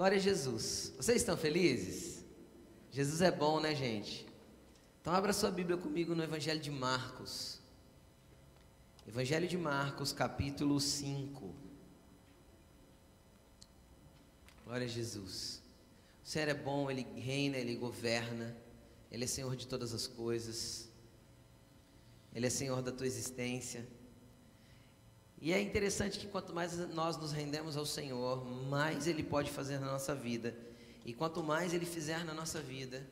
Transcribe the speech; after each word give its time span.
Glória 0.00 0.16
a 0.16 0.18
Jesus. 0.18 0.94
Vocês 0.96 1.18
estão 1.18 1.36
felizes? 1.36 2.24
Jesus 2.90 3.20
é 3.20 3.30
bom, 3.30 3.60
né, 3.60 3.74
gente? 3.74 4.26
Então 4.98 5.12
abra 5.12 5.30
sua 5.30 5.50
Bíblia 5.50 5.76
comigo 5.76 6.14
no 6.14 6.22
Evangelho 6.22 6.58
de 6.58 6.70
Marcos. 6.70 7.60
Evangelho 9.06 9.46
de 9.46 9.58
Marcos, 9.58 10.10
capítulo 10.10 10.80
5. 10.80 11.54
Glória 14.64 14.86
a 14.86 14.88
Jesus. 14.88 15.62
O 16.24 16.26
Senhor 16.26 16.48
é 16.48 16.54
bom, 16.54 16.90
Ele 16.90 17.06
reina, 17.20 17.58
Ele 17.58 17.76
governa, 17.76 18.56
Ele 19.12 19.24
é 19.24 19.28
Senhor 19.28 19.54
de 19.54 19.66
todas 19.66 19.92
as 19.92 20.06
coisas, 20.06 20.88
Ele 22.34 22.46
é 22.46 22.50
Senhor 22.50 22.80
da 22.80 22.90
tua 22.90 23.06
existência. 23.06 23.86
E 25.40 25.52
é 25.52 25.60
interessante 25.60 26.18
que 26.18 26.26
quanto 26.26 26.52
mais 26.52 26.76
nós 26.94 27.16
nos 27.16 27.32
rendemos 27.32 27.76
ao 27.76 27.86
Senhor, 27.86 28.44
mais 28.68 29.06
Ele 29.06 29.22
pode 29.22 29.50
fazer 29.50 29.78
na 29.78 29.86
nossa 29.86 30.14
vida. 30.14 30.54
E 31.04 31.14
quanto 31.14 31.42
mais 31.42 31.72
Ele 31.72 31.86
fizer 31.86 32.22
na 32.24 32.34
nossa 32.34 32.60
vida, 32.60 33.06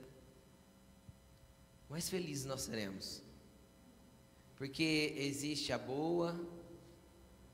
mais 1.88 2.08
felizes 2.08 2.44
nós 2.44 2.62
seremos. 2.62 3.22
Porque 4.56 5.14
existe 5.16 5.72
a 5.72 5.78
boa, 5.78 6.38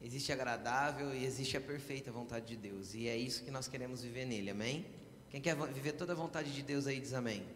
existe 0.03 0.33
a 0.33 0.35
agradável 0.35 1.15
e 1.15 1.25
existe 1.25 1.57
a 1.57 1.61
perfeita 1.61 2.11
vontade 2.11 2.47
de 2.47 2.57
Deus. 2.57 2.95
E 2.95 3.07
é 3.07 3.17
isso 3.17 3.45
que 3.45 3.53
nós 3.53 3.69
queremos 3.69 4.03
viver 4.03 4.25
nele, 4.25 4.51
amém? 4.51 4.85
Quem 5.31 5.41
quer 5.41 5.55
viver 5.73 5.93
toda 5.93 6.15
a 6.15 6.17
vontade 6.17 6.53
de 6.53 6.63
Deus 6.63 6.89
aí 6.89 6.99
diz 6.99 7.13
amém. 7.13 7.47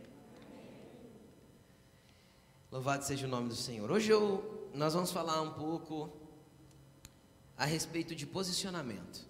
Louvado 2.70 3.04
seja 3.04 3.26
o 3.26 3.30
nome 3.30 3.48
do 3.48 3.56
Senhor. 3.56 3.90
Hoje 3.90 4.10
eu, 4.10 4.70
nós 4.72 4.94
vamos 4.94 5.10
falar 5.10 5.40
um 5.42 5.54
pouco 5.54 6.12
a 7.58 7.64
respeito 7.64 8.14
de 8.14 8.24
posicionamento. 8.24 9.26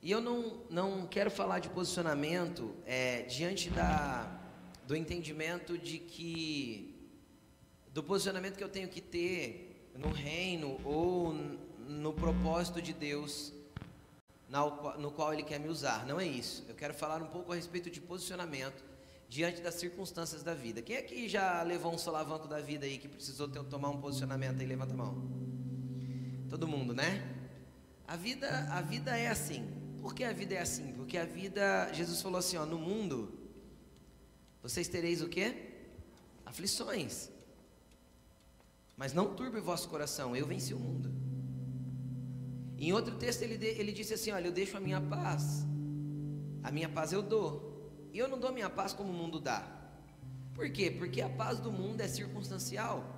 E 0.00 0.10
eu 0.10 0.20
não, 0.20 0.62
não 0.70 1.06
quero 1.06 1.30
falar 1.30 1.58
de 1.58 1.68
posicionamento 1.68 2.74
é, 2.86 3.22
diante 3.22 3.68
da, 3.68 4.40
do 4.86 4.96
entendimento 4.96 5.76
de 5.76 5.98
que, 5.98 6.96
do 7.92 8.02
posicionamento 8.02 8.56
que 8.56 8.64
eu 8.64 8.68
tenho 8.68 8.88
que 8.88 9.02
ter 9.02 9.90
no 9.94 10.10
reino 10.10 10.80
ou 10.84 11.34
no 11.78 12.12
propósito 12.14 12.80
de 12.80 12.92
Deus 12.94 13.52
no 14.98 15.10
qual 15.10 15.34
Ele 15.34 15.42
quer 15.42 15.60
me 15.60 15.68
usar. 15.68 16.06
Não 16.06 16.18
é 16.18 16.26
isso. 16.26 16.64
Eu 16.68 16.74
quero 16.74 16.94
falar 16.94 17.20
um 17.22 17.26
pouco 17.26 17.52
a 17.52 17.56
respeito 17.56 17.90
de 17.90 18.00
posicionamento 18.00 18.82
diante 19.28 19.60
das 19.60 19.74
circunstâncias 19.74 20.42
da 20.42 20.54
vida. 20.54 20.80
Quem 20.80 20.96
aqui 20.96 21.28
já 21.28 21.62
levou 21.62 21.92
um 21.92 21.98
solavanco 21.98 22.48
da 22.48 22.60
vida 22.60 22.86
aí 22.86 22.96
que 22.96 23.08
precisou 23.08 23.46
ter, 23.46 23.62
tomar 23.64 23.90
um 23.90 24.00
posicionamento 24.00 24.60
aí? 24.60 24.66
Levanta 24.66 24.94
a 24.94 24.96
mão. 24.96 25.57
Todo 26.48 26.66
mundo, 26.66 26.94
né? 26.94 27.36
A 28.06 28.16
vida, 28.16 28.48
a 28.70 28.80
vida 28.80 29.16
é 29.16 29.28
assim. 29.28 29.66
Por 30.00 30.14
que 30.14 30.24
a 30.24 30.32
vida 30.32 30.54
é 30.54 30.60
assim? 30.60 30.92
Porque 30.92 31.18
a 31.18 31.24
vida, 31.24 31.92
Jesus 31.92 32.22
falou 32.22 32.38
assim, 32.38 32.56
ó, 32.56 32.64
no 32.64 32.78
mundo 32.78 33.38
vocês 34.62 34.88
tereis 34.88 35.22
o 35.22 35.28
quê? 35.28 35.54
Aflições. 36.44 37.30
Mas 38.96 39.12
não 39.12 39.34
turbe 39.34 39.58
o 39.58 39.62
vosso 39.62 39.88
coração, 39.88 40.34
eu 40.34 40.46
venci 40.46 40.74
o 40.74 40.78
mundo. 40.78 41.12
Em 42.76 42.92
outro 42.92 43.16
texto 43.16 43.42
ele, 43.42 43.64
ele 43.64 43.92
disse 43.92 44.14
assim: 44.14 44.30
Olha, 44.30 44.46
eu 44.46 44.52
deixo 44.52 44.76
a 44.76 44.80
minha 44.80 45.00
paz, 45.00 45.64
a 46.62 46.70
minha 46.70 46.88
paz 46.88 47.12
eu 47.12 47.22
dou, 47.22 47.92
e 48.12 48.18
eu 48.18 48.28
não 48.28 48.38
dou 48.38 48.52
minha 48.52 48.70
paz 48.70 48.92
como 48.92 49.10
o 49.10 49.14
mundo 49.14 49.40
dá. 49.40 49.66
Por 50.54 50.70
quê? 50.70 50.90
Porque 50.90 51.20
a 51.20 51.28
paz 51.28 51.60
do 51.60 51.70
mundo 51.70 52.00
é 52.00 52.08
circunstancial. 52.08 53.17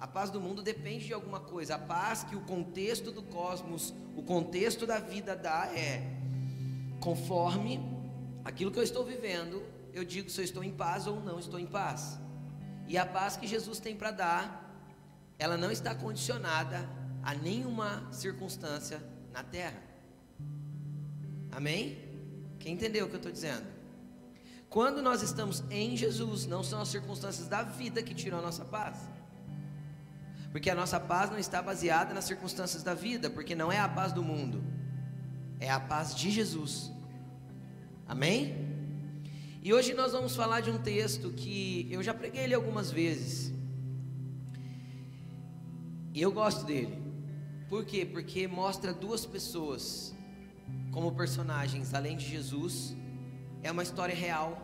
A 0.00 0.06
paz 0.06 0.30
do 0.30 0.40
mundo 0.40 0.62
depende 0.62 1.06
de 1.06 1.12
alguma 1.12 1.40
coisa. 1.40 1.74
A 1.74 1.78
paz 1.78 2.24
que 2.24 2.34
o 2.34 2.40
contexto 2.40 3.12
do 3.12 3.22
cosmos, 3.22 3.92
o 4.16 4.22
contexto 4.22 4.86
da 4.86 4.98
vida 4.98 5.36
dá 5.36 5.66
é 5.74 6.16
conforme 7.00 7.78
aquilo 8.42 8.70
que 8.70 8.78
eu 8.78 8.82
estou 8.82 9.04
vivendo, 9.04 9.62
eu 9.92 10.02
digo 10.04 10.30
se 10.30 10.40
eu 10.40 10.44
estou 10.44 10.64
em 10.64 10.72
paz 10.72 11.06
ou 11.06 11.20
não 11.20 11.38
estou 11.38 11.60
em 11.60 11.66
paz. 11.66 12.18
E 12.88 12.96
a 12.96 13.04
paz 13.04 13.36
que 13.36 13.46
Jesus 13.46 13.78
tem 13.78 13.94
para 13.94 14.10
dar, 14.10 14.74
ela 15.38 15.56
não 15.56 15.70
está 15.70 15.94
condicionada 15.94 16.88
a 17.22 17.34
nenhuma 17.34 18.08
circunstância 18.10 19.02
na 19.32 19.42
terra. 19.42 19.82
Amém? 21.52 21.98
Quem 22.58 22.72
entendeu 22.72 23.04
o 23.04 23.08
que 23.08 23.16
eu 23.16 23.18
estou 23.18 23.32
dizendo? 23.32 23.66
Quando 24.70 25.02
nós 25.02 25.20
estamos 25.20 25.62
em 25.70 25.96
Jesus, 25.96 26.46
não 26.46 26.62
são 26.62 26.80
as 26.80 26.88
circunstâncias 26.88 27.48
da 27.48 27.62
vida 27.62 28.02
que 28.02 28.14
tiram 28.14 28.38
a 28.38 28.42
nossa 28.42 28.64
paz. 28.64 29.08
Porque 30.52 30.68
a 30.68 30.74
nossa 30.74 30.98
paz 30.98 31.30
não 31.30 31.38
está 31.38 31.62
baseada 31.62 32.12
nas 32.12 32.24
circunstâncias 32.24 32.82
da 32.82 32.94
vida, 32.94 33.30
porque 33.30 33.54
não 33.54 33.70
é 33.70 33.78
a 33.78 33.88
paz 33.88 34.12
do 34.12 34.22
mundo, 34.22 34.62
é 35.60 35.70
a 35.70 35.78
paz 35.78 36.14
de 36.14 36.30
Jesus. 36.30 36.90
Amém? 38.06 38.70
E 39.62 39.72
hoje 39.72 39.94
nós 39.94 40.12
vamos 40.12 40.34
falar 40.34 40.60
de 40.60 40.70
um 40.70 40.78
texto 40.78 41.30
que 41.30 41.86
eu 41.90 42.02
já 42.02 42.12
preguei 42.12 42.44
ele 42.44 42.54
algumas 42.54 42.90
vezes. 42.90 43.52
E 46.12 46.20
eu 46.20 46.32
gosto 46.32 46.64
dele. 46.64 46.98
Por 47.68 47.84
quê? 47.84 48.04
Porque 48.04 48.48
mostra 48.48 48.92
duas 48.92 49.24
pessoas 49.24 50.12
como 50.90 51.12
personagens, 51.12 51.94
além 51.94 52.16
de 52.16 52.26
Jesus. 52.26 52.96
É 53.62 53.70
uma 53.70 53.84
história 53.84 54.14
real. 54.14 54.60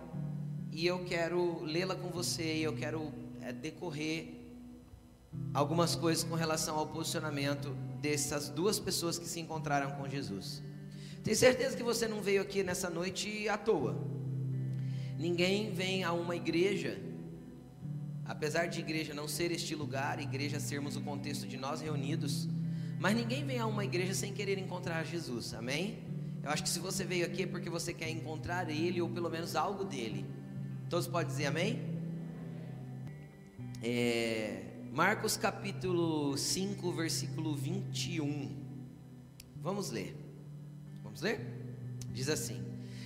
E 0.73 0.85
eu 0.85 1.05
quero 1.05 1.63
lê-la 1.63 1.95
com 1.95 2.09
você, 2.09 2.57
e 2.57 2.63
eu 2.65 2.75
quero 2.75 3.13
é, 3.41 3.53
decorrer 3.53 4.46
algumas 5.53 5.95
coisas 5.95 6.23
com 6.23 6.35
relação 6.35 6.77
ao 6.77 6.87
posicionamento 6.87 7.71
dessas 8.01 8.49
duas 8.49 8.79
pessoas 8.79 9.19
que 9.19 9.27
se 9.27 9.41
encontraram 9.41 9.93
com 9.93 10.09
Jesus. 10.09 10.63
Tenho 11.25 11.37
certeza 11.37 11.77
que 11.77 11.83
você 11.83 12.07
não 12.07 12.21
veio 12.21 12.43
aqui 12.43 12.63
nessa 12.63 12.89
noite 12.89 13.49
à 13.49 13.57
toa. 13.57 13.97
Ninguém 15.19 15.73
vem 15.73 16.05
a 16.05 16.13
uma 16.13 16.37
igreja, 16.37 17.01
apesar 18.25 18.67
de 18.67 18.81
igreja 18.81 19.15
não 19.15 19.27
ser 19.27 19.51
este 19.51 19.75
lugar, 19.75 20.21
igreja 20.21 20.61
sermos 20.61 20.95
o 20.95 21.01
contexto 21.01 21.47
de 21.49 21.57
nós 21.57 21.81
reunidos, 21.81 22.47
mas 23.01 23.17
ninguém 23.17 23.45
vem 23.45 23.59
a 23.59 23.67
uma 23.67 23.85
igreja 23.85 24.15
sem 24.15 24.33
querer 24.33 24.59
encontrar 24.59 25.05
Jesus, 25.05 25.55
amém? 25.55 25.99
Eu 26.43 26.51
acho 26.51 26.63
que 26.63 26.69
se 26.69 26.79
você 26.79 27.03
veio 27.03 27.27
aqui 27.27 27.43
é 27.43 27.47
porque 27.47 27.69
você 27.69 27.93
quer 27.93 28.09
encontrar 28.09 28.71
Ele 28.71 29.03
ou 29.03 29.09
pelo 29.09 29.29
menos 29.29 29.57
algo 29.57 29.85
dele. 29.85 30.25
Todos 30.89 31.09
podem 31.09 31.27
dizer 31.27 31.47
amém? 31.47 31.83
É, 33.83 34.66
Marcos 34.97 35.37
capítulo 35.37 36.39
5, 36.39 36.91
versículo 36.91 37.55
21. 37.55 38.57
Vamos 39.57 39.91
ler. 39.91 40.17
Vamos 41.03 41.21
ler? 41.21 41.39
Diz 42.15 42.31
assim: 42.31 42.65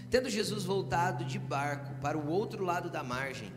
Tendo 0.08 0.30
Jesus 0.30 0.62
voltado 0.62 1.24
de 1.24 1.36
barco 1.36 2.00
para 2.00 2.16
o 2.16 2.28
outro 2.28 2.64
lado 2.64 2.90
da 2.90 3.02
margem, 3.02 3.52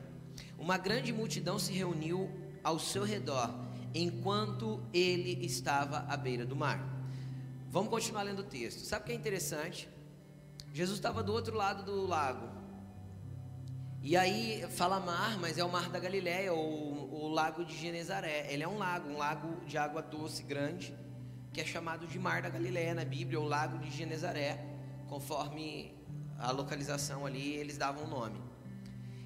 uma 0.58 0.80
grande 0.80 1.14
multidão 1.14 1.60
se 1.60 1.74
reuniu 1.74 2.28
ao 2.64 2.80
seu 2.80 3.04
redor, 3.04 3.54
enquanto 3.94 4.82
ele 4.92 5.46
estava 5.46 6.00
à 6.10 6.18
beira 6.18 6.44
do 6.44 6.56
mar. 6.56 6.84
Vamos 7.70 7.92
continuar 7.92 8.24
lendo 8.24 8.40
o 8.40 8.46
texto. 8.46 8.80
Sabe 8.80 9.04
o 9.04 9.06
que 9.06 9.12
é 9.12 9.16
interessante? 9.16 9.88
Jesus 10.74 10.98
estava 10.98 11.22
do 11.22 11.32
outro 11.32 11.56
lado 11.56 11.84
do 11.84 12.08
lago, 12.08 12.50
e 14.06 14.18
aí 14.18 14.68
fala 14.70 15.00
mar, 15.00 15.40
mas 15.40 15.58
é 15.58 15.64
o 15.64 15.72
mar 15.72 15.90
da 15.90 15.98
Galileia, 15.98 16.52
ou 16.52 17.10
o 17.10 17.30
lago 17.30 17.64
de 17.64 17.74
Genezaré. 17.74 18.52
Ele 18.52 18.62
é 18.62 18.68
um 18.68 18.78
lago, 18.78 19.10
um 19.10 19.18
lago 19.18 19.66
de 19.66 19.78
água 19.78 20.02
doce 20.02 20.44
grande, 20.44 20.94
que 21.54 21.62
é 21.62 21.66
chamado 21.66 22.06
de 22.06 22.20
mar 22.20 22.42
da 22.42 22.50
Galileia 22.50 22.94
na 22.94 23.06
Bíblia, 23.06 23.40
ou 23.40 23.48
lago 23.48 23.78
de 23.78 23.90
Genezaré, 23.90 24.62
conforme 25.08 25.96
a 26.38 26.52
localização 26.52 27.26
ali, 27.26 27.54
eles 27.54 27.78
davam 27.78 28.04
o 28.04 28.08
nome. 28.08 28.42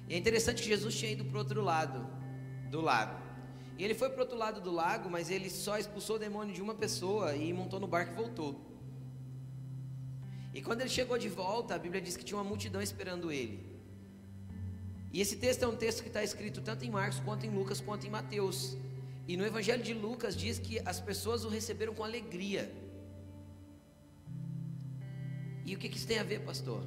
E 0.08 0.14
é 0.14 0.16
interessante 0.16 0.62
que 0.62 0.68
Jesus 0.68 0.94
tinha 0.96 1.10
ido 1.10 1.24
para 1.24 1.34
o 1.34 1.38
outro 1.40 1.60
lado 1.60 2.06
do 2.70 2.80
lago. 2.80 3.20
E 3.76 3.82
ele 3.84 3.96
foi 3.96 4.08
para 4.10 4.18
o 4.18 4.20
outro 4.20 4.38
lado 4.38 4.60
do 4.60 4.70
lago, 4.70 5.10
mas 5.10 5.28
ele 5.28 5.50
só 5.50 5.76
expulsou 5.76 6.14
o 6.16 6.18
demônio 6.20 6.54
de 6.54 6.62
uma 6.62 6.74
pessoa 6.74 7.34
e 7.34 7.52
montou 7.52 7.80
no 7.80 7.88
barco 7.88 8.12
e 8.12 8.14
voltou. 8.14 8.60
E 10.54 10.62
quando 10.62 10.82
ele 10.82 10.88
chegou 10.88 11.18
de 11.18 11.28
volta, 11.28 11.74
a 11.74 11.78
Bíblia 11.78 12.00
diz 12.00 12.16
que 12.16 12.24
tinha 12.24 12.38
uma 12.38 12.44
multidão 12.44 12.80
esperando 12.80 13.32
ele. 13.32 13.67
E 15.18 15.20
esse 15.20 15.34
texto 15.34 15.64
é 15.64 15.66
um 15.66 15.74
texto 15.74 16.00
que 16.00 16.06
está 16.06 16.22
escrito 16.22 16.60
tanto 16.60 16.84
em 16.84 16.90
Marcos, 16.90 17.18
quanto 17.18 17.44
em 17.44 17.50
Lucas, 17.50 17.80
quanto 17.80 18.06
em 18.06 18.08
Mateus. 18.08 18.76
E 19.26 19.36
no 19.36 19.44
Evangelho 19.44 19.82
de 19.82 19.92
Lucas 19.92 20.36
diz 20.36 20.60
que 20.60 20.78
as 20.84 21.00
pessoas 21.00 21.44
o 21.44 21.48
receberam 21.48 21.92
com 21.92 22.04
alegria. 22.04 22.72
E 25.66 25.74
o 25.74 25.78
que, 25.80 25.88
que 25.88 25.96
isso 25.96 26.06
tem 26.06 26.20
a 26.20 26.22
ver, 26.22 26.42
pastor? 26.42 26.86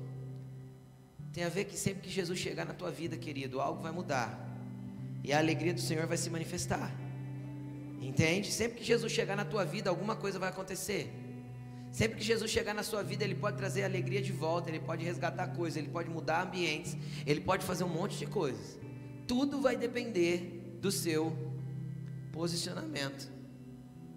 Tem 1.34 1.44
a 1.44 1.50
ver 1.50 1.66
que 1.66 1.78
sempre 1.78 2.04
que 2.04 2.10
Jesus 2.10 2.40
chegar 2.40 2.64
na 2.64 2.74
tua 2.74 2.90
vida, 2.90 3.18
querido, 3.18 3.60
algo 3.60 3.84
vai 3.84 3.92
mudar. 3.92 4.40
E 5.26 5.34
a 5.34 5.38
alegria 5.38 5.74
do 5.74 5.82
Senhor 5.82 6.08
vai 6.08 6.16
se 6.16 6.30
manifestar. 6.30 6.90
Entende? 8.00 8.50
Sempre 8.50 8.78
que 8.78 8.86
Jesus 8.86 9.12
chegar 9.12 9.36
na 9.36 9.44
tua 9.44 9.66
vida, 9.66 9.90
alguma 9.90 10.16
coisa 10.16 10.40
vai 10.40 10.48
acontecer. 10.48 11.12
Sempre 11.92 12.18
que 12.18 12.24
Jesus 12.24 12.50
chegar 12.50 12.74
na 12.74 12.84
sua 12.84 13.04
vida, 13.04 13.24
Ele 13.24 13.36
pode 13.36 13.58
trazer 13.58 13.84
alegria 13.84 14.22
de 14.22 14.32
volta, 14.32 14.70
Ele 14.70 14.80
pode 14.80 15.04
resgatar 15.04 15.48
coisas, 15.48 15.78
Ele 15.78 15.90
pode 15.90 16.10
mudar 16.10 16.44
ambientes, 16.48 16.96
Ele 17.26 17.42
pode 17.42 17.66
fazer 17.66 17.84
um 17.84 17.90
monte 17.90 18.18
de 18.18 18.26
coisas. 18.26 18.80
Tudo 19.28 19.60
vai 19.60 19.76
depender 19.76 20.78
do 20.80 20.92
seu 20.92 21.36
posicionamento 22.32 23.30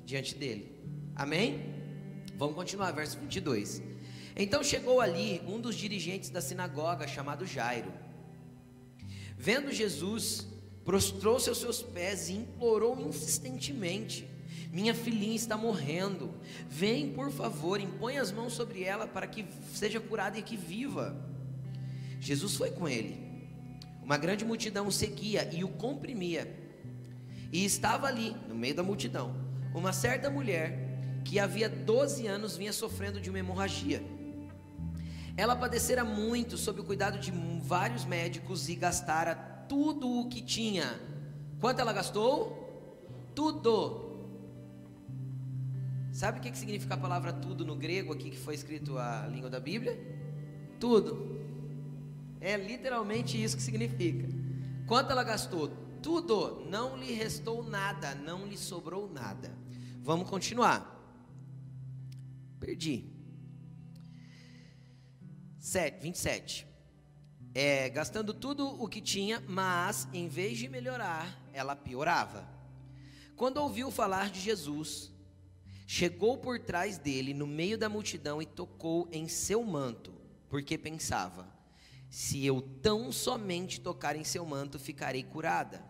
diante 0.05 0.37
dele. 0.37 0.81
Amém? 1.17 1.75
Vamos 2.37 2.55
continuar, 2.55 2.93
verso 2.93 3.19
22. 3.19 3.83
Então 4.37 4.63
chegou 4.63 5.01
ali 5.01 5.41
um 5.47 5.61
dos 5.61 5.75
dirigentes 5.77 6.31
da 6.31 6.41
sinagoga, 6.41 7.07
chamado 7.07 7.47
Jairo. 7.47 7.93
Vendo 9.37 9.73
Jesus, 9.73 10.47
prostrou-se 10.85 11.49
aos 11.49 11.59
seus 11.59 11.83
pés 11.83 12.29
e 12.29 12.35
implorou 12.35 12.99
insistentemente: 13.01 14.29
Minha 14.75 14.93
filhinha 14.93 15.37
está 15.37 15.57
morrendo. 15.57 16.35
Vem, 16.69 17.13
por 17.13 17.31
favor, 17.31 17.81
impõe 17.81 18.19
as 18.19 18.33
mãos 18.33 18.55
sobre 18.55 18.83
ela 18.83 19.07
para 19.07 19.25
que 19.25 19.47
seja 19.73 20.01
curada 20.01 20.37
e 20.37 20.43
que 20.43 20.57
viva. 20.57 21.17
Jesus 22.21 22.57
foi 22.57 22.73
com 22.73 22.89
ele. 22.89 23.17
Uma 24.03 24.17
grande 24.17 24.45
multidão 24.45 24.89
o 24.89 24.93
seguia 24.93 25.49
e 25.55 25.63
o 25.63 25.69
comprimia. 25.69 26.53
E 27.53 27.65
estava 27.65 28.09
ali, 28.09 28.37
no 28.49 28.55
meio 28.57 28.75
da 28.75 28.83
multidão, 28.83 29.37
uma 29.73 29.93
certa 29.93 30.29
mulher 30.29 31.23
que 31.25 31.39
havia 31.39 31.69
12 31.69 32.27
anos 32.27 32.57
vinha 32.57 32.73
sofrendo 32.73 33.21
de 33.21 33.31
uma 33.31 33.39
hemorragia. 33.39 34.03
Ela 35.37 35.55
padecera 35.55 36.05
muito 36.05 36.59
sob 36.59 36.81
o 36.81 36.85
cuidado 36.85 37.21
de 37.21 37.33
vários 37.63 38.05
médicos 38.05 38.69
e 38.69 38.75
gastara 38.75 39.37
tudo 39.69 40.11
o 40.11 40.29
que 40.29 40.43
tinha. 40.43 40.99
Quanto 41.61 41.81
ela 41.81 41.93
gastou? 41.93 43.31
Tudo. 43.37 44.04
Sabe 46.15 46.39
o 46.39 46.41
que 46.41 46.57
significa 46.57 46.95
a 46.95 46.97
palavra 46.97 47.33
tudo 47.33 47.65
no 47.65 47.75
grego 47.75 48.13
aqui 48.13 48.31
que 48.31 48.37
foi 48.37 48.55
escrito 48.55 48.97
a 48.97 49.27
língua 49.27 49.51
da 49.51 49.59
Bíblia? 49.59 49.99
Tudo. 50.79 51.41
É 52.41 52.57
literalmente 52.57 53.43
isso 53.43 53.57
que 53.57 53.63
significa. 53.65 54.29
Quanto 54.87 55.11
ela 55.11 55.25
gastou? 55.25 55.71
Tudo. 56.01 56.65
Não 56.71 56.97
lhe 56.97 57.13
restou 57.13 57.65
nada, 57.65 58.15
não 58.15 58.47
lhe 58.47 58.57
sobrou 58.57 59.13
nada. 59.13 59.59
Vamos 60.03 60.31
continuar. 60.31 60.89
Perdi. 62.61 63.13
7, 65.59 66.01
27. 66.01 66.65
É, 67.53 67.89
gastando 67.89 68.33
tudo 68.33 68.69
o 68.81 68.87
que 68.87 69.01
tinha, 69.01 69.43
mas 69.49 70.07
em 70.13 70.29
vez 70.29 70.59
de 70.59 70.69
melhorar, 70.69 71.45
ela 71.53 71.75
piorava. 71.75 72.49
Quando 73.35 73.57
ouviu 73.57 73.91
falar 73.91 74.31
de 74.31 74.39
Jesus, 74.39 75.13
chegou 75.87 76.39
por 76.39 76.59
trás 76.59 76.99
dele, 76.99 77.35
no 77.35 77.47
meio 77.47 77.77
da 77.77 77.89
multidão, 77.89 78.41
e 78.41 78.47
tocou 78.47 79.09
em 79.13 79.29
seu 79.29 79.63
manto, 79.63 80.13
porque 80.49 80.79
pensava: 80.79 81.49
se 82.09 82.45
eu 82.45 82.63
tão 82.81 83.11
somente 83.11 83.81
tocar 83.81 84.17
em 84.17 84.25
seu 84.25 84.45
manto, 84.47 84.79
ficarei 84.79 85.23
curada. 85.23 85.85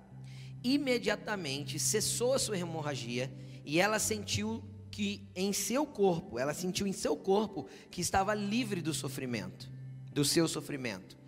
Imediatamente 0.62 1.79
cessou 1.79 2.32
a 2.32 2.38
sua 2.38 2.58
hemorragia 2.58 3.31
e 3.64 3.79
ela 3.79 3.99
sentiu 3.99 4.64
que 4.91 5.29
em 5.35 5.52
seu 5.52 5.85
corpo, 5.85 6.38
ela 6.38 6.55
sentiu 6.55 6.87
em 6.87 6.93
seu 6.93 7.17
corpo 7.17 7.69
que 7.91 8.00
estava 8.00 8.32
livre 8.32 8.81
do 8.81 8.94
sofrimento, 8.94 9.70
do 10.12 10.25
seu 10.25 10.49
sofrimento. 10.49 11.19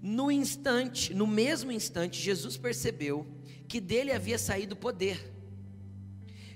No 0.00 0.30
instante, 0.30 1.14
no 1.14 1.26
mesmo 1.26 1.72
instante, 1.72 2.20
Jesus 2.20 2.56
percebeu 2.56 3.26
que 3.66 3.80
dele 3.80 4.12
havia 4.12 4.38
saído 4.38 4.76
poder. 4.76 5.37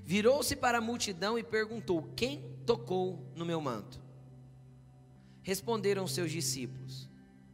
Virou-se 0.05 0.57
para 0.57 0.79
a 0.79 0.81
multidão 0.81 1.39
e 1.39 1.43
perguntou: 1.43 2.11
Quem 2.17 2.43
tocou 2.67 3.25
no 3.35 3.45
meu 3.45 3.61
manto? 3.61 4.03
Responderam 5.43 6.07
seus 6.07 6.31
discípulos: 6.31 7.09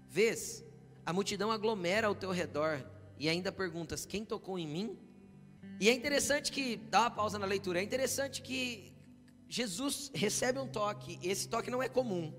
Vês, 0.09 0.65
a 1.05 1.13
multidão 1.13 1.51
aglomera 1.51 2.07
ao 2.07 2.15
teu 2.15 2.31
redor 2.31 2.85
e 3.19 3.29
ainda 3.29 3.53
perguntas: 3.53 4.07
Quem 4.07 4.25
tocou 4.25 4.59
em 4.59 4.67
mim? 4.67 4.99
E 5.81 5.89
é 5.89 5.93
interessante 5.93 6.51
que, 6.51 6.77
dá 6.77 7.03
uma 7.03 7.11
pausa 7.11 7.39
na 7.39 7.47
leitura, 7.47 7.81
é 7.81 7.83
interessante 7.83 8.43
que 8.43 8.93
Jesus 9.49 10.11
recebe 10.15 10.59
um 10.59 10.67
toque, 10.67 11.19
esse 11.23 11.49
toque 11.49 11.71
não 11.71 11.83
é 11.83 11.89
comum. 11.89 12.33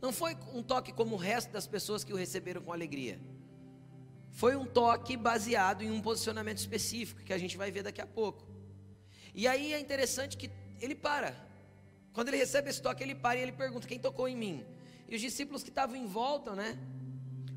Não 0.00 0.12
foi 0.12 0.36
um 0.54 0.62
toque 0.62 0.92
como 0.92 1.14
o 1.14 1.18
resto 1.18 1.50
das 1.50 1.66
pessoas 1.66 2.04
que 2.04 2.12
o 2.12 2.16
receberam 2.16 2.62
com 2.62 2.72
alegria. 2.72 3.20
Foi 4.30 4.54
um 4.54 4.64
toque 4.66 5.16
baseado 5.16 5.82
em 5.82 5.90
um 5.90 6.00
posicionamento 6.00 6.58
específico, 6.58 7.22
que 7.22 7.32
a 7.32 7.38
gente 7.38 7.56
vai 7.56 7.70
ver 7.70 7.82
daqui 7.82 8.00
a 8.00 8.06
pouco. 8.06 8.46
E 9.36 9.46
aí 9.46 9.74
é 9.74 9.78
interessante 9.78 10.34
que 10.34 10.50
ele 10.80 10.94
para. 10.94 11.36
Quando 12.14 12.28
ele 12.28 12.38
recebe 12.38 12.70
esse 12.70 12.80
toque, 12.80 13.02
ele 13.02 13.14
para 13.14 13.38
e 13.38 13.42
ele 13.42 13.52
pergunta: 13.52 13.86
Quem 13.86 13.98
tocou 13.98 14.26
em 14.26 14.34
mim? 14.34 14.64
E 15.06 15.14
os 15.14 15.20
discípulos 15.20 15.62
que 15.62 15.68
estavam 15.68 15.94
em 15.94 16.06
volta, 16.06 16.56
né? 16.56 16.78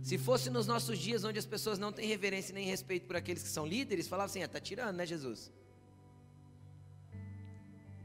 Se 0.04 0.18
fosse 0.18 0.50
nos 0.50 0.68
nossos 0.68 1.00
dias 1.00 1.24
onde 1.24 1.40
as 1.40 1.46
pessoas 1.46 1.80
não 1.80 1.94
têm 1.94 2.06
reverência 2.06 2.54
nem 2.54 2.66
respeito 2.66 3.08
por 3.08 3.16
aqueles 3.16 3.42
que 3.42 3.48
são 3.48 3.66
líderes, 3.66 4.10
falavam 4.10 4.30
assim: 4.30 4.44
ah, 4.44 4.48
tá 4.50 4.60
tirando, 4.60 4.98
né, 4.98 5.06
Jesus? 5.06 5.50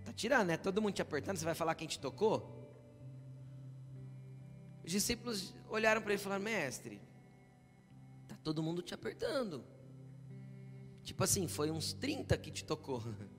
Tá 0.05 0.13
tirando, 0.13 0.47
né? 0.47 0.57
Todo 0.57 0.81
mundo 0.81 0.95
te 0.95 1.03
apertando, 1.03 1.37
você 1.37 1.45
vai 1.45 1.57
falar 1.57 1.75
quem 1.75 1.89
te 1.89 1.99
tocou? 1.99 2.63
Os 4.85 4.93
discípulos 4.93 5.53
olharam 5.69 6.01
para 6.01 6.13
ele 6.13 6.21
e 6.21 6.25
falaram: 6.25 6.45
Mestre, 6.45 7.01
tá 8.29 8.37
todo 8.45 8.63
mundo 8.63 8.83
te 8.83 8.95
apertando. 8.95 9.65
Tipo 11.03 11.25
assim, 11.25 11.49
foi 11.49 11.73
uns 11.73 11.93
30 11.93 12.39
que 12.39 12.53
te 12.53 12.65
tocou. 12.65 13.03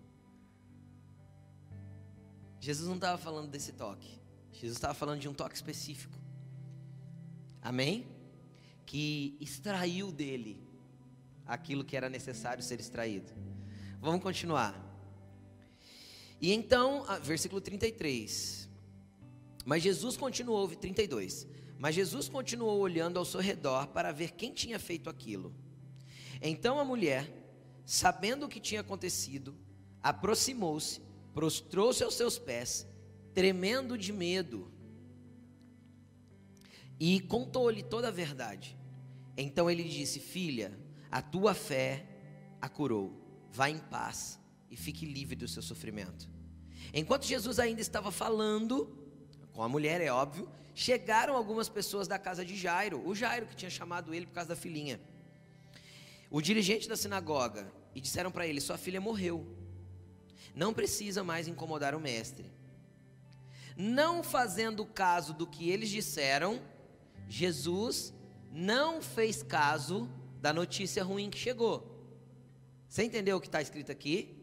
Jesus 2.66 2.88
não 2.88 2.96
estava 2.96 3.18
falando 3.18 3.50
desse 3.50 3.72
toque. 3.74 4.20
Jesus 4.52 4.78
estava 4.78 4.94
falando 4.94 5.20
de 5.20 5.30
um 5.30 5.34
toque 5.34 5.56
específico. 5.56 6.18
Amém? 7.62 8.06
que 8.86 9.36
extraiu 9.42 10.12
dele 10.12 10.62
aquilo 11.46 11.84
que 11.84 11.98
era 11.98 12.10
necessário 12.10 12.64
ser 12.64 12.80
extraído. 12.80 13.32
Vamos 14.00 14.22
continuar. 14.22 14.82
E 16.40 16.54
então, 16.54 17.06
versículo 17.24 17.60
33. 17.62 18.70
Mas 19.66 19.82
Jesus 19.82 20.16
continuou, 20.16 20.68
32. 20.68 21.48
Mas 21.78 21.96
Jesus 21.96 22.30
continuou 22.30 22.80
olhando 22.80 23.18
ao 23.18 23.26
seu 23.26 23.40
redor 23.40 23.88
para 23.88 24.12
ver 24.12 24.32
quem 24.32 24.54
tinha 24.54 24.80
feito 24.80 25.10
aquilo. 25.10 25.54
Então 26.42 26.80
a 26.80 26.86
mulher, 26.86 27.28
sabendo 27.86 28.46
o 28.46 28.50
que 28.50 28.60
tinha 28.60 28.82
acontecido, 28.82 29.56
aproximou-se, 30.02 31.02
prostrou-se 31.36 32.02
aos 32.02 32.16
seus 32.16 32.40
pés, 32.40 32.88
tremendo 33.34 33.98
de 33.98 34.14
medo 34.14 34.72
e 36.98 37.20
contou-lhe 37.20 37.84
toda 37.84 38.08
a 38.08 38.12
verdade. 38.12 38.78
Então 39.38 39.70
ele 39.70 39.84
disse: 39.84 40.20
Filha, 40.20 40.72
a 41.12 41.22
tua 41.22 41.54
fé 41.54 42.08
a 42.62 42.70
curou. 42.70 43.22
Vá 43.52 43.70
em 43.70 43.78
paz 43.78 44.40
e 44.72 44.78
fique 44.78 45.06
livre 45.06 45.36
do 45.36 45.48
seu 45.48 45.62
sofrimento. 45.62 46.30
Enquanto 46.94 47.26
Jesus 47.26 47.60
ainda 47.60 47.82
estava 47.82 48.12
falando 48.12 48.98
com 49.52 49.62
a 49.62 49.70
mulher, 49.70 50.00
é 50.02 50.12
óbvio, 50.12 50.50
chegaram 50.74 51.36
algumas 51.36 51.68
pessoas 51.68 52.08
da 52.08 52.18
casa 52.18 52.46
de 52.46 52.56
Jairo, 52.56 53.06
o 53.06 53.14
Jairo 53.14 53.46
que 53.46 53.56
tinha 53.56 53.70
chamado 53.70 54.14
ele 54.14 54.26
por 54.26 54.34
causa 54.34 54.50
da 54.50 54.56
filhinha. 54.56 55.00
O 56.30 56.42
dirigente 56.42 56.88
da 56.88 56.96
sinagoga, 56.96 57.72
e 57.94 58.00
disseram 58.00 58.32
para 58.32 58.48
ele: 58.48 58.62
Sua 58.62 58.78
filha 58.78 59.02
morreu. 59.02 59.65
Não 60.56 60.74
precisa 60.74 61.24
mais 61.24 61.48
incomodar 61.48 61.94
o 61.94 62.00
mestre. 62.00 62.50
Não 63.76 64.24
fazendo 64.24 64.86
caso 64.86 65.34
do 65.34 65.46
que 65.46 65.70
eles 65.70 65.90
disseram, 65.90 66.62
Jesus 67.28 68.14
não 68.52 69.02
fez 69.02 69.44
caso 69.44 70.10
da 70.42 70.54
notícia 70.54 71.04
ruim 71.04 71.30
que 71.30 71.38
chegou. 71.38 71.92
Você 72.88 73.04
entendeu 73.04 73.36
o 73.36 73.42
que 73.42 73.48
está 73.48 73.62
escrito 73.62 73.92
aqui? 73.92 74.34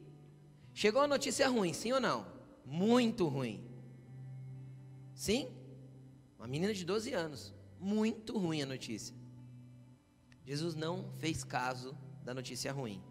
Chegou 0.74 1.00
a 1.00 1.06
notícia 1.06 1.48
ruim, 1.48 1.72
sim 1.72 1.92
ou 1.92 2.00
não? 2.00 2.26
Muito 2.66 3.26
ruim. 3.26 3.64
Sim? 5.14 5.48
Uma 6.38 6.46
menina 6.46 6.74
de 6.74 6.84
12 6.84 7.12
anos. 7.14 7.54
Muito 7.80 8.36
ruim 8.38 8.62
a 8.62 8.66
notícia. 8.66 9.14
Jesus 10.44 10.74
não 10.74 11.10
fez 11.18 11.42
caso 11.42 11.96
da 12.22 12.34
notícia 12.34 12.72
ruim. 12.72 13.02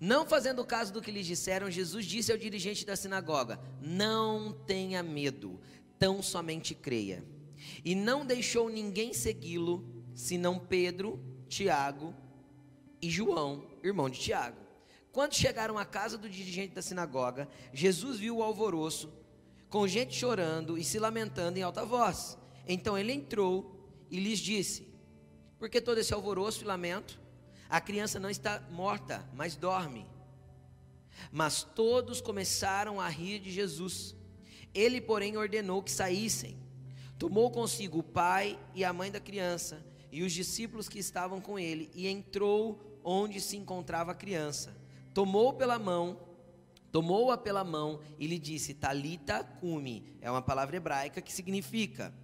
Não 0.00 0.26
fazendo 0.26 0.64
caso 0.64 0.92
do 0.92 1.00
que 1.00 1.10
lhes 1.10 1.26
disseram, 1.26 1.70
Jesus 1.70 2.04
disse 2.04 2.32
ao 2.32 2.38
dirigente 2.38 2.84
da 2.84 2.96
sinagoga: 2.96 3.60
Não 3.80 4.52
tenha 4.52 5.02
medo, 5.02 5.60
tão 5.98 6.22
somente 6.22 6.74
creia 6.74 7.24
e 7.84 7.94
não 7.94 8.24
deixou 8.24 8.68
ninguém 8.68 9.12
segui-lo, 9.12 9.84
senão 10.14 10.58
Pedro, 10.58 11.20
Tiago 11.48 12.14
e 13.00 13.10
João, 13.10 13.66
irmão 13.82 14.10
de 14.10 14.18
Tiago. 14.18 14.58
Quando 15.12 15.34
chegaram 15.34 15.78
à 15.78 15.84
casa 15.84 16.18
do 16.18 16.28
dirigente 16.28 16.74
da 16.74 16.82
sinagoga, 16.82 17.48
Jesus 17.72 18.18
viu 18.18 18.38
o 18.38 18.42
alvoroço, 18.42 19.12
com 19.68 19.86
gente 19.86 20.14
chorando 20.14 20.76
e 20.76 20.84
se 20.84 20.98
lamentando 20.98 21.58
em 21.58 21.62
alta 21.62 21.84
voz. 21.84 22.36
Então 22.66 22.98
ele 22.98 23.12
entrou 23.12 23.88
e 24.10 24.18
lhes 24.18 24.38
disse: 24.38 24.88
Por 25.58 25.68
que 25.68 25.80
todo 25.80 25.98
esse 25.98 26.12
alvoroço 26.12 26.62
e 26.62 26.66
lamento? 26.66 27.20
A 27.74 27.80
criança 27.80 28.20
não 28.20 28.30
está 28.30 28.62
morta, 28.70 29.28
mas 29.34 29.56
dorme. 29.56 30.06
Mas 31.32 31.64
todos 31.64 32.20
começaram 32.20 33.00
a 33.00 33.08
rir 33.08 33.40
de 33.40 33.50
Jesus. 33.50 34.14
Ele, 34.72 35.00
porém, 35.00 35.36
ordenou 35.36 35.82
que 35.82 35.90
saíssem. 35.90 36.56
Tomou 37.18 37.50
consigo 37.50 37.98
o 37.98 38.02
pai 38.04 38.56
e 38.76 38.84
a 38.84 38.92
mãe 38.92 39.10
da 39.10 39.18
criança 39.18 39.84
e 40.12 40.22
os 40.22 40.32
discípulos 40.32 40.88
que 40.88 41.00
estavam 41.00 41.40
com 41.40 41.58
ele 41.58 41.90
e 41.96 42.06
entrou 42.06 43.00
onde 43.02 43.40
se 43.40 43.56
encontrava 43.56 44.12
a 44.12 44.14
criança. 44.14 44.72
Tomou 45.12 45.52
pela 45.52 45.76
mão, 45.76 46.20
tomou-a 46.92 47.36
pela 47.36 47.64
mão 47.64 47.98
e 48.20 48.28
lhe 48.28 48.38
disse: 48.38 48.72
Talita 48.72 49.42
cumi. 49.42 50.16
É 50.20 50.30
uma 50.30 50.42
palavra 50.42 50.76
hebraica 50.76 51.20
que 51.20 51.32
significa: 51.32 52.14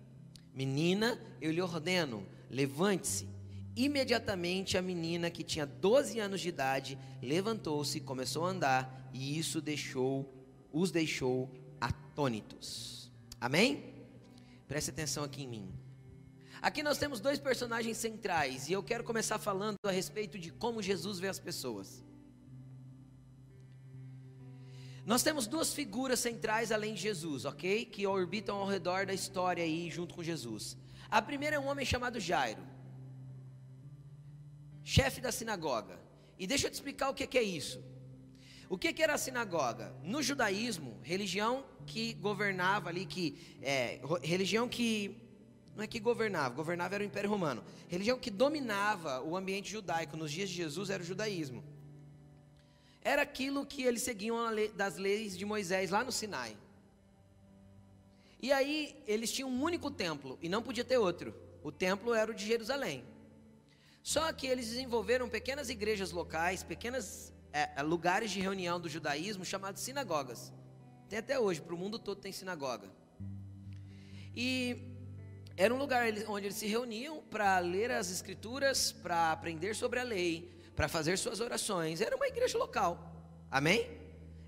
Menina, 0.54 1.21
eu 1.40 1.50
lhe 1.50 1.61
ordeno, 1.61 2.25
levante-se. 2.49 3.39
Imediatamente 3.77 4.77
a 4.77 4.83
menina, 4.83 5.31
que 5.31 5.45
tinha 5.45 5.65
12 5.65 6.19
anos 6.19 6.41
de 6.41 6.49
idade, 6.49 6.99
levantou-se, 7.23 8.00
começou 8.00 8.45
a 8.45 8.50
andar, 8.50 9.11
e 9.12 9.39
isso 9.39 9.61
deixou, 9.61 10.33
os 10.73 10.91
deixou 10.91 11.50
atônitos. 11.81 13.11
Amém? 13.41 13.95
Preste 14.67 14.91
atenção 14.91 15.25
aqui 15.25 15.45
em 15.45 15.49
mim. 15.49 15.75
Aqui 16.61 16.83
nós 16.83 16.99
temos 16.99 17.21
dois 17.21 17.39
personagens 17.39 17.97
centrais, 17.97 18.69
e 18.69 18.73
eu 18.73 18.83
quero 18.83 19.03
começar 19.03 19.39
falando 19.39 19.77
a 19.85 19.91
respeito 19.91 20.39
de 20.39 20.50
como 20.50 20.83
Jesus 20.83 21.19
vê 21.19 21.29
as 21.29 21.39
pessoas. 21.39 22.05
Nós 25.07 25.23
temos 25.23 25.47
duas 25.47 25.73
figuras 25.73 26.21
centrais 26.21 26.71
além 26.71 26.95
de 26.95 27.00
Jesus, 27.00 27.45
ok? 27.45 27.85
Que 27.87 28.07
orbitam 28.07 28.57
ao 28.59 28.67
redor 28.67 29.07
da 29.07 29.15
história 29.15 29.65
aí 29.65 29.91
junto 29.91 30.15
com 30.15 30.23
Jesus. 30.23 30.77
A 31.11 31.23
primeira 31.23 31.57
é 31.57 31.59
um 31.59 31.67
homem 31.67 31.85
chamado 31.85 32.21
Jairo, 32.21 32.62
chefe 34.85 35.21
da 35.21 35.31
sinagoga. 35.31 35.99
E 36.39 36.47
deixa 36.47 36.67
eu 36.67 36.71
te 36.71 36.75
explicar 36.75 37.11
o 37.11 37.15
que, 37.15 37.27
que 37.27 37.39
é 37.39 37.43
isso. 37.43 37.83
O 38.69 38.79
que, 38.79 38.93
que 38.93 39.03
era 39.03 39.15
a 39.15 39.19
sinagoga? 39.19 39.93
No 40.03 40.23
judaísmo, 40.23 40.99
religião 41.03 41.65
que 41.87 42.15
governava 42.15 42.89
ali, 42.89 43.05
que 43.05 43.37
é, 43.63 44.01
religião 44.23 44.69
que 44.69 45.17
não 45.77 45.85
é 45.85 45.87
que 45.87 45.99
governava, 45.99 46.55
governava 46.55 46.95
era 46.95 47.05
o 47.05 47.07
Império 47.07 47.29
Romano. 47.29 47.65
Religião 47.89 48.19
que 48.19 48.31
dominava 48.31 49.23
o 49.23 49.37
ambiente 49.37 49.71
judaico 49.71 50.17
nos 50.17 50.31
dias 50.31 50.49
de 50.49 50.57
Jesus 50.57 50.91
era 50.91 51.03
o 51.03 51.07
judaísmo 51.07 51.65
era 53.03 53.23
aquilo 53.23 53.65
que 53.65 53.83
eles 53.83 54.03
seguiam 54.03 54.37
das 54.77 54.97
leis 54.97 55.37
de 55.37 55.45
Moisés 55.45 55.91
lá 55.91 56.05
no 56.05 56.13
Sinai. 56.13 56.57
E 58.43 58.53
aí 58.53 58.97
eles 59.07 59.33
tinham 59.33 59.51
um 59.51 59.63
único 59.63 59.91
templo 59.91 60.39
e 60.43 60.49
não 60.49 60.63
podia 60.63 60.85
ter 60.85 60.99
outro. 60.99 61.35
O 61.63 61.71
templo 61.71 62.15
era 62.15 62.31
o 62.31 62.35
de 62.35 62.47
Jerusalém. 62.47 63.05
Só 64.02 64.33
que 64.33 64.47
eles 64.47 64.69
desenvolveram 64.69 65.28
pequenas 65.28 65.69
igrejas 65.69 66.11
locais, 66.11 66.62
pequenos 66.62 67.33
é, 67.52 67.71
é, 67.76 67.83
lugares 67.83 68.30
de 68.30 68.40
reunião 68.40 68.80
do 68.80 68.88
judaísmo 68.88 69.45
chamados 69.45 69.83
sinagogas. 69.83 70.52
Tem 71.09 71.19
até 71.19 71.38
hoje, 71.38 71.61
para 71.61 71.75
o 71.75 71.78
mundo 71.78 71.99
todo 71.99 72.21
tem 72.21 72.33
sinagoga. 72.33 72.88
E 74.35 74.78
era 75.57 75.75
um 75.75 75.78
lugar 75.78 76.07
onde 76.28 76.47
eles 76.47 76.57
se 76.57 76.66
reuniam 76.66 77.21
para 77.23 77.59
ler 77.59 77.90
as 77.90 78.11
escrituras, 78.11 78.92
para 78.92 79.33
aprender 79.33 79.75
sobre 79.75 79.99
a 79.99 80.02
lei, 80.02 80.50
para 80.75 80.88
fazer 80.88 81.19
suas 81.19 81.40
orações. 81.40 82.00
Era 82.00 82.16
uma 82.16 82.26
igreja 82.26 82.57
local. 82.57 83.12
Amém? 83.50 83.90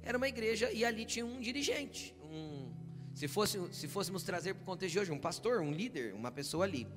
Era 0.03 0.17
uma 0.17 0.29
igreja 0.29 0.71
e 0.73 0.85
ali 0.85 1.05
tinha 1.05 1.27
um 1.27 1.41
dirigente, 1.41 2.15
um 2.23 2.73
se, 3.15 3.29
fosse, 3.29 3.59
se 3.73 3.87
fôssemos 3.87 4.23
trazer 4.23 4.55
para 4.55 4.63
o 4.63 4.67
contexto 4.67 4.95
de 4.95 5.01
hoje, 5.01 5.13
um 5.13 5.19
pastor, 5.19 5.61
um 5.61 5.71
líder, 5.71 6.15
uma 6.15 6.31
pessoa 6.31 6.65
ali. 6.65 6.89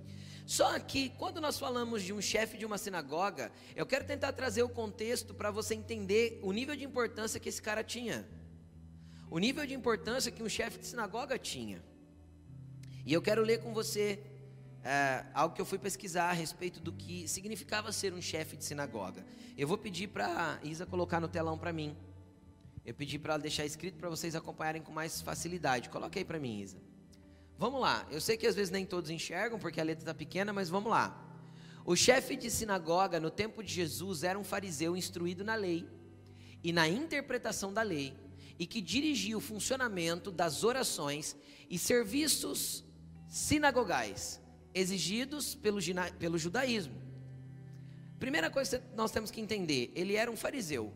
Só 0.45 0.77
que 0.79 1.09
quando 1.09 1.41
nós 1.41 1.57
falamos 1.57 2.03
de 2.03 2.13
um 2.13 2.21
chefe 2.21 2.57
de 2.57 2.65
uma 2.65 2.77
sinagoga, 2.77 3.51
eu 3.75 3.85
quero 3.85 4.05
tentar 4.05 4.31
trazer 4.33 4.61
o 4.61 4.69
contexto 4.69 5.33
para 5.33 5.49
você 5.49 5.73
entender 5.73 6.39
o 6.43 6.51
nível 6.51 6.75
de 6.75 6.83
importância 6.83 7.39
que 7.39 7.49
esse 7.49 7.61
cara 7.61 7.83
tinha. 7.83 8.27
O 9.29 9.39
nível 9.39 9.65
de 9.65 9.73
importância 9.73 10.31
que 10.31 10.43
um 10.43 10.49
chefe 10.49 10.77
de 10.77 10.85
sinagoga 10.85 11.37
tinha. 11.39 11.83
E 13.05 13.11
eu 13.11 13.21
quero 13.21 13.41
ler 13.41 13.59
com 13.59 13.73
você 13.73 14.19
é, 14.83 15.25
algo 15.33 15.55
que 15.55 15.61
eu 15.61 15.65
fui 15.65 15.79
pesquisar 15.79 16.29
a 16.29 16.33
respeito 16.33 16.79
do 16.79 16.93
que 16.93 17.27
significava 17.27 17.91
ser 17.91 18.13
um 18.13 18.21
chefe 18.21 18.55
de 18.55 18.63
sinagoga. 18.63 19.25
Eu 19.57 19.67
vou 19.67 19.79
pedir 19.79 20.07
para 20.07 20.59
Isa 20.63 20.85
colocar 20.85 21.19
no 21.19 21.27
telão 21.27 21.57
para 21.57 21.73
mim. 21.73 21.97
Eu 22.85 22.93
pedi 22.93 23.17
para 23.17 23.33
ela 23.33 23.41
deixar 23.41 23.65
escrito 23.65 23.97
para 23.97 24.09
vocês 24.09 24.35
acompanharem 24.35 24.83
com 24.83 24.91
mais 24.91 25.21
facilidade. 25.21 25.89
Coloque 25.89 26.19
aí 26.19 26.25
para 26.25 26.39
mim, 26.39 26.59
Isa. 26.59 26.77
Vamos 27.57 27.79
lá. 27.79 28.05
Eu 28.12 28.19
sei 28.19 28.35
que 28.35 28.47
às 28.47 28.55
vezes 28.55 28.71
nem 28.71 28.85
todos 28.85 29.09
enxergam 29.09 29.57
porque 29.57 29.79
a 29.79 29.83
letra 29.83 30.01
está 30.01 30.13
pequena, 30.13 30.51
mas 30.51 30.69
vamos 30.69 30.91
lá. 30.91 31.21
O 31.85 31.95
chefe 31.95 32.35
de 32.35 32.50
sinagoga 32.50 33.19
no 33.19 33.29
tempo 33.29 33.63
de 33.63 33.71
Jesus 33.71 34.24
era 34.24 34.38
um 34.38 34.43
fariseu 34.43 34.97
instruído 34.97 35.43
na 35.43 35.55
lei 35.55 35.88
e 36.63 36.74
na 36.74 36.88
interpretação 36.88 37.74
da 37.74 37.81
lei 37.81 38.13
e 38.57 38.65
que 38.65 38.81
dirigia 38.81 39.38
o 39.38 39.41
funcionamento 39.41 40.31
das 40.31 40.63
orações 40.63 41.35
e 41.69 41.77
serviços 41.77 42.83
sinagogais 43.27 44.41
exigidos 44.74 45.55
pelo, 45.55 45.79
pelo 46.19 46.38
judaísmo. 46.38 46.95
Primeira 48.19 48.50
coisa 48.50 48.79
que 48.79 48.95
nós 48.95 49.12
temos 49.12 49.31
que 49.31 49.41
entender: 49.41 49.91
ele 49.95 50.15
era 50.15 50.31
um 50.31 50.35
fariseu. 50.35 50.93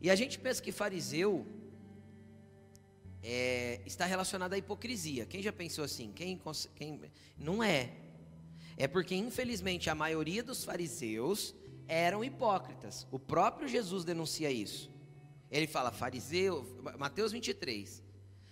E 0.00 0.10
a 0.10 0.14
gente 0.14 0.38
pensa 0.38 0.62
que 0.62 0.70
fariseu 0.70 1.46
é, 3.24 3.80
está 3.86 4.04
relacionado 4.04 4.52
à 4.52 4.58
hipocrisia. 4.58 5.24
Quem 5.24 5.42
já 5.42 5.52
pensou 5.52 5.82
assim? 5.82 6.12
Quem, 6.12 6.38
quem, 6.76 7.00
não 7.38 7.62
é. 7.62 7.90
É 8.76 8.86
porque, 8.86 9.14
infelizmente, 9.14 9.88
a 9.88 9.94
maioria 9.94 10.42
dos 10.42 10.62
fariseus 10.62 11.54
eram 11.88 12.22
hipócritas. 12.22 13.06
O 13.10 13.18
próprio 13.18 13.66
Jesus 13.66 14.04
denuncia 14.04 14.50
isso. 14.50 14.90
Ele 15.50 15.66
fala, 15.66 15.90
fariseu, 15.90 16.66
Mateus 16.98 17.32
23. 17.32 18.02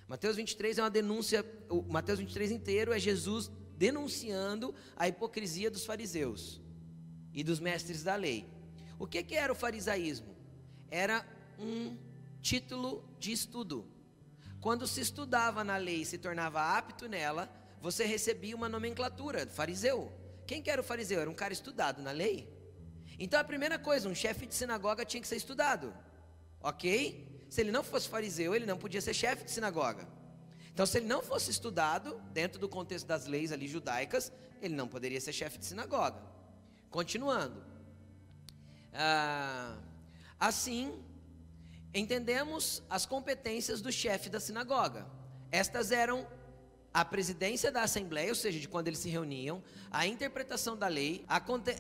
Mateus 0.08 0.36
23 0.36 0.78
é 0.78 0.82
uma 0.82 0.90
denúncia, 0.90 1.44
o 1.68 1.82
Mateus 1.82 2.18
23 2.18 2.52
inteiro 2.52 2.92
é 2.92 2.98
Jesus 2.98 3.50
denunciando 3.76 4.74
a 4.96 5.08
hipocrisia 5.08 5.70
dos 5.70 5.84
fariseus 5.84 6.60
e 7.34 7.42
dos 7.42 7.60
mestres 7.60 8.02
da 8.02 8.14
lei. 8.14 8.46
O 8.98 9.06
que, 9.06 9.22
que 9.22 9.34
era 9.34 9.52
o 9.52 9.56
farisaísmo? 9.56 10.36
Era 10.90 11.26
um 11.58 11.96
título 12.40 13.04
de 13.18 13.32
estudo. 13.32 13.91
Quando 14.62 14.86
se 14.86 15.00
estudava 15.00 15.62
na 15.62 15.76
lei 15.76 16.02
e 16.02 16.06
se 16.06 16.16
tornava 16.16 16.62
apto 16.78 17.06
nela, 17.08 17.50
você 17.80 18.04
recebia 18.04 18.56
uma 18.56 18.68
nomenclatura, 18.68 19.46
fariseu. 19.46 20.10
Quem 20.46 20.62
que 20.62 20.70
era 20.70 20.80
o 20.80 20.84
fariseu? 20.84 21.20
Era 21.20 21.28
um 21.28 21.34
cara 21.34 21.52
estudado 21.52 22.00
na 22.00 22.12
lei. 22.12 22.48
Então 23.18 23.38
a 23.38 23.44
primeira 23.44 23.78
coisa, 23.78 24.08
um 24.08 24.14
chefe 24.14 24.46
de 24.46 24.54
sinagoga 24.54 25.04
tinha 25.04 25.20
que 25.20 25.28
ser 25.28 25.36
estudado. 25.36 25.92
Ok? 26.60 27.46
Se 27.50 27.60
ele 27.60 27.70
não 27.70 27.82
fosse 27.82 28.08
fariseu, 28.08 28.54
ele 28.54 28.64
não 28.64 28.78
podia 28.78 29.00
ser 29.00 29.12
chefe 29.12 29.44
de 29.44 29.50
sinagoga. 29.50 30.08
Então, 30.72 30.86
se 30.86 30.96
ele 30.96 31.06
não 31.06 31.22
fosse 31.22 31.50
estudado 31.50 32.18
dentro 32.32 32.58
do 32.58 32.66
contexto 32.66 33.06
das 33.06 33.26
leis 33.26 33.52
ali 33.52 33.68
judaicas, 33.68 34.32
ele 34.62 34.74
não 34.74 34.88
poderia 34.88 35.20
ser 35.20 35.32
chefe 35.32 35.58
de 35.58 35.66
sinagoga. 35.66 36.22
Continuando. 36.88 37.62
Ah, 38.94 39.76
assim, 40.40 41.04
entendemos 41.94 42.82
as 42.88 43.04
competências 43.04 43.80
do 43.80 43.92
chefe 43.92 44.28
da 44.28 44.40
sinagoga. 44.40 45.06
Estas 45.50 45.92
eram 45.92 46.26
a 46.92 47.04
presidência 47.04 47.72
da 47.72 47.82
assembleia, 47.82 48.28
ou 48.28 48.34
seja, 48.34 48.58
de 48.58 48.68
quando 48.68 48.88
eles 48.88 48.98
se 48.98 49.08
reuniam, 49.08 49.62
a 49.90 50.06
interpretação 50.06 50.76
da 50.76 50.88
lei, 50.88 51.24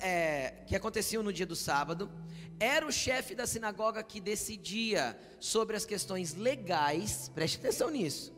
é, 0.00 0.54
que 0.66 0.74
aconteciam 0.74 1.22
no 1.22 1.32
dia 1.32 1.44
do 1.44 1.56
sábado, 1.56 2.10
era 2.58 2.86
o 2.86 2.92
chefe 2.92 3.34
da 3.34 3.46
sinagoga 3.46 4.02
que 4.02 4.20
decidia 4.20 5.18
sobre 5.38 5.76
as 5.76 5.84
questões 5.84 6.34
legais, 6.34 7.30
preste 7.34 7.58
atenção 7.58 7.90
nisso, 7.90 8.32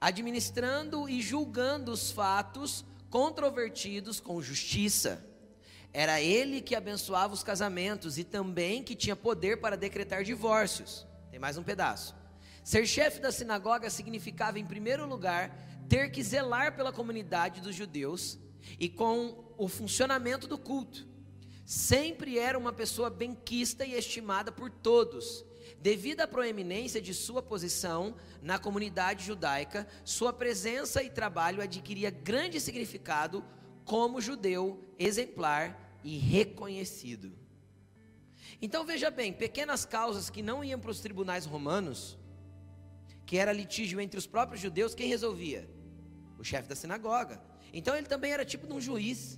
administrando 0.00 1.08
e 1.08 1.20
julgando 1.20 1.90
os 1.90 2.10
fatos 2.12 2.84
controvertidos 3.10 4.20
com 4.20 4.42
justiça. 4.42 5.24
Era 5.98 6.20
ele 6.20 6.60
que 6.60 6.74
abençoava 6.74 7.32
os 7.32 7.42
casamentos 7.42 8.18
e 8.18 8.22
também 8.22 8.82
que 8.82 8.94
tinha 8.94 9.16
poder 9.16 9.62
para 9.62 9.78
decretar 9.78 10.22
divórcios. 10.22 11.06
Tem 11.30 11.40
mais 11.40 11.56
um 11.56 11.62
pedaço. 11.62 12.14
Ser 12.62 12.86
chefe 12.86 13.18
da 13.18 13.32
sinagoga 13.32 13.88
significava, 13.88 14.58
em 14.58 14.66
primeiro 14.66 15.06
lugar, 15.06 15.58
ter 15.88 16.10
que 16.10 16.22
zelar 16.22 16.76
pela 16.76 16.92
comunidade 16.92 17.62
dos 17.62 17.74
judeus 17.74 18.38
e 18.78 18.90
com 18.90 19.54
o 19.56 19.68
funcionamento 19.68 20.46
do 20.46 20.58
culto. 20.58 21.06
Sempre 21.64 22.38
era 22.38 22.58
uma 22.58 22.74
pessoa 22.74 23.08
benquista 23.08 23.82
e 23.86 23.94
estimada 23.94 24.52
por 24.52 24.68
todos 24.68 25.46
Devido 25.80 26.20
à 26.20 26.28
proeminência 26.28 27.00
de 27.00 27.12
sua 27.12 27.42
posição 27.42 28.14
na 28.40 28.56
comunidade 28.58 29.24
judaica, 29.24 29.86
sua 30.04 30.32
presença 30.32 31.02
e 31.02 31.10
trabalho 31.10 31.60
adquiria 31.60 32.08
grande 32.08 32.60
significado 32.60 33.44
como 33.84 34.20
judeu 34.20 34.84
exemplar 34.98 35.85
e 36.06 36.18
reconhecido. 36.18 37.32
Então 38.62 38.86
veja 38.86 39.10
bem, 39.10 39.32
pequenas 39.32 39.84
causas 39.84 40.30
que 40.30 40.40
não 40.40 40.62
iam 40.62 40.78
para 40.78 40.92
os 40.92 41.00
tribunais 41.00 41.44
romanos, 41.44 42.16
que 43.26 43.36
era 43.36 43.52
litígio 43.52 44.00
entre 44.00 44.16
os 44.16 44.24
próprios 44.24 44.60
judeus, 44.60 44.94
quem 44.94 45.08
resolvia? 45.08 45.68
O 46.38 46.44
chefe 46.44 46.68
da 46.68 46.76
sinagoga. 46.76 47.42
Então 47.72 47.96
ele 47.96 48.06
também 48.06 48.30
era 48.30 48.44
tipo 48.44 48.68
de 48.68 48.72
um 48.72 48.80
juiz, 48.80 49.36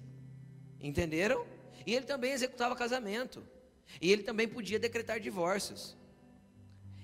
entenderam? 0.79 1.47
E 1.87 1.95
ele 1.95 2.05
também 2.05 2.33
executava 2.33 2.77
casamento, 2.77 3.43
e 3.99 4.13
ele 4.13 4.23
também 4.23 4.47
podia 4.47 4.79
decretar 4.79 5.19
divórcios. 5.19 5.97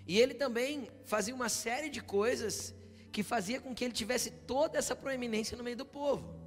E 0.06 0.20
ele 0.20 0.34
também 0.34 0.90
fazia 1.06 1.34
uma 1.34 1.48
série 1.48 1.88
de 1.88 2.02
coisas 2.02 2.74
que 3.10 3.22
fazia 3.22 3.58
com 3.62 3.74
que 3.74 3.82
ele 3.82 3.94
tivesse 3.94 4.30
toda 4.30 4.76
essa 4.76 4.94
proeminência 4.94 5.56
no 5.56 5.64
meio 5.64 5.78
do 5.78 5.86
povo. 5.86 6.43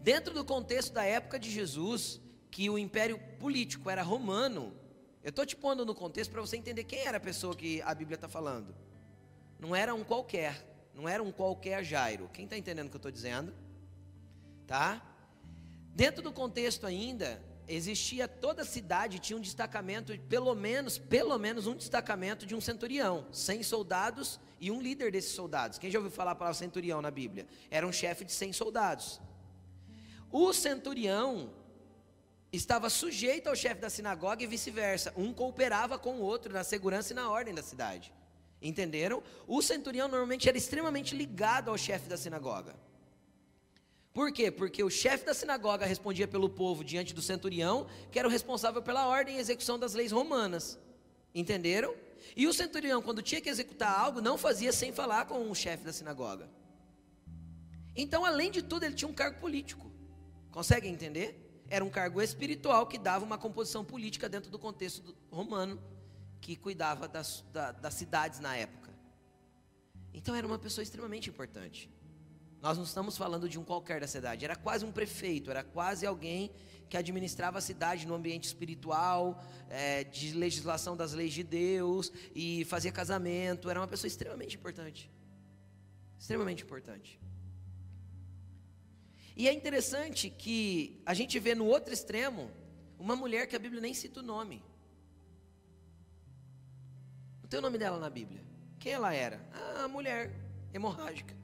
Dentro 0.00 0.32
do 0.32 0.44
contexto 0.44 0.94
da 0.94 1.04
época 1.04 1.38
de 1.38 1.50
Jesus, 1.50 2.20
que 2.50 2.70
o 2.70 2.78
império 2.78 3.18
político 3.38 3.90
era 3.90 4.02
romano, 4.02 4.74
Eu 5.22 5.28
estou 5.28 5.44
te 5.44 5.54
pondo 5.54 5.84
no 5.84 5.94
contexto 5.94 6.30
para 6.30 6.40
você 6.40 6.56
entender 6.56 6.84
quem 6.84 7.00
era 7.00 7.18
a 7.18 7.20
pessoa 7.20 7.54
que 7.54 7.82
a 7.82 7.94
Bíblia 7.94 8.14
está 8.14 8.26
falando. 8.26 8.74
Não 9.58 9.76
era 9.76 9.94
um 9.94 10.02
qualquer, 10.02 10.66
não 10.94 11.06
era 11.06 11.22
um 11.22 11.30
qualquer 11.30 11.84
Jairo. 11.84 12.30
Quem 12.32 12.46
está 12.46 12.56
entendendo 12.56 12.86
o 12.86 12.90
que 12.90 12.96
eu 12.96 13.00
estou 13.00 13.12
dizendo? 13.12 13.52
Tá? 14.66 15.02
Dentro 15.94 16.22
do 16.22 16.32
contexto 16.32 16.86
ainda, 16.86 17.44
existia 17.68 18.26
toda 18.26 18.62
a 18.62 18.64
cidade 18.64 19.18
tinha 19.18 19.36
um 19.36 19.40
destacamento, 19.42 20.18
pelo 20.20 20.54
menos, 20.54 20.96
pelo 20.96 21.38
menos 21.38 21.66
um 21.66 21.76
destacamento 21.76 22.46
de 22.46 22.54
um 22.54 22.60
centurião, 22.60 23.26
100 23.30 23.62
soldados 23.62 24.40
e 24.58 24.70
um 24.70 24.80
líder 24.80 25.12
desses 25.12 25.32
soldados. 25.32 25.78
Quem 25.78 25.90
já 25.90 25.98
ouviu 25.98 26.10
falar 26.10 26.30
a 26.30 26.34
palavra 26.34 26.58
centurião 26.58 27.02
na 27.02 27.10
Bíblia? 27.10 27.46
Era 27.70 27.86
um 27.86 27.92
chefe 27.92 28.24
de 28.24 28.32
100 28.32 28.54
soldados. 28.54 29.20
O 30.32 30.52
centurião 30.52 31.50
estava 32.52 32.88
sujeito 32.88 33.48
ao 33.48 33.56
chefe 33.56 33.80
da 33.80 33.90
sinagoga 33.90 34.42
e 34.42 34.46
vice-versa. 34.46 35.12
Um 35.16 35.32
cooperava 35.32 35.98
com 35.98 36.16
o 36.16 36.22
outro 36.22 36.52
na 36.52 36.64
segurança 36.64 37.12
e 37.12 37.16
na 37.16 37.30
ordem 37.30 37.54
da 37.54 37.62
cidade. 37.62 38.12
Entenderam? 38.62 39.22
O 39.46 39.62
centurião 39.62 40.08
normalmente 40.08 40.48
era 40.48 40.58
extremamente 40.58 41.16
ligado 41.16 41.70
ao 41.70 41.78
chefe 41.78 42.08
da 42.08 42.16
sinagoga. 42.16 42.74
Por 44.12 44.32
quê? 44.32 44.50
Porque 44.50 44.82
o 44.82 44.90
chefe 44.90 45.24
da 45.24 45.32
sinagoga 45.32 45.86
respondia 45.86 46.26
pelo 46.26 46.50
povo 46.50 46.84
diante 46.84 47.14
do 47.14 47.22
centurião, 47.22 47.86
que 48.10 48.18
era 48.18 48.26
o 48.26 48.30
responsável 48.30 48.82
pela 48.82 49.06
ordem 49.06 49.36
e 49.36 49.40
execução 49.40 49.78
das 49.78 49.94
leis 49.94 50.12
romanas. 50.12 50.78
Entenderam? 51.34 51.94
E 52.36 52.46
o 52.46 52.52
centurião, 52.52 53.00
quando 53.00 53.22
tinha 53.22 53.40
que 53.40 53.48
executar 53.48 53.98
algo, 53.98 54.20
não 54.20 54.36
fazia 54.36 54.72
sem 54.72 54.92
falar 54.92 55.26
com 55.26 55.50
o 55.50 55.54
chefe 55.54 55.84
da 55.84 55.92
sinagoga. 55.92 56.48
Então, 57.96 58.24
além 58.24 58.50
de 58.50 58.62
tudo, 58.62 58.84
ele 58.84 58.94
tinha 58.94 59.08
um 59.08 59.14
cargo 59.14 59.38
político. 59.40 59.89
Conseguem 60.50 60.92
entender? 60.92 61.64
Era 61.68 61.84
um 61.84 61.90
cargo 61.90 62.20
espiritual 62.20 62.86
que 62.86 62.98
dava 62.98 63.24
uma 63.24 63.38
composição 63.38 63.84
política 63.84 64.28
dentro 64.28 64.50
do 64.50 64.58
contexto 64.58 65.16
romano, 65.30 65.80
que 66.40 66.56
cuidava 66.56 67.06
das, 67.06 67.44
da, 67.52 67.70
das 67.70 67.94
cidades 67.94 68.40
na 68.40 68.56
época. 68.56 68.90
Então, 70.12 70.34
era 70.34 70.46
uma 70.46 70.58
pessoa 70.58 70.82
extremamente 70.82 71.30
importante. 71.30 71.88
Nós 72.60 72.76
não 72.76 72.84
estamos 72.84 73.16
falando 73.16 73.48
de 73.48 73.58
um 73.58 73.64
qualquer 73.64 74.00
da 74.00 74.06
cidade, 74.06 74.44
era 74.44 74.54
quase 74.54 74.84
um 74.84 74.92
prefeito, 74.92 75.50
era 75.50 75.64
quase 75.64 76.04
alguém 76.04 76.50
que 76.90 76.96
administrava 76.96 77.58
a 77.58 77.60
cidade 77.60 78.06
no 78.06 78.14
ambiente 78.14 78.44
espiritual, 78.44 79.42
é, 79.70 80.02
de 80.04 80.32
legislação 80.34 80.96
das 80.96 81.12
leis 81.12 81.32
de 81.32 81.44
Deus 81.44 82.12
e 82.34 82.64
fazia 82.64 82.90
casamento. 82.90 83.70
Era 83.70 83.80
uma 83.80 83.86
pessoa 83.86 84.08
extremamente 84.08 84.56
importante. 84.56 85.08
Extremamente 86.18 86.64
importante. 86.64 87.18
E 89.40 89.48
é 89.48 89.54
interessante 89.54 90.28
que 90.28 91.00
a 91.06 91.14
gente 91.14 91.38
vê 91.38 91.54
no 91.54 91.64
outro 91.64 91.94
extremo 91.94 92.50
uma 92.98 93.16
mulher 93.16 93.46
que 93.46 93.56
a 93.56 93.58
Bíblia 93.58 93.80
nem 93.80 93.94
cita 93.94 94.20
o 94.20 94.22
nome. 94.22 94.62
Não 97.40 97.48
tem 97.48 97.58
o 97.58 97.62
nome 97.62 97.78
dela 97.78 97.98
na 97.98 98.10
Bíblia. 98.10 98.44
Quem 98.78 98.92
ela 98.92 99.14
era? 99.14 99.40
A 99.82 99.88
mulher 99.88 100.30
hemorrágica. 100.74 101.34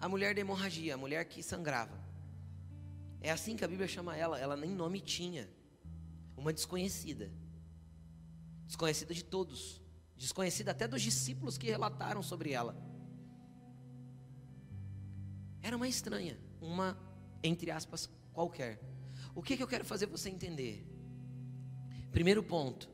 A 0.00 0.08
mulher 0.08 0.34
da 0.34 0.40
hemorragia, 0.40 0.94
a 0.94 0.96
mulher 0.96 1.26
que 1.26 1.42
sangrava. 1.42 2.02
É 3.20 3.30
assim 3.30 3.54
que 3.54 3.62
a 3.62 3.68
Bíblia 3.68 3.86
chama 3.86 4.16
ela, 4.16 4.40
ela 4.40 4.56
nem 4.56 4.70
nome 4.70 4.98
tinha. 4.98 5.46
Uma 6.38 6.54
desconhecida. 6.54 7.30
Desconhecida 8.64 9.12
de 9.12 9.22
todos. 9.22 9.82
Desconhecida 10.16 10.70
até 10.70 10.88
dos 10.88 11.02
discípulos 11.02 11.58
que 11.58 11.66
relataram 11.66 12.22
sobre 12.22 12.52
ela. 12.52 12.74
Era 15.62 15.76
uma 15.76 15.88
estranha, 15.88 16.38
uma, 16.60 16.96
entre 17.42 17.70
aspas, 17.70 18.08
qualquer. 18.32 18.80
O 19.34 19.42
que, 19.42 19.56
que 19.56 19.62
eu 19.62 19.68
quero 19.68 19.84
fazer 19.84 20.06
você 20.06 20.28
entender? 20.28 20.86
Primeiro 22.10 22.42
ponto. 22.42 22.88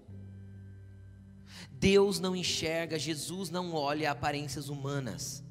Deus 1.70 2.18
não 2.18 2.34
enxerga, 2.34 2.98
Jesus 2.98 3.50
não 3.50 3.72
olha 3.72 4.10
aparências 4.10 4.68
humanas. 4.68 5.44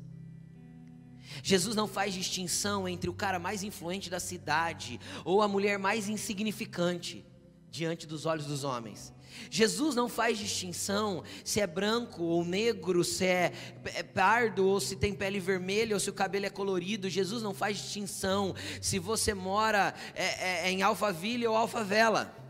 Jesus 1.43 1.75
não 1.75 1.88
faz 1.88 2.13
distinção 2.13 2.88
entre 2.88 3.10
o 3.10 3.13
cara 3.13 3.39
mais 3.39 3.63
influente 3.63 4.10
da 4.10 4.19
cidade 4.19 4.99
ou 5.23 5.41
a 5.41 5.47
mulher 5.47 5.78
mais 5.80 6.08
insignificante 6.08 7.25
diante 7.69 8.06
dos 8.06 8.25
olhos 8.25 8.45
dos 8.45 8.63
homens. 8.63 9.13
Jesus 9.50 9.95
não 9.95 10.08
faz 10.10 10.38
distinção 10.38 11.24
se 11.43 11.60
é 11.60 11.67
branco 11.67 12.24
ou 12.24 12.43
negro, 12.43 13.04
se 13.04 13.26
é, 13.26 13.54
é 13.86 14.04
pardo 14.04 14.65
ou 14.65 14.80
se 14.80 14.95
tem 14.95 15.13
pele 15.13 15.39
vermelha 15.39 15.95
ou 15.95 16.00
se 16.00 16.10
o 16.10 16.13
cabelo 16.13 16.45
é 16.45 16.50
colorido. 16.50 17.10
Jesus 17.10 17.41
não 17.41 17.54
faz 17.54 17.78
distinção 17.78 18.56
se 18.82 19.00
você 19.00 19.34
mora 19.34 19.93
é, 20.13 20.67
é, 20.67 20.71
em 20.71 20.82
Alphaville 20.82 21.48
ou 21.48 21.56
Alfavela. 21.56 22.45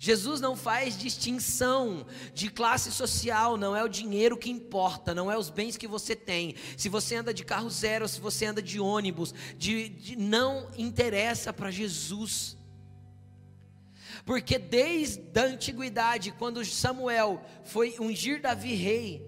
Jesus 0.00 0.40
não 0.40 0.56
faz 0.56 0.96
distinção 0.96 2.06
de 2.32 2.48
classe 2.48 2.92
social, 2.92 3.56
não 3.56 3.74
é 3.74 3.82
o 3.82 3.88
dinheiro 3.88 4.36
que 4.36 4.48
importa, 4.48 5.12
não 5.12 5.30
é 5.30 5.36
os 5.36 5.50
bens 5.50 5.76
que 5.76 5.88
você 5.88 6.14
tem. 6.14 6.54
Se 6.76 6.88
você 6.88 7.16
anda 7.16 7.34
de 7.34 7.44
carro 7.44 7.68
zero, 7.68 8.06
se 8.06 8.20
você 8.20 8.46
anda 8.46 8.62
de 8.62 8.78
ônibus, 8.78 9.34
de, 9.56 9.88
de 9.88 10.16
não 10.16 10.68
interessa 10.76 11.52
para 11.52 11.70
Jesus. 11.70 12.57
Porque 14.28 14.58
desde 14.58 15.40
a 15.40 15.44
antiguidade, 15.44 16.32
quando 16.32 16.62
Samuel 16.62 17.42
foi 17.64 17.96
ungir 17.98 18.42
Davi 18.42 18.74
rei, 18.74 19.26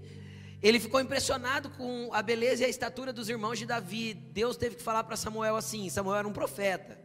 ele 0.63 0.79
ficou 0.79 1.01
impressionado 1.01 1.71
com 1.71 2.11
a 2.13 2.21
beleza 2.21 2.65
e 2.65 2.67
a 2.67 2.69
estatura 2.69 3.11
dos 3.11 3.31
irmãos 3.31 3.59
de 3.59 3.65
Davi. 3.65 4.13
Deus 4.13 4.59
teve 4.59 4.77
que 4.77 4.83
falar 4.83 5.05
para 5.05 5.17
Samuel 5.17 5.57
assim: 5.57 5.89
Samuel 5.89 6.19
era 6.19 6.29
um 6.29 6.35
profeta. 6.35 7.01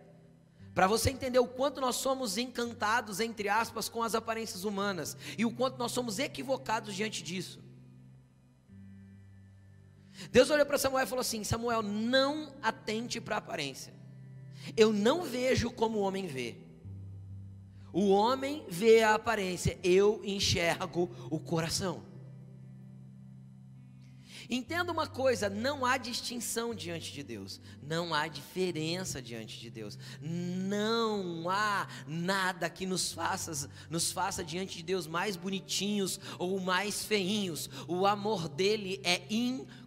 Para 0.74 0.88
você 0.88 1.10
entender 1.10 1.40
o 1.40 1.48
quanto 1.48 1.80
nós 1.80 1.96
somos 1.96 2.38
encantados, 2.38 3.22
entre 3.22 3.48
aspas, 3.48 3.88
com 3.88 4.04
as 4.04 4.14
aparências 4.14 4.66
humanas 4.66 5.16
e 5.38 5.46
o 5.46 5.52
quanto 5.52 5.78
nós 5.78 5.94
somos 5.94 6.20
equivocados 6.20 6.94
diante 6.94 7.24
disso. 7.24 7.62
Deus 10.34 10.50
olhou 10.50 10.66
para 10.66 10.78
Samuel 10.78 11.06
e 11.06 11.08
falou 11.08 11.22
assim: 11.22 11.46
Samuel, 11.46 11.82
não 11.82 12.54
atente 12.62 13.22
para 13.22 13.36
a 13.36 13.38
aparência. 13.38 13.94
Eu 14.76 14.92
não 14.92 15.24
vejo 15.24 15.72
como 15.72 16.00
o 16.00 16.02
homem 16.02 16.28
vê. 16.28 16.65
O 17.96 18.10
homem 18.10 18.66
vê 18.68 19.04
a 19.04 19.16
aparência, 19.16 19.80
eu 19.82 20.20
enxergo 20.26 21.10
o 21.32 21.40
coração. 21.40 22.04
Entenda 24.50 24.92
uma 24.92 25.08
coisa: 25.08 25.50
não 25.50 25.86
há 25.86 25.96
distinção 25.96 26.76
diante 26.76 27.14
de 27.14 27.24
Deus, 27.24 27.62
não 27.82 28.14
há 28.14 28.28
diferença 28.28 29.22
diante 29.22 29.58
de 29.62 29.70
Deus, 29.70 29.98
não 30.22 31.50
há 31.50 31.88
nada 32.06 32.70
que 32.70 32.86
nos 32.86 33.14
faça, 33.14 33.70
nos 33.90 34.12
faça 34.12 34.44
diante 34.44 34.76
de 34.76 34.84
Deus 34.84 35.08
mais 35.08 35.38
bonitinhos 35.38 36.20
ou 36.38 36.60
mais 36.60 37.06
feinhos. 37.06 37.70
O 37.88 38.06
amor 38.06 38.50
dele 38.50 39.00
é 39.06 39.22
incondicional, 39.30 39.85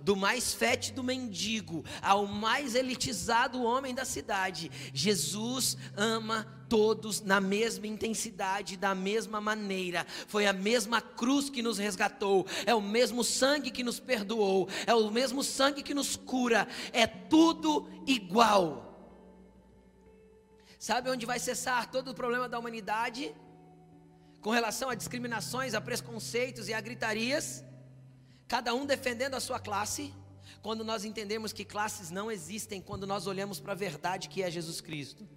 do 0.00 0.16
mais 0.16 0.52
fétido 0.52 1.02
mendigo 1.02 1.84
ao 2.02 2.26
mais 2.26 2.74
elitizado 2.74 3.62
homem 3.62 3.94
da 3.94 4.04
cidade. 4.04 4.70
Jesus 4.92 5.76
ama 5.96 6.46
todos 6.68 7.20
na 7.20 7.40
mesma 7.40 7.86
intensidade, 7.86 8.76
da 8.76 8.94
mesma 8.94 9.40
maneira. 9.40 10.04
Foi 10.26 10.46
a 10.46 10.52
mesma 10.52 11.00
cruz 11.00 11.48
que 11.48 11.62
nos 11.62 11.78
resgatou, 11.78 12.46
é 12.64 12.74
o 12.74 12.80
mesmo 12.80 13.22
sangue 13.22 13.70
que 13.70 13.84
nos 13.84 14.00
perdoou, 14.00 14.68
é 14.86 14.94
o 14.94 15.10
mesmo 15.10 15.42
sangue 15.42 15.82
que 15.82 15.94
nos 15.94 16.16
cura, 16.16 16.66
é 16.92 17.06
tudo 17.06 17.88
igual. 18.06 18.82
Sabe 20.78 21.10
onde 21.10 21.26
vai 21.26 21.38
cessar 21.38 21.90
todo 21.90 22.10
o 22.10 22.14
problema 22.14 22.48
da 22.48 22.58
humanidade? 22.58 23.34
Com 24.40 24.50
relação 24.50 24.88
a 24.88 24.94
discriminações, 24.94 25.74
a 25.74 25.80
preconceitos 25.80 26.68
e 26.68 26.74
a 26.74 26.80
gritarias, 26.80 27.64
cada 28.48 28.74
um 28.74 28.86
defendendo 28.86 29.34
a 29.34 29.40
sua 29.40 29.58
classe, 29.58 30.12
quando 30.62 30.84
nós 30.84 31.04
entendemos 31.04 31.52
que 31.52 31.64
classes 31.64 32.10
não 32.10 32.30
existem, 32.30 32.80
quando 32.80 33.06
nós 33.06 33.26
olhamos 33.26 33.60
para 33.60 33.72
a 33.72 33.76
verdade 33.76 34.28
que 34.28 34.42
é 34.42 34.50
Jesus 34.50 34.80
Cristo. 34.80 35.28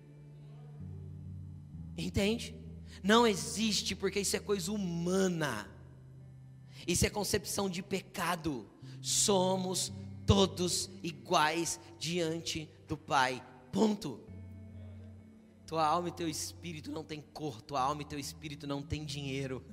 Entende? 1.97 2.55
Não 3.03 3.27
existe, 3.27 3.95
porque 3.95 4.19
isso 4.19 4.35
é 4.35 4.39
coisa 4.39 4.71
humana. 4.71 5.69
Isso 6.87 7.05
é 7.05 7.09
concepção 7.09 7.69
de 7.69 7.81
pecado. 7.81 8.69
Somos 9.01 9.91
todos 10.25 10.89
iguais 11.03 11.79
diante 11.97 12.69
do 12.87 12.97
Pai. 12.97 13.43
Ponto. 13.71 14.21
Tua 15.65 15.85
alma 15.85 16.09
e 16.09 16.11
teu 16.11 16.27
espírito 16.27 16.91
não 16.91 17.03
tem 17.03 17.21
cor, 17.21 17.61
tua 17.61 17.79
alma 17.79 18.01
e 18.01 18.05
teu 18.05 18.17
espírito 18.17 18.65
não 18.65 18.81
tem 18.81 19.05
dinheiro. 19.05 19.63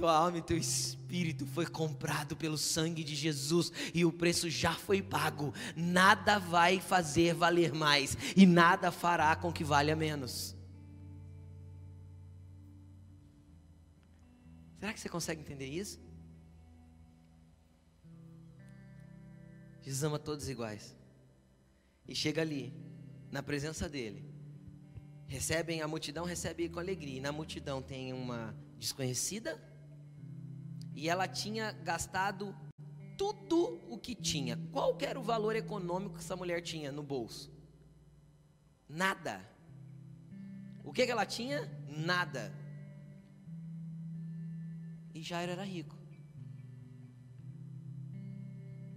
Tua 0.00 0.16
alma 0.16 0.38
e 0.38 0.42
teu 0.42 0.56
espírito 0.56 1.44
foi 1.44 1.66
comprado 1.66 2.34
pelo 2.34 2.56
sangue 2.56 3.04
de 3.04 3.14
Jesus 3.14 3.70
e 3.92 4.02
o 4.02 4.10
preço 4.10 4.48
já 4.48 4.72
foi 4.72 5.02
pago. 5.02 5.52
Nada 5.76 6.38
vai 6.38 6.80
fazer 6.80 7.34
valer 7.34 7.74
mais 7.74 8.16
e 8.34 8.46
nada 8.46 8.90
fará 8.90 9.36
com 9.36 9.52
que 9.52 9.62
valha 9.62 9.94
menos. 9.94 10.56
Será 14.78 14.94
que 14.94 15.00
você 15.00 15.10
consegue 15.10 15.42
entender 15.42 15.66
isso? 15.66 16.00
Jesus 19.82 20.02
ama 20.02 20.18
todos 20.18 20.48
iguais. 20.48 20.96
E 22.08 22.14
chega 22.14 22.40
ali, 22.40 22.72
na 23.30 23.42
presença 23.42 23.86
dele, 23.86 24.24
recebem 25.26 25.82
a 25.82 25.86
multidão 25.86 26.24
recebe 26.24 26.70
com 26.70 26.80
alegria. 26.80 27.18
E 27.18 27.20
na 27.20 27.32
multidão 27.32 27.82
tem 27.82 28.14
uma 28.14 28.56
desconhecida 28.78 29.60
e 30.94 31.08
ela 31.08 31.26
tinha 31.26 31.72
gastado 31.72 32.54
tudo 33.16 33.80
o 33.88 33.98
que 33.98 34.14
tinha. 34.14 34.56
Qual 34.72 34.96
que 34.96 35.04
era 35.04 35.18
o 35.18 35.22
valor 35.22 35.54
econômico 35.56 36.14
que 36.14 36.20
essa 36.20 36.36
mulher 36.36 36.62
tinha 36.62 36.90
no 36.90 37.02
bolso? 37.02 37.52
Nada. 38.88 39.46
O 40.84 40.92
que, 40.92 41.04
que 41.06 41.12
ela 41.12 41.26
tinha? 41.26 41.68
Nada. 41.86 42.52
E 45.14 45.22
Jairo 45.22 45.52
era 45.52 45.64
rico. 45.64 45.96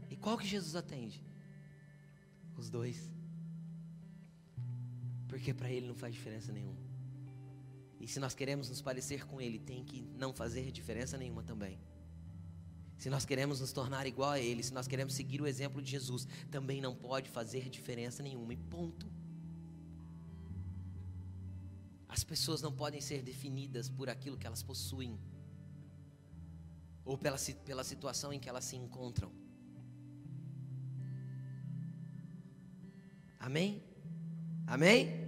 E 0.10 0.16
qual 0.16 0.38
que 0.38 0.48
Jesus 0.48 0.76
atende? 0.76 1.24
Os 2.58 2.70
dois. 2.70 3.12
Porque 5.28 5.54
para 5.54 5.70
ele 5.70 5.88
não 5.88 5.96
faz 5.96 6.14
diferença 6.14 6.52
nenhuma. 6.52 6.83
E 8.04 8.08
se 8.08 8.20
nós 8.20 8.36
queremos 8.36 8.68
nos 8.70 8.82
parecer 8.82 9.26
com 9.26 9.40
ele, 9.40 9.58
tem 9.58 9.82
que 9.82 10.02
não 10.18 10.34
fazer 10.34 10.70
diferença 10.74 11.18
nenhuma 11.18 11.42
também. 11.42 11.80
Se 12.98 13.10
nós 13.10 13.24
queremos 13.24 13.62
nos 13.62 13.72
tornar 13.72 14.06
igual 14.06 14.32
a 14.32 14.40
ele, 14.42 14.62
se 14.62 14.74
nós 14.74 14.90
queremos 14.90 15.14
seguir 15.14 15.42
o 15.42 15.48
exemplo 15.48 15.82
de 15.82 15.90
Jesus, 15.90 16.28
também 16.52 16.82
não 16.82 16.94
pode 16.94 17.30
fazer 17.30 17.70
diferença 17.70 18.22
nenhuma. 18.22 18.54
E 18.54 18.58
ponto. 18.58 19.10
As 22.10 22.26
pessoas 22.26 22.62
não 22.62 22.74
podem 22.74 23.00
ser 23.00 23.22
definidas 23.24 23.88
por 23.88 24.10
aquilo 24.10 24.38
que 24.38 24.46
elas 24.46 24.62
possuem 24.62 25.18
ou 27.06 27.18
pela, 27.18 27.38
pela 27.64 27.86
situação 27.86 28.34
em 28.34 28.40
que 28.40 28.50
elas 28.50 28.66
se 28.66 28.76
encontram. 28.76 29.32
Amém? 33.40 33.82
Amém? 34.68 35.23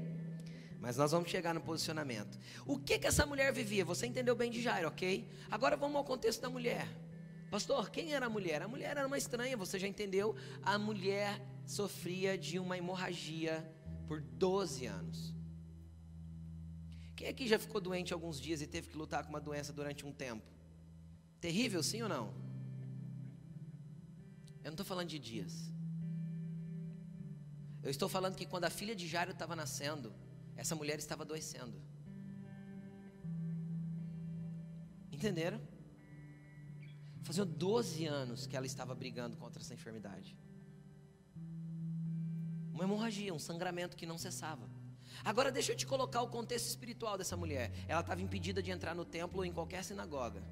Mas 0.86 0.98
nós 0.98 1.12
vamos 1.12 1.32
chegar 1.32 1.52
no 1.52 1.62
posicionamento. 1.62 2.38
O 2.64 2.78
que 2.78 3.00
que 3.00 3.08
essa 3.08 3.26
mulher 3.26 3.52
vivia? 3.52 3.84
Você 3.84 4.06
entendeu 4.06 4.36
bem 4.36 4.52
de 4.52 4.62
Jairo, 4.62 4.88
ok? 4.88 5.28
Agora 5.50 5.76
vamos 5.76 5.98
ao 5.98 6.04
contexto 6.04 6.42
da 6.44 6.48
mulher. 6.48 6.88
Pastor, 7.50 7.90
quem 7.90 8.14
era 8.14 8.28
a 8.28 8.30
mulher? 8.30 8.62
A 8.62 8.68
mulher 8.68 8.92
era 8.92 9.08
uma 9.08 9.18
estranha, 9.18 9.58
você 9.58 9.80
já 9.80 9.88
entendeu? 9.88 10.36
A 10.62 10.78
mulher 10.78 11.42
sofria 11.66 12.38
de 12.38 12.60
uma 12.60 12.78
hemorragia 12.78 13.68
por 14.08 14.22
12 14.22 14.86
anos. 14.86 15.34
Quem 17.16 17.30
aqui 17.30 17.48
já 17.48 17.58
ficou 17.58 17.82
doente 17.82 18.14
alguns 18.14 18.40
dias 18.40 18.62
e 18.62 18.68
teve 18.68 18.88
que 18.90 18.96
lutar 18.96 19.24
com 19.24 19.32
uma 19.32 19.42
doença 19.42 19.74
durante 19.74 20.06
um 20.06 20.12
tempo? 20.12 20.46
Terrível, 21.42 21.82
sim 21.82 22.04
ou 22.04 22.10
não? 22.10 22.28
Eu 24.60 24.66
não 24.66 24.74
estou 24.74 24.86
falando 24.86 25.08
de 25.08 25.18
dias. 25.18 25.74
Eu 27.82 27.90
estou 27.90 28.08
falando 28.08 28.36
que 28.36 28.46
quando 28.46 28.66
a 28.66 28.70
filha 28.70 28.96
de 28.96 29.08
Jairo 29.08 29.32
estava 29.32 29.56
nascendo, 29.56 30.14
essa 30.56 30.76
mulher 30.76 30.98
estava 30.98 31.24
adoecendo. 31.24 31.82
Entenderam? 35.12 35.60
Faziam 37.24 37.46
12 37.46 38.06
anos 38.06 38.46
que 38.46 38.56
ela 38.56 38.66
estava 38.66 38.94
brigando 38.94 39.36
contra 39.38 39.62
essa 39.62 39.74
enfermidade. 39.74 40.38
Uma 42.72 42.84
hemorragia, 42.84 43.34
um 43.34 43.40
sangramento 43.40 43.96
que 43.96 44.06
não 44.06 44.18
cessava. 44.18 44.70
Agora 45.24 45.52
deixa 45.52 45.72
eu 45.72 45.76
te 45.76 45.88
colocar 45.88 46.22
o 46.22 46.28
contexto 46.28 46.68
espiritual 46.68 47.18
dessa 47.18 47.38
mulher. 47.38 47.72
Ela 47.88 48.02
estava 48.02 48.22
impedida 48.22 48.62
de 48.62 48.72
entrar 48.72 48.94
no 48.94 49.06
templo 49.06 49.40
ou 49.40 49.46
em 49.46 49.52
qualquer 49.52 49.84
sinagoga. 49.84 50.44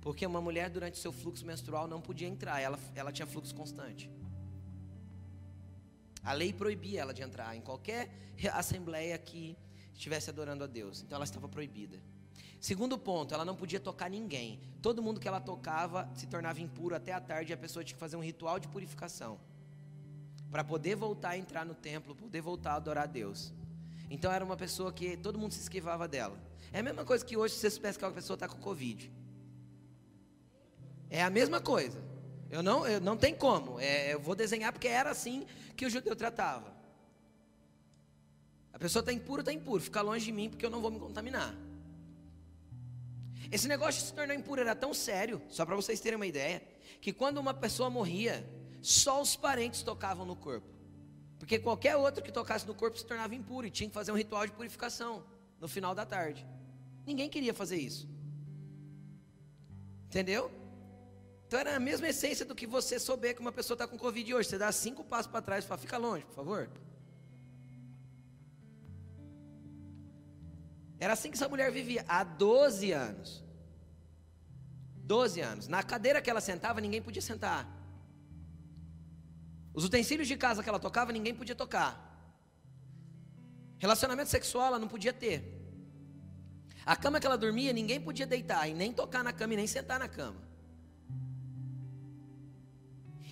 Porque 0.00 0.26
uma 0.26 0.40
mulher 0.40 0.68
durante 0.68 0.98
seu 0.98 1.12
fluxo 1.12 1.46
menstrual 1.46 1.86
não 1.86 2.00
podia 2.00 2.28
entrar, 2.28 2.60
ela, 2.60 2.78
ela 2.94 3.12
tinha 3.12 3.26
fluxo 3.26 3.54
constante. 3.54 4.10
A 6.22 6.32
lei 6.32 6.52
proibia 6.52 7.00
ela 7.00 7.14
de 7.14 7.22
entrar 7.22 7.56
em 7.56 7.60
qualquer 7.60 8.10
assembleia 8.52 9.16
que 9.18 9.56
estivesse 9.92 10.30
adorando 10.30 10.64
a 10.64 10.66
Deus. 10.66 11.02
Então 11.02 11.16
ela 11.16 11.24
estava 11.24 11.48
proibida. 11.48 11.98
Segundo 12.60 12.98
ponto, 12.98 13.32
ela 13.34 13.44
não 13.44 13.54
podia 13.54 13.78
tocar 13.78 14.10
ninguém. 14.10 14.60
Todo 14.82 15.02
mundo 15.02 15.20
que 15.20 15.28
ela 15.28 15.40
tocava 15.40 16.10
se 16.14 16.26
tornava 16.26 16.60
impuro 16.60 16.94
até 16.94 17.12
a 17.12 17.20
tarde 17.20 17.52
e 17.52 17.54
a 17.54 17.56
pessoa 17.56 17.84
tinha 17.84 17.94
que 17.94 18.00
fazer 18.00 18.16
um 18.16 18.22
ritual 18.22 18.58
de 18.58 18.68
purificação 18.68 19.38
para 20.50 20.64
poder 20.64 20.96
voltar 20.96 21.30
a 21.30 21.38
entrar 21.38 21.64
no 21.64 21.74
templo, 21.74 22.14
poder 22.14 22.40
voltar 22.40 22.72
a 22.72 22.76
adorar 22.76 23.04
a 23.04 23.06
Deus. 23.06 23.52
Então 24.10 24.32
era 24.32 24.44
uma 24.44 24.56
pessoa 24.56 24.92
que 24.92 25.16
todo 25.16 25.38
mundo 25.38 25.52
se 25.52 25.60
esquivava 25.60 26.08
dela. 26.08 26.38
É 26.72 26.80
a 26.80 26.82
mesma 26.82 27.04
coisa 27.04 27.24
que 27.24 27.36
hoje 27.36 27.54
você 27.54 27.70
soubesse 27.70 27.98
que 27.98 28.04
a 28.04 28.10
pessoa 28.10 28.34
está 28.34 28.48
com 28.48 28.58
Covid. 28.58 29.12
É 31.10 31.22
a 31.22 31.30
mesma 31.30 31.60
coisa. 31.60 32.02
Eu 32.50 32.62
não, 32.62 32.86
eu 32.86 33.00
não 33.00 33.16
tem 33.16 33.34
como. 33.34 33.78
É, 33.78 34.14
eu 34.14 34.20
vou 34.20 34.34
desenhar 34.34 34.72
porque 34.72 34.88
era 34.88 35.10
assim 35.10 35.46
que 35.76 35.84
o 35.84 35.90
judeu 35.90 36.16
tratava. 36.16 36.76
A 38.72 38.78
pessoa 38.78 39.00
está 39.00 39.12
impura, 39.12 39.42
está 39.42 39.52
impuro. 39.52 39.82
Fica 39.82 40.00
longe 40.00 40.24
de 40.24 40.32
mim 40.32 40.48
porque 40.48 40.64
eu 40.64 40.70
não 40.70 40.80
vou 40.80 40.90
me 40.90 40.98
contaminar. 40.98 41.54
Esse 43.50 43.66
negócio 43.66 44.00
de 44.00 44.08
se 44.08 44.14
tornar 44.14 44.34
impuro 44.34 44.60
era 44.60 44.74
tão 44.74 44.92
sério, 44.92 45.40
só 45.48 45.64
para 45.64 45.74
vocês 45.74 46.00
terem 46.00 46.16
uma 46.16 46.26
ideia, 46.26 46.62
que 47.00 47.12
quando 47.12 47.38
uma 47.38 47.54
pessoa 47.54 47.88
morria, 47.88 48.46
só 48.82 49.22
os 49.22 49.36
parentes 49.36 49.82
tocavam 49.82 50.26
no 50.26 50.36
corpo. 50.36 50.68
Porque 51.38 51.58
qualquer 51.58 51.96
outro 51.96 52.22
que 52.22 52.30
tocasse 52.30 52.66
no 52.66 52.74
corpo 52.74 52.98
se 52.98 53.06
tornava 53.06 53.34
impuro 53.34 53.66
e 53.66 53.70
tinha 53.70 53.88
que 53.88 53.94
fazer 53.94 54.12
um 54.12 54.16
ritual 54.16 54.44
de 54.46 54.52
purificação 54.52 55.24
no 55.60 55.68
final 55.68 55.94
da 55.94 56.04
tarde. 56.04 56.46
Ninguém 57.06 57.28
queria 57.28 57.54
fazer 57.54 57.76
isso. 57.76 58.08
Entendeu? 60.06 60.50
Então 61.48 61.58
era 61.58 61.74
a 61.74 61.80
mesma 61.80 62.06
essência 62.06 62.44
do 62.44 62.54
que 62.54 62.66
você 62.66 62.98
souber 62.98 63.34
que 63.34 63.40
uma 63.40 63.50
pessoa 63.50 63.74
está 63.74 63.88
com 63.88 63.96
Covid 63.96 64.34
hoje. 64.34 64.50
Você 64.50 64.58
dá 64.58 64.70
cinco 64.70 65.02
passos 65.02 65.32
para 65.32 65.40
trás 65.40 65.64
e 65.64 65.66
fala, 65.66 65.80
fica 65.80 65.96
longe, 65.96 66.22
por 66.26 66.34
favor. 66.34 66.68
Era 71.00 71.14
assim 71.14 71.30
que 71.30 71.38
essa 71.38 71.48
mulher 71.48 71.72
vivia 71.72 72.04
há 72.06 72.22
12 72.22 72.92
anos. 72.92 73.42
12 74.96 75.40
anos. 75.40 75.68
Na 75.68 75.82
cadeira 75.82 76.20
que 76.20 76.28
ela 76.28 76.42
sentava, 76.42 76.82
ninguém 76.82 77.00
podia 77.00 77.22
sentar. 77.22 77.66
Os 79.72 79.84
utensílios 79.84 80.28
de 80.28 80.36
casa 80.36 80.62
que 80.62 80.68
ela 80.68 80.78
tocava, 80.78 81.12
ninguém 81.12 81.34
podia 81.34 81.54
tocar. 81.54 82.04
Relacionamento 83.78 84.28
sexual 84.28 84.66
ela 84.66 84.78
não 84.78 84.88
podia 84.88 85.14
ter. 85.14 85.42
A 86.84 86.94
cama 86.94 87.18
que 87.18 87.26
ela 87.26 87.38
dormia, 87.38 87.72
ninguém 87.72 87.98
podia 87.98 88.26
deitar, 88.26 88.68
e 88.68 88.74
nem 88.74 88.92
tocar 88.92 89.24
na 89.24 89.32
cama, 89.32 89.54
e 89.54 89.56
nem 89.56 89.66
sentar 89.66 89.98
na 89.98 90.08
cama. 90.08 90.47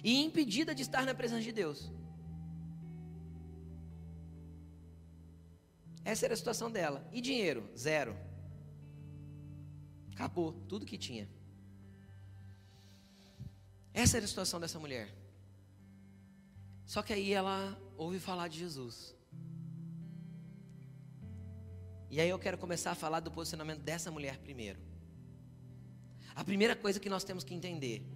E 0.06 0.22
impedida 0.22 0.72
de 0.72 0.82
estar 0.82 1.04
na 1.04 1.12
presença 1.12 1.42
de 1.42 1.50
Deus. 1.50 1.90
Essa 6.04 6.26
era 6.26 6.34
a 6.34 6.36
situação 6.36 6.70
dela. 6.70 7.04
E 7.12 7.20
dinheiro? 7.20 7.68
Zero. 7.76 8.16
Acabou 10.12 10.52
tudo 10.68 10.86
que 10.86 10.96
tinha. 10.96 11.28
Essa 13.92 14.18
era 14.18 14.24
a 14.24 14.28
situação 14.28 14.60
dessa 14.60 14.78
mulher. 14.78 15.12
Só 16.84 17.02
que 17.02 17.12
aí 17.12 17.32
ela 17.32 17.76
ouve 17.96 18.20
falar 18.20 18.46
de 18.46 18.60
Jesus. 18.60 19.12
E 22.08 22.20
aí 22.20 22.28
eu 22.28 22.38
quero 22.38 22.56
começar 22.56 22.92
a 22.92 22.94
falar 22.94 23.18
do 23.18 23.32
posicionamento 23.32 23.80
dessa 23.80 24.08
mulher 24.12 24.38
primeiro. 24.38 24.78
A 26.32 26.44
primeira 26.44 26.76
coisa 26.76 27.00
que 27.00 27.10
nós 27.10 27.24
temos 27.24 27.42
que 27.42 27.54
entender 27.54 28.15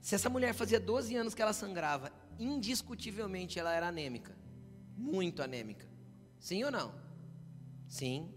se 0.00 0.14
essa 0.14 0.30
mulher 0.30 0.54
fazia 0.54 0.80
12 0.80 1.14
anos 1.16 1.34
que 1.34 1.42
ela 1.42 1.52
sangrava, 1.52 2.12
indiscutivelmente 2.38 3.58
ela 3.58 3.72
era 3.72 3.88
anêmica. 3.88 4.36
Muito 4.96 5.42
anêmica. 5.42 5.86
Sim 6.38 6.64
ou 6.64 6.70
não? 6.70 6.94
Sim. 7.88 8.32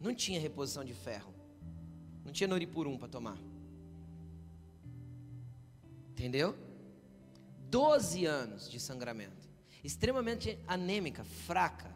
Não 0.00 0.14
tinha 0.14 0.40
reposição 0.40 0.84
de 0.84 0.94
ferro. 0.94 1.34
Não 2.24 2.32
tinha 2.32 2.48
noripurum 2.48 2.96
para 2.96 3.08
tomar. 3.08 3.38
Entendeu? 6.10 6.56
12 7.68 8.24
anos 8.24 8.70
de 8.70 8.78
sangramento. 8.78 9.48
Extremamente 9.82 10.58
anêmica, 10.66 11.24
fraca. 11.24 11.92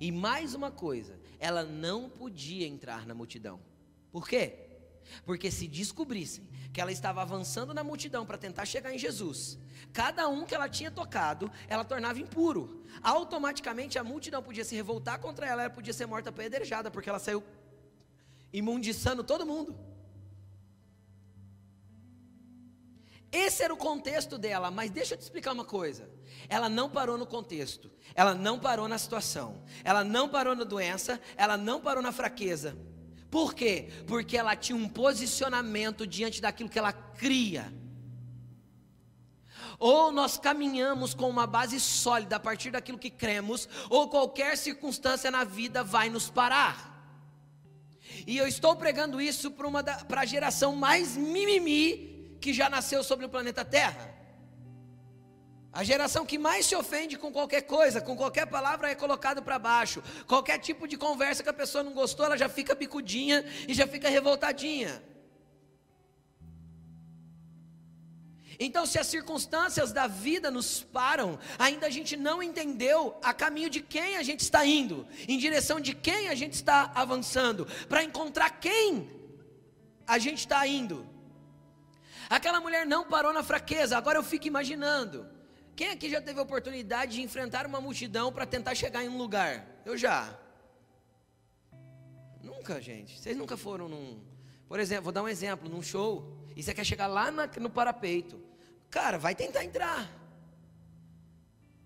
E 0.00 0.10
mais 0.10 0.54
uma 0.54 0.70
coisa, 0.70 1.18
ela 1.38 1.62
não 1.62 2.10
podia 2.10 2.66
entrar 2.66 3.06
na 3.06 3.14
multidão. 3.14 3.60
Por 4.10 4.28
quê? 4.28 4.58
Porque 5.24 5.50
se 5.50 5.66
descobrissem 5.66 6.44
que 6.72 6.80
ela 6.80 6.90
estava 6.90 7.20
avançando 7.20 7.74
na 7.74 7.84
multidão 7.84 8.24
para 8.24 8.38
tentar 8.38 8.64
chegar 8.64 8.94
em 8.94 8.98
Jesus, 8.98 9.58
cada 9.92 10.28
um 10.28 10.46
que 10.46 10.54
ela 10.54 10.68
tinha 10.68 10.90
tocado, 10.90 11.50
ela 11.68 11.84
tornava 11.84 12.18
impuro. 12.18 12.82
Automaticamente 13.02 13.98
a 13.98 14.04
multidão 14.04 14.42
podia 14.42 14.64
se 14.64 14.74
revoltar 14.74 15.18
contra 15.18 15.46
ela, 15.46 15.62
ela 15.62 15.70
podia 15.70 15.92
ser 15.92 16.06
morta 16.06 16.30
apedrejada, 16.30 16.90
porque 16.90 17.10
ela 17.10 17.18
saiu 17.18 17.44
imundiçando 18.52 19.22
todo 19.22 19.44
mundo. 19.44 19.78
Esse 23.30 23.62
era 23.62 23.72
o 23.72 23.78
contexto 23.78 24.36
dela, 24.36 24.70
mas 24.70 24.90
deixa 24.90 25.14
eu 25.14 25.18
te 25.18 25.22
explicar 25.22 25.52
uma 25.52 25.64
coisa. 25.64 26.10
Ela 26.50 26.68
não 26.68 26.90
parou 26.90 27.16
no 27.16 27.26
contexto, 27.26 27.90
ela 28.14 28.34
não 28.34 28.58
parou 28.58 28.86
na 28.88 28.98
situação, 28.98 29.62
ela 29.82 30.04
não 30.04 30.28
parou 30.28 30.54
na 30.54 30.64
doença, 30.64 31.18
ela 31.34 31.56
não 31.56 31.80
parou 31.80 32.02
na 32.02 32.12
fraqueza. 32.12 32.76
Por 33.32 33.54
quê? 33.54 33.88
Porque 34.06 34.36
ela 34.36 34.54
tinha 34.54 34.76
um 34.76 34.86
posicionamento 34.86 36.06
diante 36.06 36.38
daquilo 36.38 36.68
que 36.68 36.78
ela 36.78 36.92
cria. 36.92 37.72
ou 39.78 40.12
nós 40.12 40.38
caminhamos 40.38 41.12
com 41.12 41.28
uma 41.28 41.44
base 41.44 41.80
sólida 41.80 42.36
a 42.36 42.40
partir 42.40 42.70
daquilo 42.70 42.98
que 42.98 43.10
cremos, 43.10 43.68
ou 43.90 44.08
qualquer 44.08 44.56
circunstância 44.56 45.28
na 45.28 45.42
vida 45.42 45.82
vai 45.82 46.08
nos 46.08 46.30
parar. 46.30 46.76
E 48.24 48.38
eu 48.38 48.46
estou 48.46 48.76
pregando 48.76 49.20
isso 49.20 49.50
para 50.06 50.20
a 50.20 50.24
geração 50.24 50.76
mais 50.76 51.16
mimimi 51.16 52.36
que 52.40 52.52
já 52.52 52.70
nasceu 52.70 53.02
sobre 53.02 53.26
o 53.26 53.28
planeta 53.28 53.64
Terra. 53.64 54.14
A 55.72 55.82
geração 55.82 56.26
que 56.26 56.36
mais 56.36 56.66
se 56.66 56.76
ofende 56.76 57.16
com 57.16 57.32
qualquer 57.32 57.62
coisa, 57.62 57.98
com 57.98 58.14
qualquer 58.14 58.46
palavra 58.46 58.90
é 58.90 58.94
colocado 58.94 59.42
para 59.42 59.58
baixo. 59.58 60.02
Qualquer 60.26 60.58
tipo 60.58 60.86
de 60.86 60.98
conversa 60.98 61.42
que 61.42 61.48
a 61.48 61.52
pessoa 61.52 61.82
não 61.82 61.94
gostou, 61.94 62.26
ela 62.26 62.36
já 62.36 62.48
fica 62.48 62.74
bicudinha 62.74 63.42
e 63.66 63.72
já 63.72 63.86
fica 63.86 64.10
revoltadinha. 64.10 65.02
Então, 68.60 68.84
se 68.84 68.98
as 68.98 69.06
circunstâncias 69.06 69.92
da 69.92 70.06
vida 70.06 70.50
nos 70.50 70.82
param, 70.82 71.38
ainda 71.58 71.86
a 71.86 71.90
gente 71.90 72.18
não 72.18 72.42
entendeu 72.42 73.16
a 73.22 73.32
caminho 73.32 73.70
de 73.70 73.80
quem 73.80 74.18
a 74.18 74.22
gente 74.22 74.40
está 74.40 74.66
indo, 74.66 75.06
em 75.26 75.38
direção 75.38 75.80
de 75.80 75.94
quem 75.94 76.28
a 76.28 76.34
gente 76.34 76.52
está 76.52 76.92
avançando, 76.94 77.66
para 77.88 78.04
encontrar 78.04 78.50
quem 78.60 79.10
a 80.06 80.18
gente 80.18 80.40
está 80.40 80.66
indo. 80.66 81.08
Aquela 82.28 82.60
mulher 82.60 82.86
não 82.86 83.04
parou 83.04 83.32
na 83.32 83.42
fraqueza, 83.42 83.96
agora 83.96 84.18
eu 84.18 84.22
fico 84.22 84.46
imaginando. 84.46 85.41
Quem 85.74 85.90
aqui 85.90 86.10
já 86.10 86.20
teve 86.20 86.38
a 86.38 86.42
oportunidade 86.42 87.12
de 87.12 87.22
enfrentar 87.22 87.66
uma 87.66 87.80
multidão 87.80 88.30
para 88.32 88.44
tentar 88.44 88.74
chegar 88.74 89.02
em 89.02 89.08
um 89.08 89.16
lugar? 89.16 89.66
Eu 89.84 89.96
já. 89.96 90.38
Nunca, 92.42 92.80
gente. 92.80 93.18
Vocês 93.18 93.36
nunca 93.36 93.56
foram 93.56 93.88
num. 93.88 94.22
Por 94.68 94.78
exemplo, 94.78 95.04
vou 95.04 95.12
dar 95.12 95.22
um 95.22 95.28
exemplo, 95.28 95.68
num 95.68 95.82
show, 95.82 96.36
e 96.56 96.62
você 96.62 96.74
quer 96.74 96.84
chegar 96.84 97.06
lá 97.06 97.30
na, 97.30 97.46
no 97.46 97.70
parapeito. 97.70 98.40
Cara, 98.90 99.18
vai 99.18 99.34
tentar 99.34 99.64
entrar. 99.64 100.10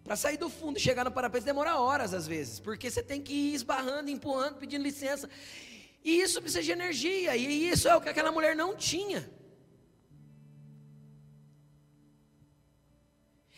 Para 0.02 0.16
sair 0.16 0.36
do 0.36 0.48
fundo 0.48 0.78
e 0.78 0.80
chegar 0.80 1.04
no 1.04 1.10
parapeito 1.10 1.44
demora 1.44 1.76
horas 1.76 2.14
às 2.14 2.26
vezes, 2.28 2.60
porque 2.60 2.88
você 2.88 3.02
tem 3.02 3.20
que 3.20 3.32
ir 3.32 3.54
esbarrando, 3.54 4.08
empurrando, 4.08 4.56
pedindo 4.56 4.82
licença. 4.82 5.28
E 6.04 6.20
isso 6.20 6.40
precisa 6.40 6.62
de 6.62 6.70
energia, 6.70 7.36
e 7.36 7.68
isso 7.68 7.88
é 7.88 7.96
o 7.96 8.00
que 8.00 8.08
aquela 8.08 8.30
mulher 8.30 8.54
não 8.54 8.76
tinha. 8.76 9.28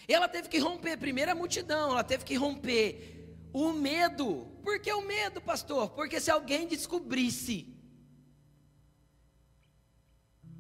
Ela 0.09 0.27
teve 0.27 0.49
que 0.49 0.59
romper, 0.59 0.97
primeiro 0.97 1.31
a 1.33 1.35
multidão, 1.35 1.91
ela 1.91 2.03
teve 2.03 2.25
que 2.25 2.35
romper 2.35 3.37
o 3.53 3.73
medo. 3.73 4.47
Por 4.63 4.81
que 4.81 4.91
o 4.93 5.03
medo, 5.03 5.41
pastor? 5.41 5.91
Porque 5.91 6.19
se 6.19 6.31
alguém 6.31 6.67
descobrisse 6.67 7.79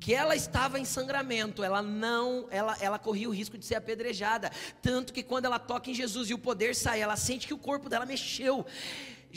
que 0.00 0.14
ela 0.14 0.36
estava 0.36 0.78
em 0.78 0.84
sangramento, 0.84 1.62
ela 1.64 1.82
não, 1.82 2.46
ela, 2.50 2.76
ela 2.80 2.98
corria 2.98 3.28
o 3.28 3.34
risco 3.34 3.58
de 3.58 3.64
ser 3.64 3.74
apedrejada, 3.74 4.50
tanto 4.80 5.12
que 5.12 5.22
quando 5.22 5.46
ela 5.46 5.58
toca 5.58 5.90
em 5.90 5.94
Jesus 5.94 6.30
e 6.30 6.34
o 6.34 6.38
poder 6.38 6.74
sai, 6.74 7.00
ela 7.00 7.16
sente 7.16 7.46
que 7.46 7.54
o 7.54 7.58
corpo 7.58 7.88
dela 7.88 8.06
mexeu. 8.06 8.64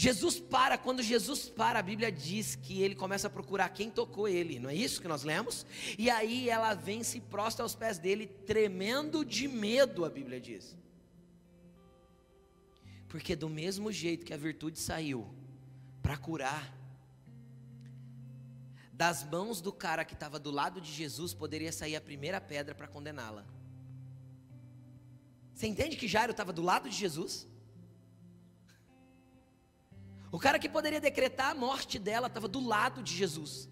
Jesus 0.02 0.40
para, 0.40 0.80
quando 0.80 1.04
Jesus 1.04 1.48
para, 1.48 1.78
a 1.78 1.82
Bíblia 1.84 2.12
diz 2.12 2.56
que 2.56 2.82
ele 2.82 2.96
começa 2.96 3.28
a 3.28 3.30
procurar 3.30 3.70
quem 3.70 3.88
tocou 3.88 4.28
ele, 4.28 4.58
não 4.58 4.68
é 4.68 4.74
isso 4.74 5.00
que 5.00 5.08
nós 5.08 5.22
lemos? 5.22 5.64
E 5.96 6.10
aí 6.10 6.50
ela 6.50 6.74
vem 6.74 7.04
se 7.04 7.20
prostra 7.20 7.62
aos 7.62 7.76
pés 7.76 8.00
dele, 8.00 8.26
tremendo 8.26 9.24
de 9.24 9.48
medo, 9.48 10.04
a 10.04 10.10
Bíblia 10.10 10.42
diz. 10.42 10.76
Porque 13.10 13.36
do 13.36 13.48
mesmo 13.48 13.92
jeito 13.92 14.26
que 14.26 14.34
a 14.34 14.38
virtude 14.38 14.80
saiu 14.80 15.30
para 16.02 16.18
curar, 16.18 16.76
das 18.92 19.24
mãos 19.24 19.62
do 19.62 19.72
cara 19.72 20.04
que 20.04 20.16
estava 20.16 20.40
do 20.40 20.50
lado 20.50 20.82
de 20.82 20.92
Jesus 20.92 21.32
poderia 21.32 21.72
sair 21.72 21.96
a 21.96 22.02
primeira 22.02 22.42
pedra 22.42 22.74
para 22.74 22.88
condená-la. 22.88 23.46
Você 25.54 25.68
entende 25.68 25.96
que 25.96 26.08
Jairo 26.08 26.32
estava 26.32 26.52
do 26.52 26.64
lado 26.64 26.90
de 26.90 26.96
Jesus? 26.96 27.51
O 30.32 30.39
cara 30.39 30.58
que 30.58 30.70
poderia 30.70 31.02
decretar 31.02 31.52
a 31.52 31.56
morte 31.56 32.00
dela 32.00 32.28
estava 32.28 32.48
do 32.48 32.65
lado 32.65 33.04
de 33.04 33.13
Jesus. 33.13 33.70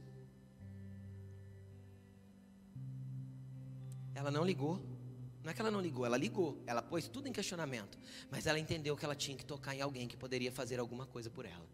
Ela 4.13 4.29
não 4.29 4.43
ligou. 4.43 4.81
Não 5.41 5.51
é 5.51 5.53
que 5.53 5.61
ela 5.61 5.71
não 5.71 5.79
ligou, 5.79 6.05
ela 6.05 6.17
ligou. 6.17 6.61
Ela 6.67 6.81
pôs 6.81 7.07
tudo 7.07 7.29
em 7.29 7.31
questionamento. 7.31 7.97
Mas 8.29 8.45
ela 8.45 8.59
entendeu 8.59 8.97
que 8.97 9.05
ela 9.05 9.15
tinha 9.15 9.37
que 9.37 9.45
tocar 9.45 9.73
em 9.73 9.81
alguém 9.81 10.07
que 10.07 10.17
poderia 10.17 10.51
fazer 10.51 10.79
alguma 10.79 11.05
coisa 11.05 11.29
por 11.29 11.45
ela. 11.45 11.65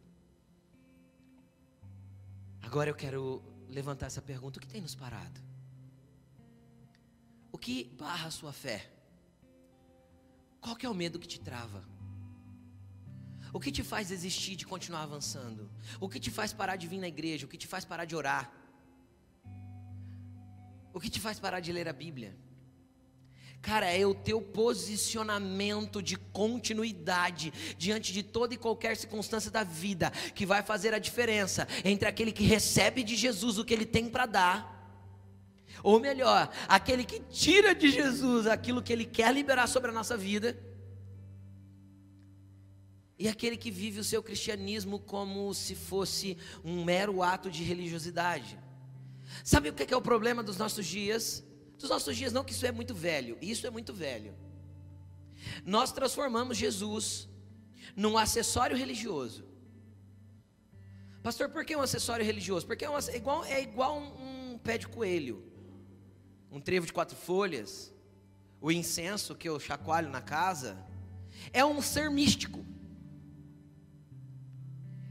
Agora 2.62 2.90
eu 2.90 2.96
quero 2.96 3.42
levantar 3.68 4.06
essa 4.06 4.22
pergunta: 4.22 4.60
o 4.60 4.62
que 4.62 4.68
tem 4.68 4.82
nos 4.82 4.94
parado? 4.94 5.42
O 7.52 7.58
que 7.58 7.86
barra 7.98 8.28
a 8.28 8.32
sua 8.32 8.54
fé? 8.54 8.92
Qual 10.62 10.76
que 10.76 10.86
é 10.86 10.90
o 10.90 10.94
medo 10.94 11.18
que 11.18 11.28
te 11.28 11.40
trava? 11.40 11.95
O 13.56 13.60
que 13.60 13.72
te 13.72 13.84
faz 13.84 14.10
desistir 14.10 14.58
de 14.58 14.66
continuar 14.66 15.04
avançando? 15.04 15.72
O 15.98 16.10
que 16.10 16.20
te 16.20 16.30
faz 16.30 16.52
parar 16.52 16.76
de 16.76 16.90
vir 16.90 16.98
na 16.98 17.08
igreja? 17.08 17.46
O 17.46 17.48
que 17.48 17.56
te 17.58 17.66
faz 17.66 17.86
parar 17.86 18.04
de 18.04 18.14
orar? 18.14 18.52
O 20.94 21.00
que 21.00 21.10
te 21.10 21.22
faz 21.22 21.40
parar 21.40 21.62
de 21.62 21.72
ler 21.72 21.88
a 21.88 21.94
Bíblia? 21.94 22.36
Cara, 23.62 23.90
é 23.90 24.06
o 24.06 24.14
teu 24.14 24.42
posicionamento 24.42 26.02
de 26.02 26.18
continuidade 26.18 27.54
diante 27.78 28.12
de 28.12 28.24
toda 28.24 28.54
e 28.54 28.58
qualquer 28.58 28.98
circunstância 28.98 29.50
da 29.50 29.64
vida 29.64 30.12
que 30.12 30.46
vai 30.46 30.62
fazer 30.62 30.94
a 30.94 31.00
diferença 31.00 31.66
entre 31.86 32.10
aquele 32.10 32.34
que 32.34 32.44
recebe 32.44 33.04
de 33.04 33.16
Jesus 33.16 33.58
o 33.58 33.64
que 33.64 33.74
ele 33.74 33.86
tem 33.86 34.10
para 34.10 34.26
dar, 34.26 34.60
ou 35.82 35.98
melhor, 35.98 36.52
aquele 36.68 37.06
que 37.06 37.22
tira 37.22 37.74
de 37.74 37.90
Jesus 37.90 38.48
aquilo 38.48 38.84
que 38.84 38.92
ele 38.92 39.06
quer 39.06 39.34
liberar 39.34 39.68
sobre 39.68 39.92
a 39.92 39.94
nossa 39.94 40.18
vida 40.18 40.75
e 43.18 43.28
aquele 43.28 43.56
que 43.56 43.72
vive 43.72 44.00
o 44.00 44.04
seu 44.04 44.22
cristianismo 44.22 45.00
como 45.00 45.54
se 45.54 45.74
fosse 45.74 46.38
um 46.64 46.84
mero 46.84 47.24
ato 47.24 47.50
de 47.50 47.64
religiosidade. 47.64 48.60
Sabe 49.44 49.70
o 49.70 49.74
que 49.74 49.94
é 49.94 49.98
o 49.98 50.02
problema 50.02 50.44
dos 50.44 50.58
nossos 50.58 50.86
dias? 50.86 51.44
Dos 51.78 51.90
nossos 51.90 52.16
dias, 52.16 52.34
não 52.34 52.44
que 52.44 52.52
isso 52.52 52.66
é 52.66 52.72
muito 52.72 52.94
velho, 52.94 53.38
isso 53.42 53.66
é 53.66 53.70
muito 53.70 53.94
velho. 53.94 54.36
Nós 55.66 55.92
transformamos 55.92 56.58
Jesus 56.58 57.30
num 57.96 58.18
acessório 58.18 58.76
religioso. 58.76 59.46
Pastor, 61.24 61.50
por 61.50 61.66
que 61.66 61.76
um 61.76 61.82
acessório 61.82 62.26
religioso? 62.26 62.68
Porque 62.68 62.86
é, 62.86 62.90
um, 62.90 62.98
é 62.98 63.16
igual, 63.16 63.46
é 63.46 63.62
igual 63.62 63.98
um, 63.98 64.54
um 64.54 64.58
pé 64.58 64.78
de 64.78 64.88
coelho, 64.88 65.44
um 66.52 66.60
trevo 66.60 66.86
de 66.86 66.94
quatro 66.94 67.16
folhas, 67.16 67.94
o 68.62 68.72
incenso 68.72 69.36
que 69.36 69.48
eu 69.48 69.60
chacoalho 69.60 70.10
na 70.10 70.22
casa. 70.22 70.78
É 71.52 71.66
um 71.66 71.82
ser 71.82 72.10
místico 72.10 72.66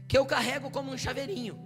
que 0.07 0.17
eu 0.17 0.25
carrego 0.25 0.69
como 0.69 0.91
um 0.91 0.97
chaveirinho. 0.97 1.59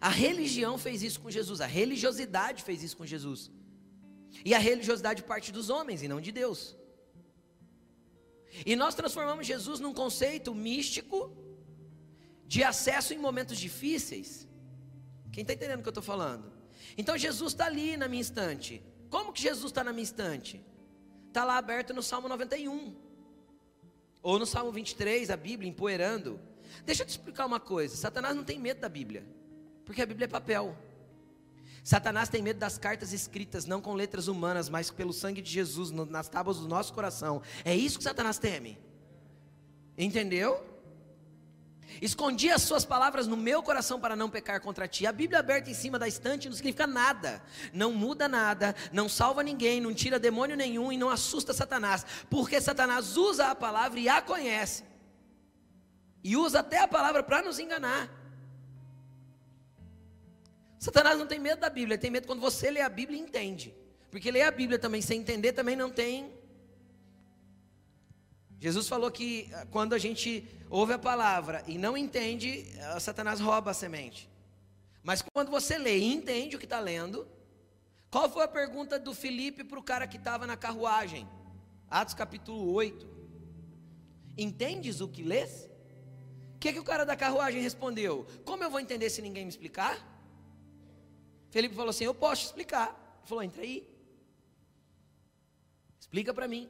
A 0.00 0.08
religião 0.08 0.76
fez 0.78 1.02
isso 1.02 1.20
com 1.20 1.30
Jesus, 1.30 1.60
a 1.60 1.66
religiosidade 1.66 2.62
fez 2.62 2.82
isso 2.82 2.96
com 2.96 3.06
Jesus. 3.06 3.50
E 4.44 4.54
a 4.54 4.58
religiosidade 4.58 5.22
parte 5.22 5.52
dos 5.52 5.70
homens 5.70 6.02
e 6.02 6.08
não 6.08 6.20
de 6.20 6.32
Deus. 6.32 6.76
E 8.66 8.74
nós 8.76 8.94
transformamos 8.94 9.46
Jesus 9.46 9.80
num 9.80 9.94
conceito 9.94 10.54
místico 10.54 11.36
de 12.46 12.62
acesso 12.62 13.14
em 13.14 13.18
momentos 13.18 13.58
difíceis. 13.58 14.48
Quem 15.32 15.42
está 15.42 15.54
entendendo 15.54 15.80
o 15.80 15.82
que 15.82 15.88
eu 15.88 15.92
estou 15.92 16.02
falando? 16.02 16.52
Então 16.96 17.16
Jesus 17.16 17.52
está 17.52 17.66
ali 17.66 17.96
na 17.96 18.08
minha 18.08 18.20
estante. 18.20 18.82
Como 19.08 19.32
que 19.32 19.40
Jesus 19.40 19.66
está 19.66 19.82
na 19.82 19.92
minha 19.92 20.04
estante? 20.04 20.64
Está 21.28 21.44
lá 21.44 21.56
aberto 21.56 21.94
no 21.94 22.02
Salmo 22.02 22.28
91. 22.28 22.94
Ou 24.22 24.38
no 24.38 24.46
Salmo 24.46 24.70
23, 24.70 25.30
a 25.30 25.36
Bíblia 25.36 25.68
empoeirando. 25.68 26.40
Deixa 26.84 27.02
eu 27.02 27.06
te 27.06 27.10
explicar 27.10 27.46
uma 27.46 27.60
coisa: 27.60 27.96
Satanás 27.96 28.36
não 28.36 28.44
tem 28.44 28.58
medo 28.58 28.80
da 28.80 28.88
Bíblia, 28.88 29.26
porque 29.84 30.00
a 30.00 30.06
Bíblia 30.06 30.26
é 30.26 30.28
papel. 30.28 30.76
Satanás 31.84 32.28
tem 32.28 32.40
medo 32.40 32.58
das 32.58 32.78
cartas 32.78 33.12
escritas, 33.12 33.66
não 33.66 33.80
com 33.80 33.94
letras 33.94 34.28
humanas, 34.28 34.68
mas 34.68 34.90
pelo 34.90 35.12
sangue 35.12 35.42
de 35.42 35.50
Jesus 35.50 35.90
nas 35.90 36.28
tábuas 36.28 36.58
do 36.58 36.68
nosso 36.68 36.92
coração. 36.92 37.42
É 37.64 37.74
isso 37.74 37.98
que 37.98 38.04
Satanás 38.04 38.38
teme. 38.38 38.78
Entendeu? 39.98 40.71
Escondi 42.00 42.50
as 42.50 42.62
suas 42.62 42.84
palavras 42.84 43.26
no 43.26 43.36
meu 43.36 43.62
coração 43.62 44.00
para 44.00 44.16
não 44.16 44.30
pecar 44.30 44.60
contra 44.60 44.88
ti. 44.88 45.06
A 45.06 45.12
Bíblia 45.12 45.40
aberta 45.40 45.70
em 45.70 45.74
cima 45.74 45.98
da 45.98 46.08
estante 46.08 46.48
não 46.48 46.56
significa 46.56 46.86
nada, 46.86 47.42
não 47.72 47.92
muda 47.92 48.28
nada, 48.28 48.74
não 48.92 49.08
salva 49.08 49.42
ninguém, 49.42 49.80
não 49.80 49.92
tira 49.92 50.18
demônio 50.18 50.56
nenhum 50.56 50.92
e 50.92 50.96
não 50.96 51.10
assusta 51.10 51.52
Satanás, 51.52 52.06
porque 52.30 52.60
Satanás 52.60 53.16
usa 53.16 53.48
a 53.48 53.54
palavra 53.54 54.00
e 54.00 54.08
a 54.08 54.22
conhece, 54.22 54.84
e 56.22 56.36
usa 56.36 56.60
até 56.60 56.78
a 56.78 56.88
palavra 56.88 57.22
para 57.22 57.42
nos 57.42 57.58
enganar. 57.58 58.10
Satanás 60.78 61.18
não 61.18 61.26
tem 61.26 61.38
medo 61.38 61.60
da 61.60 61.70
Bíblia, 61.70 61.94
ele 61.94 62.00
tem 62.00 62.10
medo 62.10 62.26
quando 62.26 62.40
você 62.40 62.70
lê 62.70 62.80
a 62.80 62.88
Bíblia 62.88 63.18
e 63.18 63.22
entende, 63.22 63.74
porque 64.10 64.30
ler 64.30 64.42
a 64.42 64.50
Bíblia 64.50 64.78
também 64.78 65.00
sem 65.00 65.20
entender 65.20 65.52
também 65.52 65.76
não 65.76 65.90
tem 65.90 66.32
Jesus 68.62 68.86
falou 68.86 69.10
que 69.10 69.50
ah, 69.52 69.66
quando 69.74 69.92
a 69.92 69.98
gente 69.98 70.48
ouve 70.70 70.92
a 70.92 70.98
palavra 70.98 71.64
e 71.66 71.76
não 71.76 71.96
entende, 71.96 72.64
ah, 72.80 73.00
Satanás 73.00 73.40
rouba 73.40 73.72
a 73.72 73.74
semente. 73.74 74.30
Mas 75.02 75.20
quando 75.34 75.50
você 75.50 75.76
lê 75.76 75.98
e 75.98 76.14
entende 76.14 76.54
o 76.54 76.58
que 76.60 76.66
está 76.66 76.78
lendo, 76.78 77.26
Qual 78.12 78.28
foi 78.28 78.44
a 78.44 78.48
pergunta 78.48 78.98
do 78.98 79.14
Felipe 79.14 79.64
para 79.64 79.78
o 79.78 79.82
cara 79.82 80.06
que 80.06 80.18
estava 80.18 80.46
na 80.46 80.54
carruagem? 80.54 81.26
Atos 81.88 82.12
capítulo 82.12 82.70
8. 82.70 83.08
Entendes 84.36 85.00
o 85.00 85.08
que 85.08 85.22
lês? 85.22 85.70
O 86.54 86.58
que, 86.58 86.74
que 86.74 86.78
o 86.78 86.84
cara 86.84 87.06
da 87.06 87.16
carruagem 87.16 87.62
respondeu? 87.62 88.26
Como 88.44 88.62
eu 88.62 88.70
vou 88.70 88.80
entender 88.80 89.08
se 89.08 89.22
ninguém 89.22 89.44
me 89.46 89.48
explicar? 89.48 89.96
Felipe 91.48 91.74
falou 91.74 91.88
assim: 91.88 92.04
Eu 92.04 92.14
posso 92.14 92.44
explicar. 92.44 92.88
Ele 93.20 93.28
falou: 93.30 93.42
Entra 93.42 93.62
aí. 93.62 93.88
Explica 95.98 96.34
para 96.34 96.46
mim. 96.46 96.68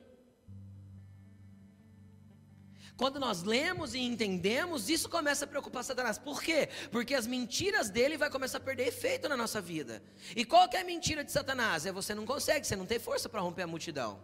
Quando 2.96 3.18
nós 3.18 3.42
lemos 3.42 3.94
e 3.94 4.00
entendemos, 4.00 4.88
isso 4.88 5.08
começa 5.08 5.44
a 5.44 5.48
preocupar 5.48 5.82
Satanás. 5.82 6.18
Por 6.18 6.42
quê? 6.42 6.68
Porque 6.90 7.14
as 7.14 7.26
mentiras 7.26 7.88
dele 7.88 8.16
vai 8.16 8.30
começar 8.30 8.58
a 8.58 8.60
perder 8.60 8.86
efeito 8.88 9.28
na 9.28 9.36
nossa 9.36 9.60
vida. 9.60 10.02
E 10.36 10.44
qual 10.44 10.68
é 10.72 10.80
a 10.80 10.84
mentira 10.84 11.24
de 11.24 11.32
Satanás? 11.32 11.86
É 11.86 11.92
você 11.92 12.14
não 12.14 12.26
consegue, 12.26 12.66
você 12.66 12.76
não 12.76 12.86
tem 12.86 12.98
força 12.98 13.28
para 13.28 13.40
romper 13.40 13.62
a 13.62 13.66
multidão. 13.66 14.20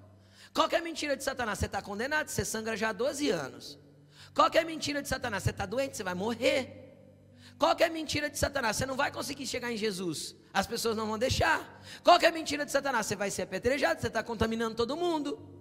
Qual 0.52 0.68
é 0.70 0.76
a 0.76 0.83
mentira 0.83 1.16
de 1.16 1.24
Satanás? 1.24 1.59
Você 1.59 1.66
está 1.66 1.81
condenado, 1.81 2.28
você 2.28 2.44
sangra 2.44 2.76
já 2.76 2.90
há 2.90 2.92
12 2.92 3.31
anos. 3.31 3.78
Qual 4.35 4.50
é 4.52 4.59
a 4.59 4.64
mentira 4.64 5.02
de 5.02 5.09
Satanás? 5.09 5.42
Você 5.42 5.50
está 5.50 5.66
doente, 5.66 5.96
você 5.96 6.02
vai 6.02 6.14
morrer. 6.14 6.88
Qual 7.59 7.74
é 7.78 7.85
a 7.85 7.90
mentira 7.90 8.31
de 8.31 8.38
Satanás? 8.38 8.76
Você 8.76 8.87
não 8.87 8.96
vai 8.96 9.11
conseguir 9.11 9.46
chegar 9.46 9.72
em 9.72 9.76
Jesus. 9.76 10.37
As 10.52 10.66
pessoas 10.66 10.96
não 10.96 11.07
vão 11.07 11.18
deixar. 11.18 11.83
Qual 12.04 12.18
é 12.20 12.26
a 12.26 12.33
mentira 12.33 12.64
de 12.64 12.70
Satanás? 12.70 13.07
Você 13.07 13.16
vai 13.16 13.31
ser 13.31 13.42
apedrejado, 13.42 14.00
você 14.00 14.07
está 14.07 14.22
contaminando 14.22 14.76
todo 14.76 14.96
mundo. 14.96 15.58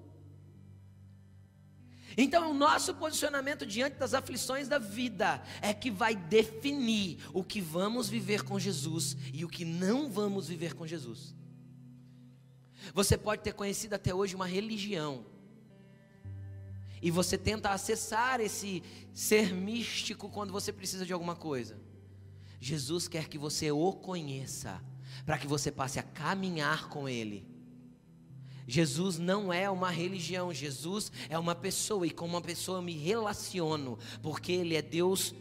Então, 2.19 2.49
o 2.49 2.53
nosso 2.53 2.95
posicionamento 2.95 3.63
diante 3.63 3.97
das 3.97 4.15
aflições 4.15 4.67
da 4.67 4.79
vida 4.79 5.39
é 5.61 5.71
que 5.71 5.91
vai 5.91 6.15
definir 6.15 7.19
o 7.31 7.43
que 7.43 7.61
vamos 7.61 8.09
viver 8.09 8.43
com 8.43 8.57
Jesus 8.57 9.15
e 9.31 9.45
o 9.45 9.47
que 9.47 9.63
não 9.63 10.09
vamos 10.09 10.47
viver 10.47 10.73
com 10.73 10.87
Jesus. 10.87 11.35
Você 12.91 13.15
pode 13.15 13.43
ter 13.43 13.53
conhecido 13.53 13.93
até 13.93 14.15
hoje 14.15 14.35
uma 14.35 14.47
religião, 14.47 15.25
e 17.01 17.11
você 17.11 17.37
tenta 17.37 17.69
acessar 17.69 18.41
esse 18.41 18.81
ser 19.13 19.53
místico 19.53 20.29
quando 20.29 20.51
você 20.51 20.73
precisa 20.73 21.05
de 21.05 21.13
alguma 21.13 21.35
coisa. 21.35 21.79
Jesus 22.59 23.07
quer 23.07 23.27
que 23.27 23.37
você 23.37 23.71
o 23.71 23.93
conheça, 23.93 24.81
para 25.25 25.37
que 25.37 25.45
você 25.45 25.71
passe 25.71 25.99
a 25.99 26.03
caminhar 26.03 26.89
com 26.89 27.07
Ele. 27.07 27.45
Jesus 28.67 29.17
não 29.17 29.51
é 29.51 29.69
uma 29.69 29.89
religião, 29.89 30.53
Jesus 30.53 31.09
é 31.29 31.39
uma 31.39 31.55
pessoa 31.55 32.05
e 32.05 32.11
com 32.11 32.25
uma 32.25 32.41
pessoa 32.41 32.79
eu 32.79 32.81
me 32.81 32.91
relaciono, 32.91 33.97
porque 34.21 34.51
Ele 34.51 34.75
é 34.75 34.81
Deus 34.81 35.33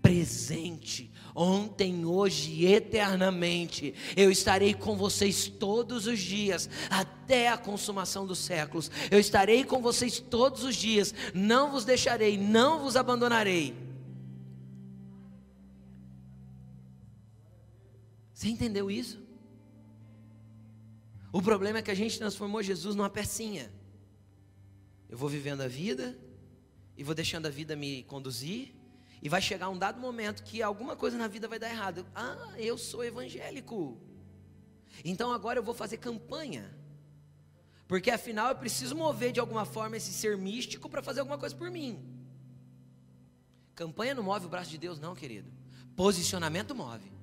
presente, 0.00 1.10
ontem, 1.34 2.06
hoje 2.06 2.50
e 2.52 2.66
eternamente. 2.72 3.94
Eu 4.16 4.30
estarei 4.30 4.72
com 4.72 4.96
vocês 4.96 5.46
todos 5.46 6.06
os 6.06 6.18
dias, 6.18 6.70
até 6.88 7.48
a 7.48 7.58
consumação 7.58 8.26
dos 8.26 8.38
séculos. 8.38 8.90
Eu 9.10 9.20
estarei 9.20 9.62
com 9.62 9.82
vocês 9.82 10.18
todos 10.18 10.64
os 10.64 10.74
dias, 10.74 11.14
não 11.34 11.70
vos 11.70 11.84
deixarei, 11.84 12.38
não 12.38 12.80
vos 12.80 12.96
abandonarei. 12.96 13.74
Você 18.32 18.48
entendeu 18.48 18.90
isso? 18.90 19.29
O 21.32 21.40
problema 21.40 21.78
é 21.78 21.82
que 21.82 21.90
a 21.90 21.94
gente 21.94 22.18
transformou 22.18 22.62
Jesus 22.62 22.96
numa 22.96 23.10
pecinha. 23.10 23.70
Eu 25.08 25.16
vou 25.16 25.28
vivendo 25.28 25.60
a 25.60 25.68
vida 25.68 26.18
e 26.96 27.04
vou 27.04 27.14
deixando 27.14 27.46
a 27.46 27.50
vida 27.50 27.76
me 27.76 28.02
conduzir 28.04 28.74
e 29.22 29.28
vai 29.28 29.40
chegar 29.40 29.68
um 29.68 29.78
dado 29.78 30.00
momento 30.00 30.42
que 30.42 30.62
alguma 30.62 30.96
coisa 30.96 31.16
na 31.16 31.28
vida 31.28 31.46
vai 31.46 31.58
dar 31.58 31.70
errado. 31.70 32.04
Ah, 32.14 32.54
eu 32.56 32.76
sou 32.76 33.04
evangélico. 33.04 34.00
Então 35.04 35.32
agora 35.32 35.58
eu 35.58 35.62
vou 35.62 35.74
fazer 35.74 35.98
campanha. 35.98 36.76
Porque 37.86 38.10
afinal 38.10 38.48
eu 38.48 38.56
preciso 38.56 38.96
mover 38.96 39.32
de 39.32 39.40
alguma 39.40 39.64
forma 39.64 39.96
esse 39.96 40.12
ser 40.12 40.36
místico 40.36 40.88
para 40.88 41.02
fazer 41.02 41.20
alguma 41.20 41.38
coisa 41.38 41.54
por 41.54 41.70
mim. 41.70 42.04
Campanha 43.74 44.14
não 44.14 44.22
move 44.22 44.46
o 44.46 44.48
braço 44.48 44.70
de 44.70 44.78
Deus, 44.78 44.98
não, 44.98 45.14
querido. 45.14 45.50
Posicionamento 45.94 46.74
move 46.74 47.19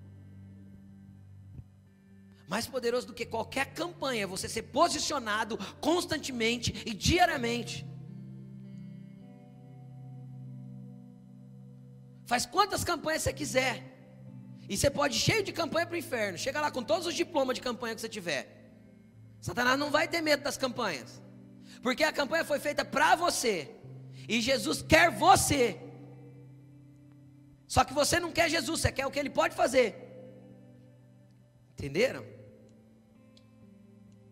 mais 2.48 2.66
poderoso 2.66 3.08
do 3.08 3.14
que 3.14 3.26
qualquer 3.26 3.74
campanha, 3.74 4.24
é 4.24 4.28
você 4.28 4.48
ser 4.48 4.64
posicionado 4.64 5.58
constantemente 5.82 6.74
e 6.86 6.94
diariamente. 6.94 7.86
Faz 12.26 12.46
quantas 12.46 12.84
campanhas 12.84 13.24
você 13.24 13.34
quiser. 13.34 13.84
E 14.70 14.78
você 14.78 14.90
pode 14.90 15.16
ir 15.16 15.20
cheio 15.20 15.44
de 15.44 15.52
campanha 15.52 15.86
para 15.86 15.96
o 15.96 15.98
inferno. 15.98 16.38
Chega 16.38 16.60
lá 16.60 16.70
com 16.70 16.84
todos 16.84 17.08
os 17.08 17.14
diplomas 17.14 17.56
de 17.56 17.62
campanha 17.62 17.96
que 17.96 18.02
você 18.02 18.10
tiver. 18.10 18.44
Satanás 19.40 19.78
não 19.80 19.90
vai 19.90 20.08
ter 20.08 20.22
medo 20.22 20.44
das 20.44 20.58
campanhas. 20.58 21.22
Porque 21.82 22.04
a 22.04 22.12
campanha 22.12 22.44
foi 22.44 22.60
feita 22.60 22.84
para 22.84 23.16
você. 23.16 23.72
E 24.28 24.42
Jesus 24.42 24.82
quer 24.82 25.10
você. 25.10 25.80
Só 27.66 27.84
que 27.84 27.94
você 27.94 28.20
não 28.20 28.32
quer 28.32 28.50
Jesus, 28.50 28.82
você 28.82 28.92
quer 28.92 29.06
o 29.06 29.12
que 29.12 29.20
ele 29.20 29.30
pode 29.30 29.56
fazer. 29.56 29.96
Entenderam? 31.74 32.37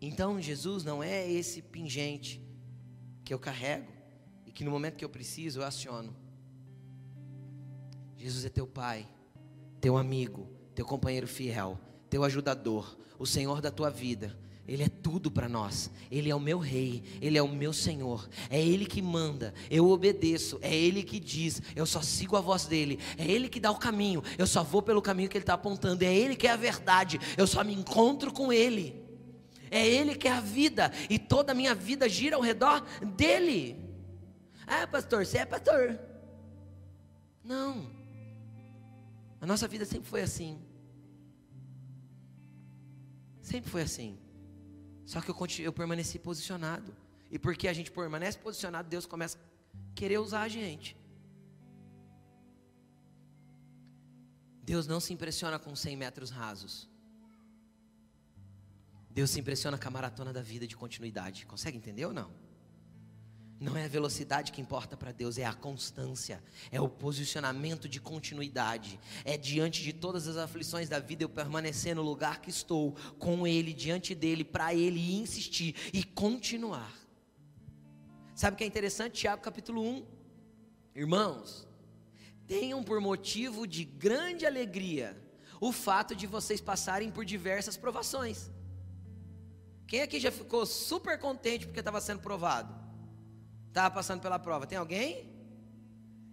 Então 0.08 0.40
Jesus 0.40 0.84
não 0.84 1.02
é 1.02 1.28
esse 1.28 1.64
pingente 1.64 2.40
que 3.24 3.34
eu 3.34 3.40
carrego 3.40 3.92
e 4.46 4.52
que 4.52 4.64
no 4.64 4.70
momento 4.70 4.98
que 4.98 5.04
eu 5.04 5.10
preciso 5.10 5.62
eu 5.62 5.66
aciono. 5.66 6.16
Jesus 8.16 8.46
é 8.46 8.50
teu 8.50 8.68
pai, 8.68 9.08
teu 9.82 9.98
amigo, 9.98 10.48
teu 10.76 10.86
companheiro 10.86 11.28
fiel, 11.28 11.80
teu 12.08 12.24
ajudador, 12.24 12.96
o 13.18 13.26
Senhor 13.26 13.62
da 13.62 13.72
tua 13.72 13.90
vida. 13.90 14.38
Ele 14.68 14.84
é 14.84 14.90
tudo 14.90 15.32
para 15.32 15.50
nós. 15.50 15.90
Ele 16.12 16.30
é 16.30 16.36
o 16.36 16.40
meu 16.40 16.60
rei, 16.60 17.02
ele 17.20 17.40
é 17.40 17.42
o 17.42 17.48
meu 17.48 17.74
Senhor. 17.74 18.30
É 18.48 18.64
ele 18.64 18.86
que 18.86 19.02
manda, 19.02 19.56
eu 19.72 19.90
obedeço. 19.90 20.60
É 20.62 20.76
ele 20.76 21.02
que 21.02 21.20
diz, 21.20 21.64
eu 21.76 21.86
só 21.88 22.04
sigo 22.04 22.36
a 22.36 22.42
voz 22.42 22.68
dele. 22.68 23.00
É 23.18 23.26
ele 23.26 23.50
que 23.50 23.60
dá 23.60 23.72
o 23.72 23.80
caminho, 23.80 24.22
eu 24.38 24.46
só 24.46 24.64
vou 24.64 24.84
pelo 24.84 25.02
caminho 25.02 25.30
que 25.30 25.38
ele 25.38 25.42
está 25.42 25.56
apontando. 25.56 26.04
É 26.04 26.16
ele 26.16 26.36
que 26.36 26.46
é 26.46 26.52
a 26.52 26.56
verdade, 26.56 27.20
eu 27.36 27.48
só 27.48 27.64
me 27.64 27.74
encontro 27.74 28.32
com 28.32 28.54
ele. 28.54 29.05
É 29.70 29.86
Ele 29.86 30.16
que 30.16 30.28
é 30.28 30.32
a 30.32 30.42
vida, 30.42 30.92
e 31.10 31.18
toda 31.18 31.52
a 31.52 31.56
minha 31.56 31.76
vida 31.76 32.08
gira 32.08 32.36
ao 32.36 32.42
redor 32.42 32.82
dele. 33.16 33.78
Ah, 34.66 34.88
pastor, 34.88 35.26
você 35.26 35.40
é 35.40 35.46
pastor. 35.46 36.00
Não. 37.44 37.90
A 39.40 39.46
nossa 39.46 39.68
vida 39.68 39.86
sempre 39.86 40.10
foi 40.10 40.22
assim. 40.22 40.60
Sempre 43.42 43.70
foi 43.70 43.84
assim. 43.84 44.18
Só 45.06 45.22
que 45.22 45.30
eu, 45.30 45.38
eu 45.60 45.72
permaneci 45.72 46.18
posicionado. 46.18 46.96
E 47.30 47.38
porque 47.38 47.68
a 47.68 47.74
gente 47.74 47.92
permanece 47.92 48.38
posicionado, 48.38 48.90
Deus 48.90 49.06
começa 49.06 49.38
a 49.38 49.96
querer 49.96 50.18
usar 50.18 50.42
a 50.42 50.48
gente. 50.48 50.98
Deus 54.64 54.88
não 54.88 55.00
se 55.00 55.14
impressiona 55.14 55.60
com 55.60 55.76
100 55.76 55.96
metros 55.96 56.32
rasos. 56.32 56.90
Deus 59.16 59.30
se 59.30 59.40
impressiona 59.40 59.78
com 59.78 59.88
a 59.88 59.92
maratona 59.92 60.34
da 60.34 60.42
vida 60.42 60.68
de 60.68 60.76
continuidade. 60.76 61.46
Consegue 61.46 61.78
entender 61.78 62.06
ou 62.06 62.12
não? 62.12 62.30
Não 63.58 63.78
é 63.78 63.86
a 63.86 63.88
velocidade 63.88 64.52
que 64.52 64.60
importa 64.60 64.98
para 64.98 65.14
Deus, 65.14 65.38
é 65.38 65.46
a 65.46 65.54
constância, 65.54 66.44
é 66.70 66.82
o 66.82 66.90
posicionamento 66.90 67.88
de 67.88 68.02
continuidade. 68.02 69.00
É 69.24 69.38
diante 69.38 69.82
de 69.82 69.94
todas 69.94 70.28
as 70.28 70.36
aflições 70.36 70.90
da 70.90 71.00
vida 71.00 71.24
eu 71.24 71.30
permanecer 71.30 71.96
no 71.96 72.02
lugar 72.02 72.42
que 72.42 72.50
estou, 72.50 72.94
com 73.18 73.48
Ele, 73.48 73.74
diante 73.74 74.14
dEle, 74.14 74.44
para 74.44 74.76
Ele 74.76 75.16
insistir 75.16 75.74
e 75.94 76.04
continuar. 76.04 76.94
Sabe 78.36 78.56
o 78.56 78.58
que 78.58 78.66
é 78.66 78.68
interessante? 78.68 79.22
Tiago 79.22 79.42
capítulo 79.42 79.82
1. 79.82 80.06
Irmãos, 80.94 81.66
tenham 82.46 82.84
por 82.84 83.00
motivo 83.00 83.66
de 83.66 83.86
grande 83.86 84.46
alegria 84.46 85.16
o 85.62 85.72
fato 85.72 86.14
de 86.14 86.28
vocês 86.28 86.60
passarem 86.60 87.10
por 87.10 87.24
diversas 87.24 87.78
provações 87.78 88.54
quem 89.88 90.02
aqui 90.02 90.20
já 90.20 90.32
ficou 90.32 90.66
super 90.66 91.20
contente 91.20 91.66
porque 91.66 91.80
estava 91.80 92.02
sendo 92.02 92.20
provado? 92.22 92.74
Estava 93.68 93.94
passando 93.94 94.22
pela 94.22 94.40
prova. 94.40 94.66
Tem 94.66 94.78
alguém? 94.78 95.30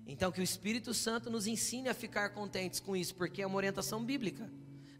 Então 0.07 0.33
que 0.33 0.41
o 0.41 0.43
Espírito 0.43 0.93
Santo 0.95 1.31
nos 1.31 1.47
ensine 1.47 1.89
a 1.89 1.95
ficar 1.95 2.31
contentes 2.31 2.81
com 2.81 2.97
isso, 2.97 3.15
porque 3.15 3.43
é 3.43 3.47
uma 3.47 3.57
orientação 3.57 4.05
bíblica. 4.05 4.51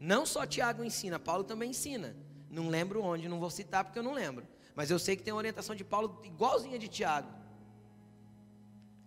Não 0.01 0.27
só 0.27 0.45
Tiago 0.45 0.83
ensina, 0.83 1.19
Paulo 1.19 1.45
também 1.45 1.71
ensina. 1.71 2.17
Não 2.51 2.69
lembro 2.69 3.03
onde, 3.03 3.29
não 3.29 3.41
vou 3.41 3.51
citar 3.51 3.85
porque 3.85 3.99
eu 3.99 4.03
não 4.03 4.13
lembro. 4.13 4.47
Mas 4.75 4.91
eu 4.91 4.99
sei 4.99 5.17
que 5.17 5.23
tem 5.23 5.33
uma 5.33 5.39
orientação 5.39 5.75
de 5.75 5.85
Paulo 5.85 6.21
igualzinha 6.25 6.79
de 6.79 6.89
Tiago. 6.89 7.29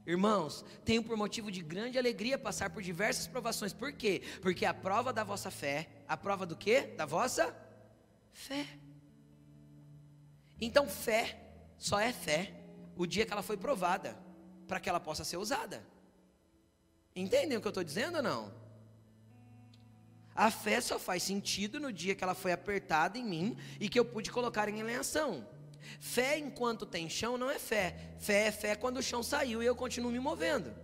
Irmãos, 0.06 0.64
tenho 0.84 1.02
por 1.02 1.18
motivo 1.18 1.52
de 1.52 1.62
grande 1.62 1.98
alegria 1.98 2.38
passar 2.38 2.70
por 2.70 2.84
diversas 2.84 3.26
provações. 3.26 3.74
Por 3.74 3.92
quê? 3.92 4.22
Porque 4.42 4.66
a 4.66 4.74
prova 4.74 5.12
da 5.12 5.24
vossa 5.24 5.50
fé, 5.50 5.90
a 6.08 6.16
prova 6.16 6.46
do 6.46 6.56
quê? 6.56 6.94
Da 6.96 7.06
vossa 7.06 7.56
fé. 8.32 8.68
Então, 10.60 10.88
fé 10.88 11.38
só 11.78 12.00
é 12.00 12.12
fé 12.12 12.54
o 12.96 13.06
dia 13.06 13.26
que 13.26 13.34
ela 13.34 13.44
foi 13.44 13.58
provada, 13.58 14.18
para 14.68 14.80
que 14.80 14.90
ela 14.90 15.00
possa 15.00 15.24
ser 15.24 15.38
usada. 15.38 15.86
Entendem 17.16 17.58
o 17.58 17.62
que 17.62 17.68
eu 17.68 17.70
estou 17.70 17.84
dizendo 17.84 18.18
ou 18.18 18.24
não? 18.24 18.54
A 20.34 20.52
fé 20.52 20.82
só 20.82 21.00
faz 21.00 21.24
sentido 21.24 21.80
no 21.80 21.94
dia 21.94 22.14
que 22.14 22.24
ela 22.24 22.36
foi 22.36 22.52
apertada 22.52 23.18
em 23.18 23.24
mim 23.24 23.58
e 23.80 23.88
que 23.88 23.98
eu 23.98 24.04
pude 24.04 24.30
colocar 24.32 24.68
em 24.68 24.96
ação. 24.96 25.48
Fé 26.00 26.38
enquanto 26.38 26.86
tem 26.86 27.10
chão 27.10 27.38
não 27.38 27.50
é 27.50 27.58
fé. 27.58 28.16
Fé 28.20 28.48
é 28.48 28.52
fé 28.52 28.76
quando 28.76 28.98
o 28.98 29.04
chão 29.04 29.24
saiu 29.24 29.64
e 29.64 29.66
eu 29.66 29.76
continuo 29.76 30.12
me 30.12 30.20
movendo. 30.20 30.76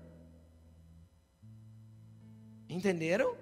Entenderam? 2.70 3.36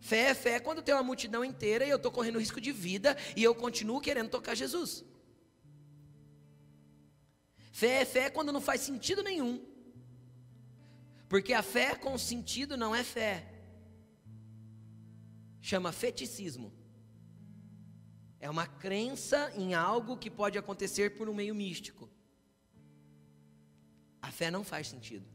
Fé 0.00 0.30
é 0.30 0.34
fé 0.34 0.58
quando 0.58 0.82
tem 0.82 0.94
uma 0.94 1.04
multidão 1.04 1.44
inteira 1.44 1.84
e 1.84 1.90
eu 1.90 1.96
estou 1.96 2.10
correndo 2.10 2.40
risco 2.40 2.60
de 2.60 2.72
vida 2.72 3.16
e 3.36 3.44
eu 3.44 3.54
continuo 3.54 4.00
querendo 4.00 4.30
tocar 4.30 4.56
Jesus. 4.56 5.04
Fé 7.80 8.02
é 8.02 8.04
fé 8.04 8.28
quando 8.28 8.52
não 8.52 8.60
faz 8.60 8.82
sentido 8.82 9.22
nenhum. 9.22 9.54
Porque 11.30 11.54
a 11.54 11.62
fé 11.62 11.94
com 11.94 12.18
sentido 12.18 12.76
não 12.76 12.94
é 12.94 13.02
fé. 13.02 13.34
Chama 15.62 15.90
feticismo. 15.90 16.68
É 18.38 18.50
uma 18.50 18.66
crença 18.66 19.50
em 19.56 19.72
algo 19.72 20.18
que 20.18 20.30
pode 20.40 20.58
acontecer 20.58 21.16
por 21.16 21.26
um 21.30 21.34
meio 21.40 21.54
místico. 21.54 22.10
A 24.20 24.30
fé 24.30 24.50
não 24.50 24.62
faz 24.62 24.88
sentido. 24.88 25.26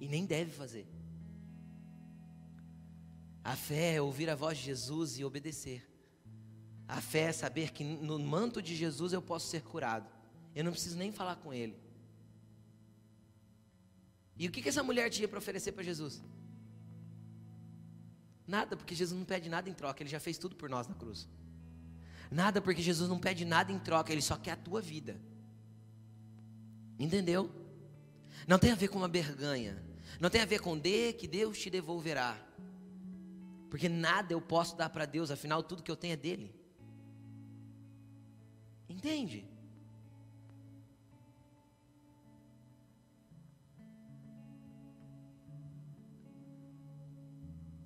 E 0.00 0.08
nem 0.08 0.24
deve 0.24 0.52
fazer. 0.52 0.86
A 3.44 3.54
fé 3.56 3.96
é 3.96 4.00
ouvir 4.00 4.30
a 4.30 4.34
voz 4.34 4.56
de 4.56 4.64
Jesus 4.64 5.18
e 5.18 5.24
obedecer. 5.24 5.86
A 6.90 7.00
fé 7.00 7.26
é 7.26 7.32
saber 7.32 7.70
que 7.70 7.84
no 7.84 8.18
manto 8.18 8.60
de 8.60 8.74
Jesus 8.74 9.12
eu 9.12 9.22
posso 9.22 9.46
ser 9.46 9.62
curado. 9.62 10.10
Eu 10.56 10.64
não 10.64 10.72
preciso 10.72 10.98
nem 10.98 11.12
falar 11.12 11.36
com 11.36 11.54
ele. 11.54 11.78
E 14.36 14.48
o 14.48 14.50
que, 14.50 14.60
que 14.60 14.68
essa 14.68 14.82
mulher 14.82 15.08
tinha 15.08 15.28
para 15.28 15.38
oferecer 15.38 15.70
para 15.70 15.84
Jesus? 15.84 16.20
Nada, 18.44 18.76
porque 18.76 18.92
Jesus 18.92 19.16
não 19.16 19.24
pede 19.24 19.48
nada 19.48 19.70
em 19.70 19.72
troca, 19.72 20.02
ele 20.02 20.10
já 20.10 20.18
fez 20.18 20.36
tudo 20.36 20.56
por 20.56 20.68
nós 20.68 20.88
na 20.88 20.94
cruz. 20.96 21.28
Nada, 22.28 22.60
porque 22.60 22.82
Jesus 22.82 23.08
não 23.08 23.20
pede 23.20 23.44
nada 23.44 23.70
em 23.70 23.78
troca, 23.78 24.10
ele 24.12 24.22
só 24.22 24.36
quer 24.36 24.52
a 24.52 24.56
tua 24.56 24.80
vida. 24.80 25.20
Entendeu? 26.98 27.52
Não 28.48 28.58
tem 28.58 28.72
a 28.72 28.74
ver 28.74 28.88
com 28.88 28.98
uma 28.98 29.08
berganha, 29.08 29.80
não 30.18 30.28
tem 30.28 30.40
a 30.40 30.46
ver 30.46 30.60
com 30.60 30.76
dê 30.76 31.12
que 31.12 31.28
Deus 31.28 31.56
te 31.56 31.70
devolverá. 31.70 32.36
Porque 33.70 33.88
nada 33.88 34.32
eu 34.32 34.40
posso 34.40 34.76
dar 34.76 34.90
para 34.90 35.06
Deus, 35.06 35.30
afinal 35.30 35.62
tudo 35.62 35.84
que 35.84 35.90
eu 35.90 35.96
tenho 35.96 36.14
é 36.14 36.16
dele. 36.16 36.59
Entende? 38.90 39.48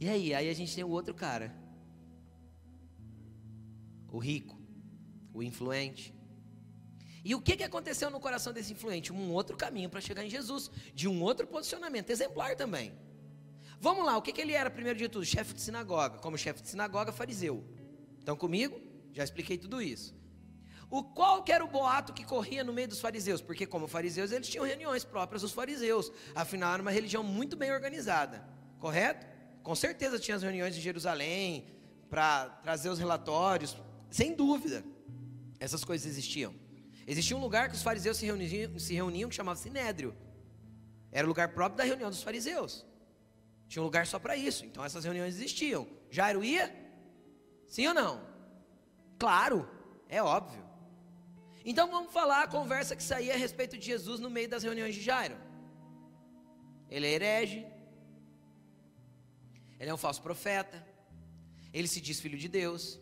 E 0.00 0.09
aí, 0.09 0.34
aí 0.34 0.48
a 0.48 0.55
gente 0.55 0.74
tem 0.74 0.82
o 0.82 0.88
outro 0.88 1.14
cara. 1.14 1.55
O 4.11 4.18
rico, 4.18 4.59
o 5.34 5.42
influente. 5.42 6.14
E 7.22 7.34
o 7.34 7.40
que, 7.40 7.57
que 7.57 7.64
aconteceu 7.64 8.11
no 8.11 8.18
coração 8.18 8.52
desse 8.52 8.72
influente? 8.72 9.12
Um 9.12 9.30
outro 9.32 9.57
caminho 9.59 9.90
para 9.90 10.00
chegar 10.00 10.24
em 10.24 10.30
Jesus, 10.30 10.70
de 10.94 11.07
um 11.07 11.22
outro 11.22 11.46
posicionamento, 11.46 12.09
exemplar 12.11 12.57
também. 12.57 12.94
Vamos 13.78 14.07
lá, 14.07 14.16
o 14.16 14.22
que, 14.22 14.32
que 14.32 14.40
ele 14.40 14.52
era 14.52 14.70
primeiro 14.70 14.98
de 14.98 15.09
tudo? 15.09 15.24
Chefe 15.26 15.52
de 15.52 15.61
sinagoga, 15.61 16.18
como 16.18 16.38
chefe 16.38 16.62
de 16.62 16.68
sinagoga, 16.68 17.12
fariseu. 17.12 17.62
Estão 18.18 18.36
comigo? 18.36 18.80
Já 19.12 19.22
expliquei 19.22 19.59
tudo 19.59 19.82
isso. 19.82 20.14
O 20.95 21.03
qual 21.03 21.42
que 21.42 21.51
era 21.51 21.64
o 21.64 21.66
boato 21.66 22.12
que 22.12 22.24
corria 22.24 22.62
no 22.62 22.72
meio 22.72 22.86
dos 22.86 23.01
fariseus? 23.01 23.40
Porque 23.40 23.66
como 23.66 23.88
fariseus, 23.88 24.30
eles 24.30 24.49
tinham 24.49 24.64
reuniões 24.64 25.05
próprias 25.05 25.42
dos 25.42 25.51
fariseus. 25.51 26.12
Afinal, 26.36 26.72
era 26.72 26.80
uma 26.80 26.90
religião 26.92 27.20
muito 27.24 27.57
bem 27.57 27.72
organizada. 27.72 28.47
Correto? 28.78 29.26
Com 29.64 29.74
certeza 29.74 30.20
tinha 30.20 30.36
as 30.36 30.45
reuniões 30.45 30.76
em 30.76 30.80
Jerusalém 30.80 31.66
para 32.09 32.49
trazer 32.62 32.90
os 32.90 33.01
relatórios, 33.01 33.76
sem 34.09 34.36
dúvida. 34.36 34.84
Essas 35.59 35.84
coisas 35.84 36.07
existiam. 36.07 36.55
Existia 37.09 37.36
um 37.36 37.40
lugar 37.40 37.68
que 37.68 37.74
os 37.74 37.82
fariseus 37.82 38.16
se 38.16 38.24
reuniam, 38.24 38.78
se 38.78 38.95
reuniam 38.95 39.28
que 39.28 39.34
chamava 39.34 39.59
Sinédrio. 39.59 40.16
Era 41.11 41.26
o 41.26 41.28
lugar 41.28 41.49
próprio 41.55 41.76
da 41.76 41.82
reunião 41.82 42.09
dos 42.09 42.22
fariseus. 42.22 42.86
Tinha 43.66 43.82
um 43.82 43.86
lugar 43.86 44.07
só 44.07 44.20
para 44.20 44.36
isso. 44.36 44.64
Então 44.64 44.84
essas 44.84 45.05
reuniões 45.05 45.34
existiam. 45.34 45.88
Jairo 46.09 46.45
ia? 46.45 46.72
Sim 47.66 47.88
ou 47.88 47.95
não? 47.95 48.24
Claro, 49.18 49.68
é 50.09 50.22
óbvio. 50.22 50.62
Então 51.65 51.91
vamos 51.91 52.12
falar 52.12 52.43
a 52.43 52.49
conversa 52.49 52.95
que 52.95 53.03
saía 53.03 53.35
a 53.35 53.37
respeito 53.37 53.79
de 53.79 53.87
Jesus 53.87 54.21
no 54.21 54.29
meio 54.29 54.49
das 54.49 54.62
reuniões 54.62 54.95
de 54.95 55.01
Jairo. 55.01 55.37
Ele 56.91 57.07
é 57.07 57.12
herege, 57.12 57.67
ele 59.79 59.91
é 59.91 59.95
um 59.95 59.99
falso 59.99 60.23
profeta. 60.23 60.87
Ele 61.73 61.89
se 61.89 62.01
diz 62.01 62.21
filho 62.21 62.39
de 62.39 62.49
Deus. 62.49 63.01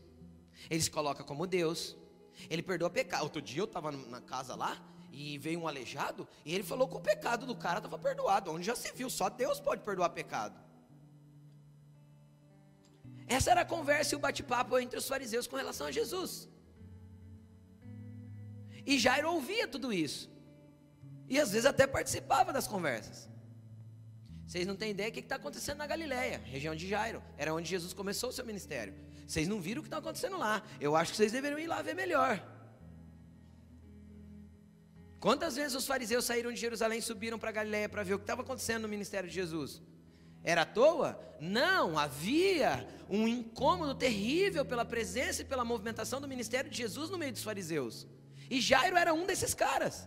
Ele 0.71 0.81
se 0.81 0.91
coloca 0.91 1.23
como 1.23 1.47
Deus. 1.47 1.97
Ele 2.49 2.63
perdoa 2.63 2.91
pecado. 2.91 3.25
Outro 3.25 3.43
dia 3.43 3.61
eu 3.61 3.67
estava 3.67 3.93
na 3.93 4.21
casa 4.21 4.55
lá 4.55 4.83
e 5.13 5.37
veio 5.39 5.61
um 5.61 5.69
aleijado 5.69 6.27
e 6.45 6.55
ele 6.55 6.65
falou 6.65 6.89
que 6.89 6.97
o 6.97 7.01
pecado 7.01 7.45
do 7.47 7.55
cara 7.55 7.79
estava 7.79 7.99
perdoado. 7.99 8.51
Onde 8.51 8.65
já 8.65 8.75
se 8.75 8.91
viu, 8.93 9.11
só 9.11 9.29
Deus 9.29 9.61
pode 9.61 9.83
perdoar 9.83 10.11
pecado. 10.11 10.59
Essa 13.27 13.51
era 13.51 13.61
a 13.61 13.65
conversa 13.65 14.15
e 14.15 14.17
o 14.17 14.21
bate-papo 14.21 14.79
entre 14.79 14.99
os 14.99 15.07
fariseus 15.07 15.47
com 15.47 15.57
relação 15.57 15.87
a 15.87 15.93
Jesus. 15.93 16.49
E 18.85 18.99
Jairo 18.99 19.33
ouvia 19.33 19.67
tudo 19.69 19.93
isso. 19.93 20.31
E 21.29 21.39
às 21.39 21.53
vezes 21.53 21.67
até 21.67 21.87
participava 21.87 22.53
das 22.53 22.67
conversas. 22.67 23.29
Vocês 24.47 24.67
não 24.67 24.77
têm 24.77 24.91
ideia 24.91 25.11
do 25.11 25.15
que 25.15 25.21
está 25.21 25.37
acontecendo 25.37 25.79
na 25.79 25.87
Galileia, 25.87 26.43
região 26.45 26.75
de 26.75 26.87
Jairo. 26.87 27.23
Era 27.39 27.55
onde 27.55 27.69
Jesus 27.69 27.93
começou 27.93 28.31
o 28.31 28.33
seu 28.33 28.45
ministério. 28.45 28.95
Vocês 29.27 29.49
não 29.49 29.61
viram 29.61 29.81
o 29.81 29.83
que 29.83 29.87
está 29.87 29.99
acontecendo 29.99 30.37
lá. 30.37 30.63
Eu 30.79 30.95
acho 30.95 31.13
que 31.13 31.17
vocês 31.17 31.33
deveriam 31.33 31.59
ir 31.59 31.67
lá 31.67 31.81
ver 31.81 31.95
melhor. 31.95 32.43
Quantas 35.19 35.55
vezes 35.57 35.75
os 35.75 35.87
fariseus 35.87 36.25
saíram 36.25 36.53
de 36.53 36.61
Jerusalém 36.61 36.99
e 36.99 37.03
subiram 37.03 37.39
para 37.39 37.53
Galileia 37.53 37.89
para 37.89 38.03
ver 38.03 38.15
o 38.15 38.19
que 38.19 38.25
estava 38.25 38.43
acontecendo 38.43 38.83
no 38.83 38.89
ministério 38.89 39.29
de 39.29 39.35
Jesus? 39.35 39.81
Era 40.45 40.63
à 40.63 40.67
toa? 40.67 41.19
Não, 41.41 41.99
havia 41.99 42.87
um 43.09 43.29
incômodo 43.29 43.95
terrível 43.95 44.65
pela 44.65 44.85
presença 44.85 45.43
e 45.43 45.45
pela 45.45 45.65
movimentação 45.65 46.21
do 46.21 46.29
ministério 46.29 46.71
de 46.71 46.77
Jesus 46.77 47.09
no 47.09 47.17
meio 47.17 47.33
dos 47.33 47.45
fariseus. 47.45 48.07
E 48.55 48.61
Jairo 48.61 48.99
era 48.99 49.15
um 49.15 49.25
desses 49.25 49.55
caras. 49.55 50.07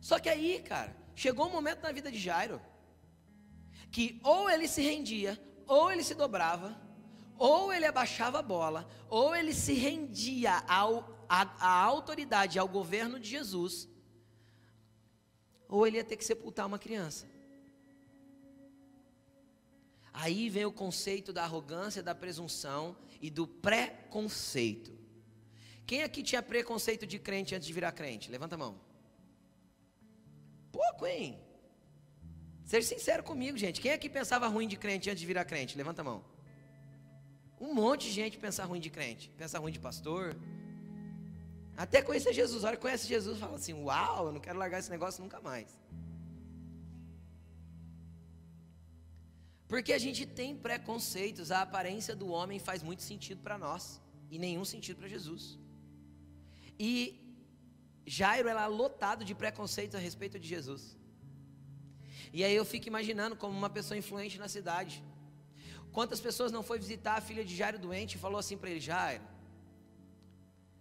Só 0.00 0.18
que 0.18 0.28
aí, 0.28 0.60
cara, 0.60 0.92
chegou 1.14 1.46
um 1.46 1.52
momento 1.52 1.82
na 1.82 1.92
vida 1.92 2.10
de 2.10 2.18
Jairo 2.18 2.60
que 3.92 4.20
ou 4.24 4.50
ele 4.50 4.66
se 4.66 4.82
rendia, 4.82 5.40
ou 5.68 5.92
ele 5.92 6.02
se 6.02 6.16
dobrava, 6.16 6.76
ou 7.36 7.72
ele 7.72 7.86
abaixava 7.86 8.40
a 8.40 8.42
bola, 8.42 8.88
ou 9.08 9.36
ele 9.36 9.54
se 9.54 9.72
rendia 9.72 10.64
ao, 10.66 11.24
a, 11.28 11.42
à 11.64 11.84
autoridade, 11.84 12.58
ao 12.58 12.66
governo 12.66 13.20
de 13.20 13.28
Jesus, 13.28 13.88
ou 15.68 15.86
ele 15.86 15.98
ia 15.98 16.04
ter 16.04 16.16
que 16.16 16.24
sepultar 16.24 16.66
uma 16.66 16.80
criança. 16.80 17.24
Aí 20.12 20.50
vem 20.50 20.64
o 20.64 20.72
conceito 20.72 21.32
da 21.32 21.44
arrogância, 21.44 22.02
da 22.02 22.16
presunção 22.16 22.96
e 23.22 23.30
do 23.30 23.46
preconceito. 23.46 24.97
Quem 25.88 26.02
aqui 26.06 26.22
tinha 26.30 26.42
preconceito 26.52 27.04
de 27.12 27.18
crente 27.26 27.54
antes 27.54 27.66
de 27.66 27.74
virar 27.78 27.92
crente? 27.98 28.30
Levanta 28.34 28.54
a 28.56 28.58
mão. 28.62 28.72
Pouco, 30.70 31.06
hein? 31.06 31.28
Seja 32.70 32.86
sincero 32.86 33.22
comigo, 33.30 33.56
gente. 33.56 33.80
Quem 33.84 33.92
aqui 33.92 34.08
pensava 34.16 34.46
ruim 34.54 34.68
de 34.72 34.76
crente 34.82 35.08
antes 35.08 35.22
de 35.22 35.28
virar 35.30 35.46
crente? 35.46 35.78
Levanta 35.78 36.02
a 36.02 36.04
mão. 36.08 36.18
Um 37.58 37.72
monte 37.72 38.02
de 38.08 38.12
gente 38.12 38.36
pensa 38.36 38.66
ruim 38.70 38.82
de 38.86 38.90
crente, 38.96 39.30
pensa 39.38 39.58
ruim 39.58 39.72
de 39.72 39.80
pastor. 39.86 40.36
Até 41.84 42.02
conhecer 42.02 42.34
Jesus. 42.34 42.64
A 42.64 42.68
hora 42.68 42.76
que 42.76 42.82
conhece 42.82 43.08
Jesus, 43.08 43.38
fala 43.38 43.56
assim: 43.56 43.72
Uau, 43.72 44.26
eu 44.26 44.32
não 44.32 44.42
quero 44.46 44.58
largar 44.58 44.80
esse 44.80 44.90
negócio 44.90 45.22
nunca 45.22 45.40
mais. 45.40 45.70
Porque 49.66 49.94
a 49.94 50.02
gente 50.06 50.26
tem 50.26 50.54
preconceitos, 50.54 51.50
a 51.50 51.62
aparência 51.62 52.14
do 52.14 52.28
homem 52.28 52.58
faz 52.58 52.82
muito 52.82 53.02
sentido 53.02 53.40
para 53.40 53.56
nós 53.56 54.02
e 54.30 54.38
nenhum 54.38 54.66
sentido 54.66 54.98
para 54.98 55.08
Jesus. 55.08 55.58
E 56.78 56.92
Jairo 58.06 58.48
era 58.48 58.66
lotado 58.66 59.24
de 59.24 59.34
preconceitos 59.34 59.94
a 59.94 59.98
respeito 59.98 60.38
de 60.38 60.48
Jesus. 60.48 60.96
E 62.32 62.44
aí 62.44 62.54
eu 62.54 62.64
fico 62.64 62.86
imaginando 62.88 63.36
como 63.36 63.56
uma 63.56 63.70
pessoa 63.70 63.98
influente 63.98 64.38
na 64.38 64.48
cidade. 64.48 65.02
Quantas 65.92 66.20
pessoas 66.20 66.52
não 66.52 66.62
foi 66.62 66.78
visitar 66.78 67.14
a 67.16 67.20
filha 67.20 67.44
de 67.44 67.54
Jairo 67.56 67.78
doente 67.78 68.14
e 68.14 68.18
falou 68.18 68.38
assim 68.38 68.56
para 68.56 68.70
ele: 68.70 68.80
Jairo, 68.80 69.24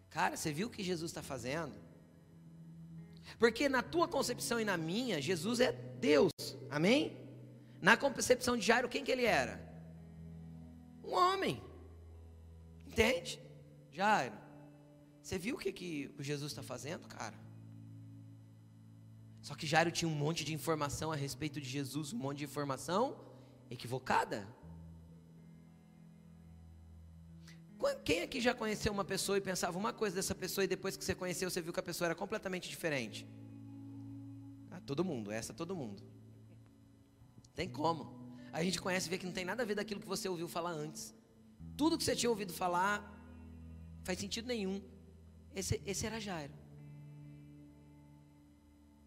cara, 0.10 0.38
você 0.38 0.52
viu 0.52 0.68
o 0.68 0.72
que 0.72 0.84
Jesus 0.84 1.12
está 1.12 1.24
fazendo? 1.24 1.74
Porque 3.40 3.68
na 3.70 3.82
tua 3.82 4.08
concepção 4.08 4.60
e 4.60 4.66
na 4.66 4.78
minha, 4.78 5.22
Jesus 5.22 5.60
é 5.60 5.72
Deus, 5.72 6.32
amém? 6.70 7.18
Na 7.82 7.96
concepção 7.96 8.58
de 8.58 8.66
Jairo, 8.66 8.90
quem 8.90 9.04
que 9.04 9.12
ele 9.12 9.26
era? 9.26 9.62
Um 11.04 11.14
homem, 11.14 11.62
entende? 12.86 13.40
Jairo, 13.92 14.36
você 15.28 15.38
viu 15.38 15.56
o 15.56 15.60
que, 15.60 15.74
que 15.74 16.10
o 16.18 16.24
Jesus 16.24 16.54
está 16.54 16.64
fazendo, 16.64 17.06
cara? 17.06 17.38
Só 19.42 19.56
que 19.56 19.68
Jairo 19.68 19.92
tinha 19.92 20.08
um 20.08 20.16
monte 20.16 20.46
de 20.46 20.54
informação 20.54 21.12
a 21.12 21.18
respeito 21.18 21.60
de 21.60 21.68
Jesus, 21.68 22.14
um 22.14 22.18
monte 22.18 22.38
de 22.38 22.46
informação 22.46 23.04
equivocada. 23.70 24.48
Quem 28.06 28.22
aqui 28.22 28.40
já 28.40 28.54
conheceu 28.54 28.94
uma 28.94 29.04
pessoa 29.04 29.38
e 29.38 29.42
pensava 29.42 29.78
uma 29.78 29.92
coisa 29.92 30.16
dessa 30.16 30.34
pessoa 30.34 30.64
e 30.64 30.68
depois 30.68 30.96
que 30.96 31.04
você 31.04 31.14
conheceu, 31.14 31.50
você 31.50 31.60
viu 31.60 31.74
que 31.74 31.80
a 31.82 31.84
pessoa 31.84 32.06
era 32.08 32.16
completamente 32.16 32.70
diferente? 32.70 33.28
Ah, 34.72 34.80
todo 34.80 35.04
mundo, 35.04 35.30
essa 35.30 35.54
todo 35.54 35.76
mundo. 35.76 36.02
Tem 37.54 37.68
como. 37.68 38.02
A 38.54 38.64
gente 38.64 38.80
conhece 38.80 39.08
e 39.08 39.10
vê 39.10 39.18
que 39.18 39.26
não 39.26 39.34
tem 39.34 39.44
nada 39.44 39.64
a 39.64 39.66
ver 39.66 39.76
daquilo 39.76 40.00
que 40.00 40.08
você 40.08 40.30
ouviu 40.30 40.48
falar 40.48 40.72
antes. 40.72 41.14
Tudo 41.76 41.98
que 41.98 42.04
você 42.06 42.16
tinha 42.16 42.30
ouvido 42.30 42.54
falar 42.54 42.96
faz 44.06 44.20
sentido 44.20 44.48
nenhum. 44.48 44.82
Esse, 45.60 45.82
esse 45.92 46.06
era 46.06 46.20
Jairo. 46.22 46.54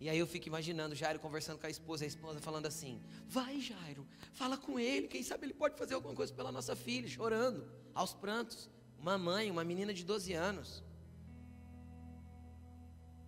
E 0.01 0.09
aí 0.09 0.19
eu 0.19 0.27
fico 0.27 0.49
imaginando 0.49 0.97
Jairo 0.97 1.21
conversando 1.21 1.61
com 1.61 1.67
a 1.69 1.71
esposa, 1.71 2.03
a 2.05 2.09
esposa 2.09 2.41
falando 2.41 2.67
assim: 2.67 3.01
Vai, 3.29 3.61
Jairo, 3.61 4.05
fala 4.33 4.57
com 4.57 4.77
ele, 4.77 5.07
quem 5.07 5.23
sabe 5.23 5.47
ele 5.47 5.55
pode 5.55 5.79
fazer 5.79 5.95
alguma 5.95 6.13
coisa 6.13 6.35
pela 6.35 6.51
nossa 6.51 6.75
filha, 6.75 7.09
chorando, 7.09 7.71
aos 7.95 8.13
prantos. 8.13 8.69
Uma 8.99 9.17
mãe, 9.17 9.49
uma 9.49 9.63
menina 9.63 9.95
de 9.95 10.05
12 10.05 10.33
anos. 10.33 10.83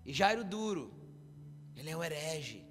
E 0.04 0.12
Jairo 0.12 0.42
duro, 0.42 0.92
ele 1.76 1.90
é 1.90 1.96
um 1.96 2.02
herege. 2.02 2.66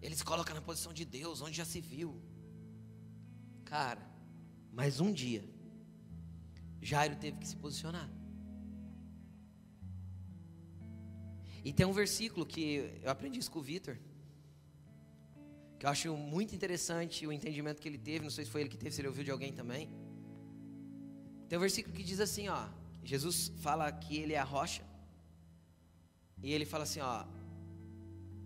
Ele 0.00 0.14
se 0.14 0.24
coloca 0.24 0.54
na 0.54 0.62
posição 0.62 0.92
de 0.92 1.04
Deus, 1.04 1.42
onde 1.42 1.56
já 1.56 1.64
se 1.64 1.80
viu. 1.80 2.22
Cara, 3.64 4.08
mas 4.72 5.00
um 5.00 5.12
dia, 5.12 5.44
Jairo 6.80 7.16
teve 7.16 7.38
que 7.38 7.48
se 7.48 7.56
posicionar. 7.56 8.08
E 11.64 11.72
tem 11.72 11.84
um 11.84 11.92
versículo 11.92 12.46
que 12.46 13.00
eu 13.02 13.10
aprendi 13.10 13.38
isso 13.38 13.50
com 13.50 13.58
o 13.58 13.62
Vitor, 13.62 13.96
que 15.78 15.86
eu 15.86 15.90
acho 15.90 16.16
muito 16.16 16.54
interessante 16.54 17.26
o 17.26 17.32
entendimento 17.32 17.80
que 17.80 17.88
ele 17.88 17.98
teve, 17.98 18.24
não 18.24 18.30
sei 18.30 18.44
se 18.44 18.50
foi 18.50 18.62
ele 18.62 18.70
que 18.70 18.76
teve, 18.76 18.92
se 18.94 19.00
ele 19.00 19.08
ouviu 19.08 19.24
de 19.24 19.30
alguém 19.30 19.52
também. 19.52 19.88
Tem 21.48 21.58
um 21.58 21.60
versículo 21.60 21.94
que 21.94 22.02
diz 22.02 22.20
assim, 22.20 22.48
ó, 22.48 22.68
Jesus 23.02 23.52
fala 23.58 23.90
que 23.92 24.16
ele 24.16 24.34
é 24.34 24.38
a 24.38 24.44
rocha, 24.44 24.82
e 26.42 26.52
ele 26.52 26.64
fala 26.64 26.84
assim, 26.84 27.00
ó, 27.00 27.26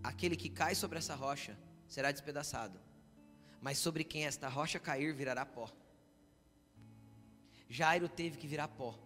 aquele 0.03 0.35
que 0.35 0.49
cai 0.49 0.75
sobre 0.75 0.97
essa 0.97 1.15
rocha 1.15 1.57
será 1.87 2.11
despedaçado, 2.11 2.79
mas 3.61 3.77
sobre 3.77 4.03
quem 4.03 4.25
esta 4.25 4.49
rocha 4.49 4.79
cair 4.79 5.13
virará 5.13 5.45
pó. 5.45 5.69
Jairo 7.69 8.07
teve 8.07 8.37
que 8.37 8.47
virar 8.47 8.67
pó. 8.67 8.97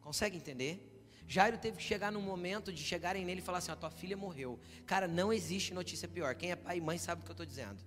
Consegue 0.00 0.36
entender? 0.36 0.84
Jairo 1.26 1.58
teve 1.58 1.76
que 1.76 1.82
chegar 1.82 2.10
num 2.10 2.22
momento 2.22 2.72
de 2.72 2.82
chegarem 2.82 3.24
nele 3.24 3.40
e 3.40 3.44
falar 3.44 3.58
assim: 3.58 3.70
a 3.70 3.76
tua 3.76 3.90
filha 3.90 4.16
morreu. 4.16 4.58
Cara, 4.86 5.06
não 5.06 5.32
existe 5.32 5.74
notícia 5.74 6.08
pior. 6.08 6.34
Quem 6.34 6.50
é 6.52 6.56
pai 6.56 6.78
e 6.78 6.80
mãe 6.80 6.96
sabe 6.96 7.20
o 7.20 7.24
que 7.24 7.30
eu 7.30 7.34
estou 7.34 7.46
dizendo. 7.46 7.78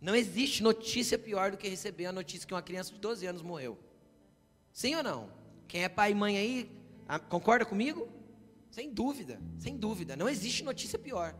Não 0.00 0.14
existe 0.14 0.62
notícia 0.62 1.18
pior 1.18 1.50
do 1.50 1.56
que 1.56 1.68
receber 1.68 2.06
a 2.06 2.12
notícia 2.12 2.46
que 2.46 2.54
uma 2.54 2.62
criança 2.62 2.92
de 2.92 3.00
12 3.00 3.26
anos 3.26 3.42
morreu. 3.42 3.76
Sim 4.72 4.94
ou 4.94 5.02
não? 5.02 5.30
Quem 5.66 5.82
é 5.82 5.88
pai 5.88 6.12
e 6.12 6.14
mãe 6.14 6.36
aí, 6.36 6.70
concorda 7.28 7.64
comigo? 7.64 8.08
Sem 8.70 8.92
dúvida, 8.92 9.40
sem 9.58 9.76
dúvida. 9.76 10.14
Não 10.14 10.28
existe 10.28 10.62
notícia 10.62 10.98
pior. 10.98 11.34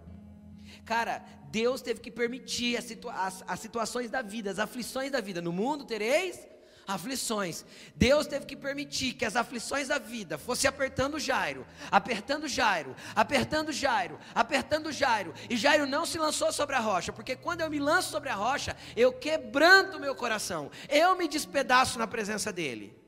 Cara, 0.84 1.18
Deus 1.50 1.80
teve 1.80 2.00
que 2.00 2.10
permitir 2.10 2.76
as, 2.76 2.84
situa 2.84 3.12
as, 3.12 3.44
as 3.46 3.60
situações 3.60 4.10
da 4.10 4.22
vida, 4.22 4.50
as 4.50 4.58
aflições 4.58 5.12
da 5.12 5.20
vida. 5.20 5.40
No 5.40 5.52
mundo 5.52 5.84
tereis 5.84 6.46
aflições. 6.86 7.64
Deus 7.94 8.26
teve 8.26 8.46
que 8.46 8.56
permitir 8.56 9.14
que 9.14 9.24
as 9.24 9.36
aflições 9.36 9.88
da 9.88 9.98
vida 9.98 10.38
fosse 10.38 10.66
apertando 10.66 11.18
Jairo, 11.18 11.66
apertando 11.90 12.46
Jairo, 12.46 12.94
apertando 13.14 13.72
Jairo, 13.72 14.18
apertando 14.34 14.92
Jairo. 14.92 15.34
E 15.50 15.56
Jairo 15.56 15.86
não 15.86 16.06
se 16.06 16.18
lançou 16.18 16.52
sobre 16.52 16.76
a 16.76 16.80
rocha, 16.80 17.12
porque 17.12 17.36
quando 17.36 17.60
eu 17.60 17.70
me 17.70 17.78
lanço 17.78 18.10
sobre 18.10 18.28
a 18.28 18.34
rocha, 18.34 18.76
eu 18.96 19.12
quebranto 19.12 19.98
meu 20.00 20.14
coração. 20.14 20.70
Eu 20.88 21.16
me 21.16 21.28
despedaço 21.28 21.98
na 21.98 22.06
presença 22.06 22.52
dele. 22.52 23.05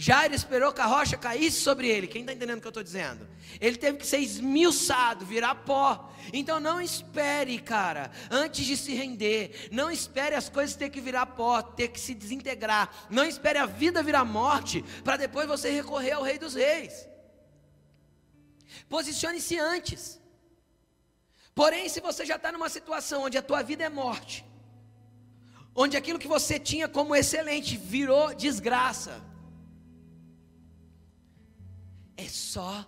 Jairo 0.00 0.32
esperou 0.32 0.72
que 0.72 0.80
a 0.80 0.86
rocha 0.86 1.16
caísse 1.16 1.60
sobre 1.60 1.88
ele. 1.88 2.06
Quem 2.06 2.20
está 2.20 2.32
entendendo 2.32 2.58
o 2.58 2.60
que 2.60 2.68
eu 2.68 2.70
estou 2.70 2.84
dizendo? 2.84 3.26
Ele 3.60 3.76
teve 3.76 3.98
que 3.98 4.06
ser 4.06 4.18
esmiuçado, 4.18 5.26
virar 5.26 5.56
pó. 5.56 6.14
Então 6.32 6.60
não 6.60 6.80
espere, 6.80 7.58
cara, 7.58 8.08
antes 8.30 8.64
de 8.64 8.76
se 8.76 8.94
render. 8.94 9.68
Não 9.72 9.90
espere 9.90 10.36
as 10.36 10.48
coisas 10.48 10.76
ter 10.76 10.90
que 10.90 11.00
virar 11.00 11.26
pó, 11.26 11.60
ter 11.60 11.88
que 11.88 11.98
se 11.98 12.14
desintegrar. 12.14 13.08
Não 13.10 13.24
espere 13.24 13.58
a 13.58 13.66
vida 13.66 14.00
virar 14.00 14.24
morte, 14.24 14.84
para 15.02 15.16
depois 15.16 15.48
você 15.48 15.68
recorrer 15.72 16.12
ao 16.12 16.22
Rei 16.22 16.38
dos 16.38 16.54
Reis. 16.54 17.08
Posicione-se 18.88 19.58
antes. 19.58 20.20
Porém, 21.56 21.88
se 21.88 22.00
você 22.00 22.24
já 22.24 22.36
está 22.36 22.52
numa 22.52 22.68
situação 22.68 23.24
onde 23.24 23.36
a 23.36 23.42
tua 23.42 23.64
vida 23.64 23.82
é 23.82 23.88
morte, 23.88 24.44
onde 25.74 25.96
aquilo 25.96 26.20
que 26.20 26.28
você 26.28 26.56
tinha 26.56 26.86
como 26.86 27.16
excelente 27.16 27.76
virou 27.76 28.32
desgraça, 28.32 29.26
é 32.18 32.28
só 32.28 32.84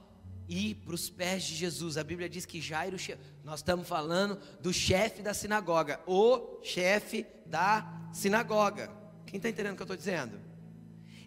ir 0.48 0.74
para 0.84 0.94
os 0.94 1.08
pés 1.08 1.44
de 1.44 1.54
Jesus. 1.54 1.96
A 1.96 2.02
Bíblia 2.02 2.28
diz 2.28 2.44
que 2.44 2.60
Jairo, 2.60 2.96
nós 3.44 3.60
estamos 3.60 3.88
falando 3.88 4.38
do 4.60 4.72
chefe 4.72 5.22
da 5.22 5.32
sinagoga, 5.32 6.00
o 6.06 6.58
chefe 6.62 7.24
da 7.46 8.10
sinagoga. 8.12 8.90
Quem 9.24 9.36
está 9.36 9.48
entendendo 9.48 9.74
o 9.74 9.76
que 9.76 9.82
eu 9.82 9.84
estou 9.84 9.96
dizendo? 9.96 10.40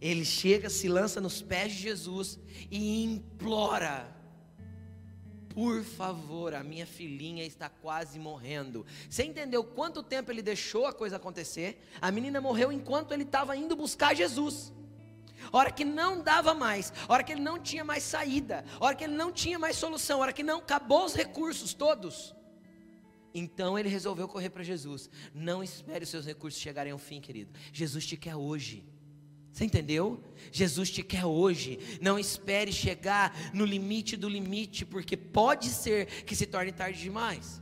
Ele 0.02 0.26
chega, 0.26 0.70
se 0.70 0.90
lança 0.90 1.22
nos 1.22 1.42
pés 1.42 1.72
de 1.72 1.80
Jesus 1.80 2.38
e 2.70 3.06
implora: 3.06 4.14
Por 5.48 5.82
favor, 5.82 6.54
a 6.54 6.62
minha 6.62 6.86
filhinha 6.86 7.46
está 7.46 7.70
quase 7.70 8.20
morrendo. 8.20 8.86
Você 9.10 9.24
entendeu 9.24 9.64
quanto 9.64 10.04
tempo 10.04 10.30
ele 10.30 10.42
deixou 10.42 10.86
a 10.86 10.92
coisa 10.92 11.16
acontecer? 11.16 11.82
A 12.02 12.12
menina 12.12 12.42
morreu 12.42 12.70
enquanto 12.70 13.14
ele 13.14 13.24
estava 13.24 13.56
indo 13.56 13.78
buscar 13.78 14.14
Jesus 14.14 14.74
hora 15.54 15.72
que 15.72 15.86
não 15.86 16.22
dava 16.22 16.54
mais, 16.56 16.92
hora 17.08 17.24
que 17.24 17.32
ele 17.32 17.42
não 17.42 17.60
tinha 17.60 17.84
mais 17.84 18.04
saída, 18.04 18.66
hora 18.80 18.96
que 18.96 19.04
ele 19.04 19.14
não 19.14 19.32
tinha 19.32 19.60
mais 19.60 19.78
solução, 19.78 20.20
hora 20.20 20.34
que 20.34 20.42
não 20.42 20.58
acabou 20.58 21.06
os 21.06 21.14
recursos 21.14 21.74
todos. 21.74 22.36
Então 23.34 23.78
ele 23.78 23.90
resolveu 23.90 24.28
correr 24.28 24.50
para 24.50 24.64
Jesus. 24.64 25.10
Não 25.34 25.64
espere 25.64 26.04
os 26.04 26.10
seus 26.10 26.26
recursos 26.26 26.60
chegarem 26.60 26.92
ao 26.92 26.98
fim, 26.98 27.22
querido. 27.22 27.52
Jesus 27.72 28.06
te 28.06 28.18
quer 28.18 28.36
hoje. 28.36 28.84
Você 29.52 29.66
entendeu? 29.66 30.24
Jesus 30.52 30.90
te 30.90 31.04
quer 31.04 31.26
hoje. 31.26 31.80
Não 32.02 32.18
espere 32.18 32.72
chegar 32.72 33.36
no 33.54 33.66
limite 33.66 34.18
do 34.18 34.28
limite, 34.28 34.86
porque 34.86 35.16
pode 35.16 35.70
ser 35.70 36.08
que 36.24 36.36
se 36.36 36.48
torne 36.48 36.72
tarde 36.72 37.00
demais. 37.00 37.62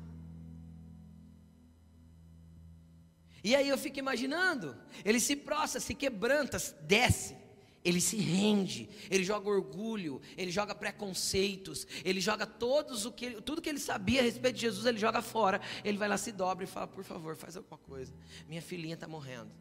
E 3.43 3.55
aí 3.55 3.67
eu 3.67 3.77
fico 3.77 3.97
imaginando, 3.97 4.77
ele 5.03 5.19
se 5.19 5.35
prostra, 5.35 5.81
se 5.81 5.95
quebranta, 5.95 6.57
desce 6.83 7.40
ele 7.83 7.99
se 7.99 8.15
rende, 8.17 8.89
ele 9.09 9.23
joga 9.23 9.49
orgulho, 9.49 10.21
ele 10.37 10.51
joga 10.51 10.75
preconceitos, 10.75 11.87
ele 12.05 12.21
joga 12.21 12.45
todos 12.45 13.05
o 13.05 13.11
que 13.11 13.41
tudo 13.41 13.61
que 13.61 13.69
ele 13.69 13.79
sabia 13.79 14.21
a 14.21 14.23
respeito 14.23 14.55
de 14.55 14.61
Jesus, 14.61 14.85
ele 14.85 14.99
joga 14.99 15.21
fora. 15.21 15.59
Ele 15.83 15.97
vai 15.97 16.07
lá, 16.07 16.17
se 16.17 16.31
dobra 16.31 16.63
e 16.63 16.67
fala: 16.67 16.87
Por 16.87 17.03
favor, 17.03 17.35
faz 17.35 17.57
alguma 17.57 17.77
coisa. 17.77 18.13
Minha 18.47 18.61
filhinha 18.61 18.93
está 18.93 19.07
morrendo. 19.07 19.51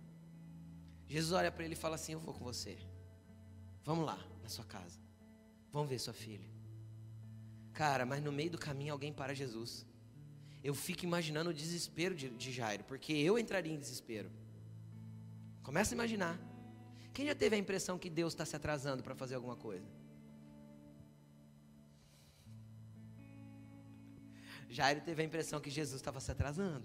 Jesus 1.09 1.33
olha 1.33 1.51
para 1.51 1.65
ele 1.65 1.73
e 1.75 1.77
fala 1.77 1.95
assim: 1.95 2.13
Eu 2.13 2.21
vou 2.21 2.35
com 2.35 2.45
você. 2.45 2.77
Vamos 3.85 4.05
lá, 4.05 4.19
na 4.43 4.49
sua 4.49 4.65
casa. 4.65 5.01
Vamos 5.73 5.89
ver 5.89 5.99
sua 5.99 6.15
filha. 6.15 6.49
Cara, 7.73 8.05
mas 8.05 8.23
no 8.23 8.31
meio 8.31 8.51
do 8.51 8.59
caminho 8.59 8.93
alguém 8.93 9.13
para 9.13 9.33
Jesus. 9.33 9.87
Eu 10.63 10.75
fico 10.75 11.05
imaginando 11.05 11.49
o 11.49 11.55
desespero 11.55 12.15
de, 12.15 12.29
de 12.29 12.53
Jairo, 12.53 12.85
porque 12.85 13.15
eu 13.15 13.39
entraria 13.39 13.73
em 13.73 13.79
desespero. 13.79 14.31
Começa 15.63 15.95
a 15.95 15.97
imaginar. 15.97 16.50
Quem 17.13 17.27
já 17.27 17.35
teve 17.35 17.57
a 17.57 17.59
impressão 17.59 17.99
que 17.99 18.09
Deus 18.09 18.33
está 18.33 18.45
se 18.45 18.57
atrasando 18.57 19.03
para 19.03 19.15
fazer 19.15 19.35
alguma 19.35 19.57
coisa? 19.57 19.87
Jairo 24.69 25.01
teve 25.01 25.21
a 25.23 25.25
impressão 25.25 25.61
que 25.61 25.69
Jesus 25.69 25.97
estava 26.01 26.21
se 26.21 26.31
atrasando. 26.31 26.85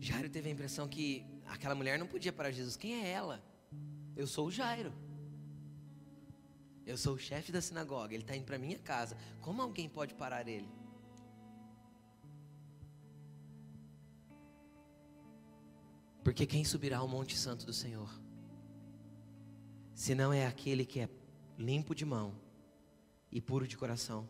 Jairo 0.00 0.28
teve 0.28 0.48
a 0.48 0.52
impressão 0.52 0.88
que 0.88 1.24
aquela 1.46 1.74
mulher 1.74 1.98
não 1.98 2.06
podia 2.06 2.32
parar 2.32 2.50
Jesus. 2.50 2.76
Quem 2.76 2.94
é 2.94 3.08
ela? 3.10 3.42
Eu 4.16 4.26
sou 4.26 4.48
o 4.48 4.50
Jairo. 4.50 4.92
Eu 6.84 6.96
sou 6.96 7.14
o 7.14 7.18
chefe 7.18 7.52
da 7.52 7.60
sinagoga. 7.60 8.12
Ele 8.12 8.24
está 8.24 8.34
indo 8.34 8.44
para 8.44 8.58
minha 8.58 8.78
casa. 8.78 9.16
Como 9.40 9.62
alguém 9.62 9.88
pode 9.88 10.14
parar 10.14 10.48
ele? 10.48 10.68
Porque 16.30 16.46
quem 16.46 16.64
subirá 16.64 16.98
ao 16.98 17.08
Monte 17.08 17.36
Santo 17.36 17.66
do 17.66 17.72
Senhor? 17.72 18.08
Se 19.92 20.14
não 20.14 20.32
é 20.32 20.46
aquele 20.46 20.86
que 20.86 21.00
é 21.00 21.08
limpo 21.58 21.92
de 21.92 22.04
mão 22.04 22.36
e 23.32 23.40
puro 23.40 23.66
de 23.66 23.76
coração. 23.76 24.28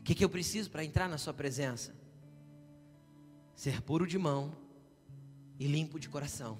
O 0.00 0.02
que, 0.02 0.12
que 0.16 0.24
eu 0.24 0.28
preciso 0.28 0.72
para 0.72 0.84
entrar 0.84 1.08
na 1.08 1.18
Sua 1.18 1.32
presença? 1.32 1.94
Ser 3.54 3.80
puro 3.82 4.08
de 4.08 4.18
mão 4.18 4.56
e 5.56 5.68
limpo 5.68 6.00
de 6.00 6.08
coração. 6.08 6.58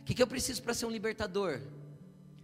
O 0.00 0.02
que, 0.02 0.14
que 0.14 0.22
eu 0.22 0.26
preciso 0.26 0.64
para 0.64 0.74
ser 0.74 0.86
um 0.86 0.90
libertador? 0.90 1.60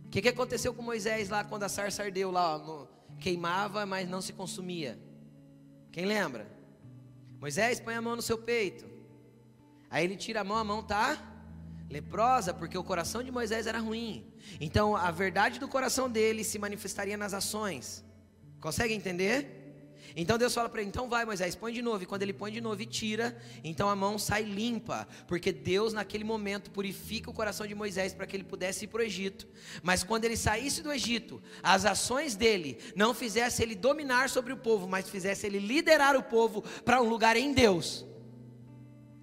O 0.06 0.10
que, 0.10 0.22
que 0.22 0.28
aconteceu 0.28 0.72
com 0.72 0.80
Moisés 0.80 1.28
lá 1.28 1.42
quando 1.42 1.64
a 1.64 1.68
sarça 1.68 2.04
ardeu 2.04 2.30
lá? 2.30 2.56
No, 2.56 2.88
queimava, 3.18 3.84
mas 3.84 4.08
não 4.08 4.22
se 4.22 4.32
consumia. 4.32 4.96
Quem 5.90 6.06
lembra? 6.06 6.46
Moisés 7.40 7.80
põe 7.80 7.96
a 7.96 8.00
mão 8.00 8.14
no 8.14 8.22
seu 8.22 8.38
peito. 8.38 8.89
Aí 9.90 10.04
ele 10.04 10.16
tira 10.16 10.40
a 10.40 10.44
mão, 10.44 10.56
a 10.56 10.64
mão 10.64 10.82
tá 10.82 11.18
leprosa, 11.90 12.54
porque 12.54 12.78
o 12.78 12.84
coração 12.84 13.22
de 13.22 13.32
Moisés 13.32 13.66
era 13.66 13.78
ruim. 13.78 14.32
Então 14.60 14.94
a 14.96 15.10
verdade 15.10 15.58
do 15.58 15.66
coração 15.66 16.08
dele 16.08 16.44
se 16.44 16.58
manifestaria 16.58 17.16
nas 17.16 17.34
ações. 17.34 18.04
Consegue 18.60 18.94
entender? 18.94 19.60
Então 20.16 20.38
Deus 20.38 20.54
fala 20.54 20.68
para 20.68 20.80
ele: 20.80 20.88
então 20.88 21.08
vai, 21.08 21.24
Moisés, 21.24 21.54
põe 21.54 21.72
de 21.72 21.82
novo. 21.82 22.02
E 22.02 22.06
quando 22.06 22.22
ele 22.22 22.32
põe 22.32 22.52
de 22.52 22.60
novo 22.60 22.80
e 22.80 22.86
tira, 22.86 23.36
então 23.62 23.88
a 23.88 23.96
mão 23.96 24.18
sai 24.18 24.42
limpa, 24.42 25.06
porque 25.26 25.52
Deus 25.52 25.92
naquele 25.92 26.24
momento 26.24 26.70
purifica 26.70 27.30
o 27.30 27.34
coração 27.34 27.66
de 27.66 27.74
Moisés 27.74 28.12
para 28.12 28.26
que 28.26 28.36
ele 28.36 28.44
pudesse 28.44 28.84
ir 28.84 28.88
para 28.88 29.00
o 29.00 29.04
Egito. 29.04 29.48
Mas 29.82 30.02
quando 30.04 30.24
ele 30.24 30.36
saísse 30.36 30.82
do 30.82 30.92
Egito, 30.92 31.42
as 31.62 31.84
ações 31.84 32.36
dele 32.36 32.78
não 32.94 33.14
fizesse 33.14 33.62
ele 33.62 33.74
dominar 33.74 34.28
sobre 34.28 34.52
o 34.52 34.56
povo, 34.56 34.86
mas 34.88 35.08
fizesse 35.08 35.46
ele 35.46 35.58
liderar 35.58 36.16
o 36.16 36.22
povo 36.22 36.62
para 36.84 37.00
um 37.00 37.08
lugar 37.08 37.36
em 37.36 37.52
Deus. 37.52 38.04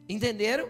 Entenderam? 0.08 0.70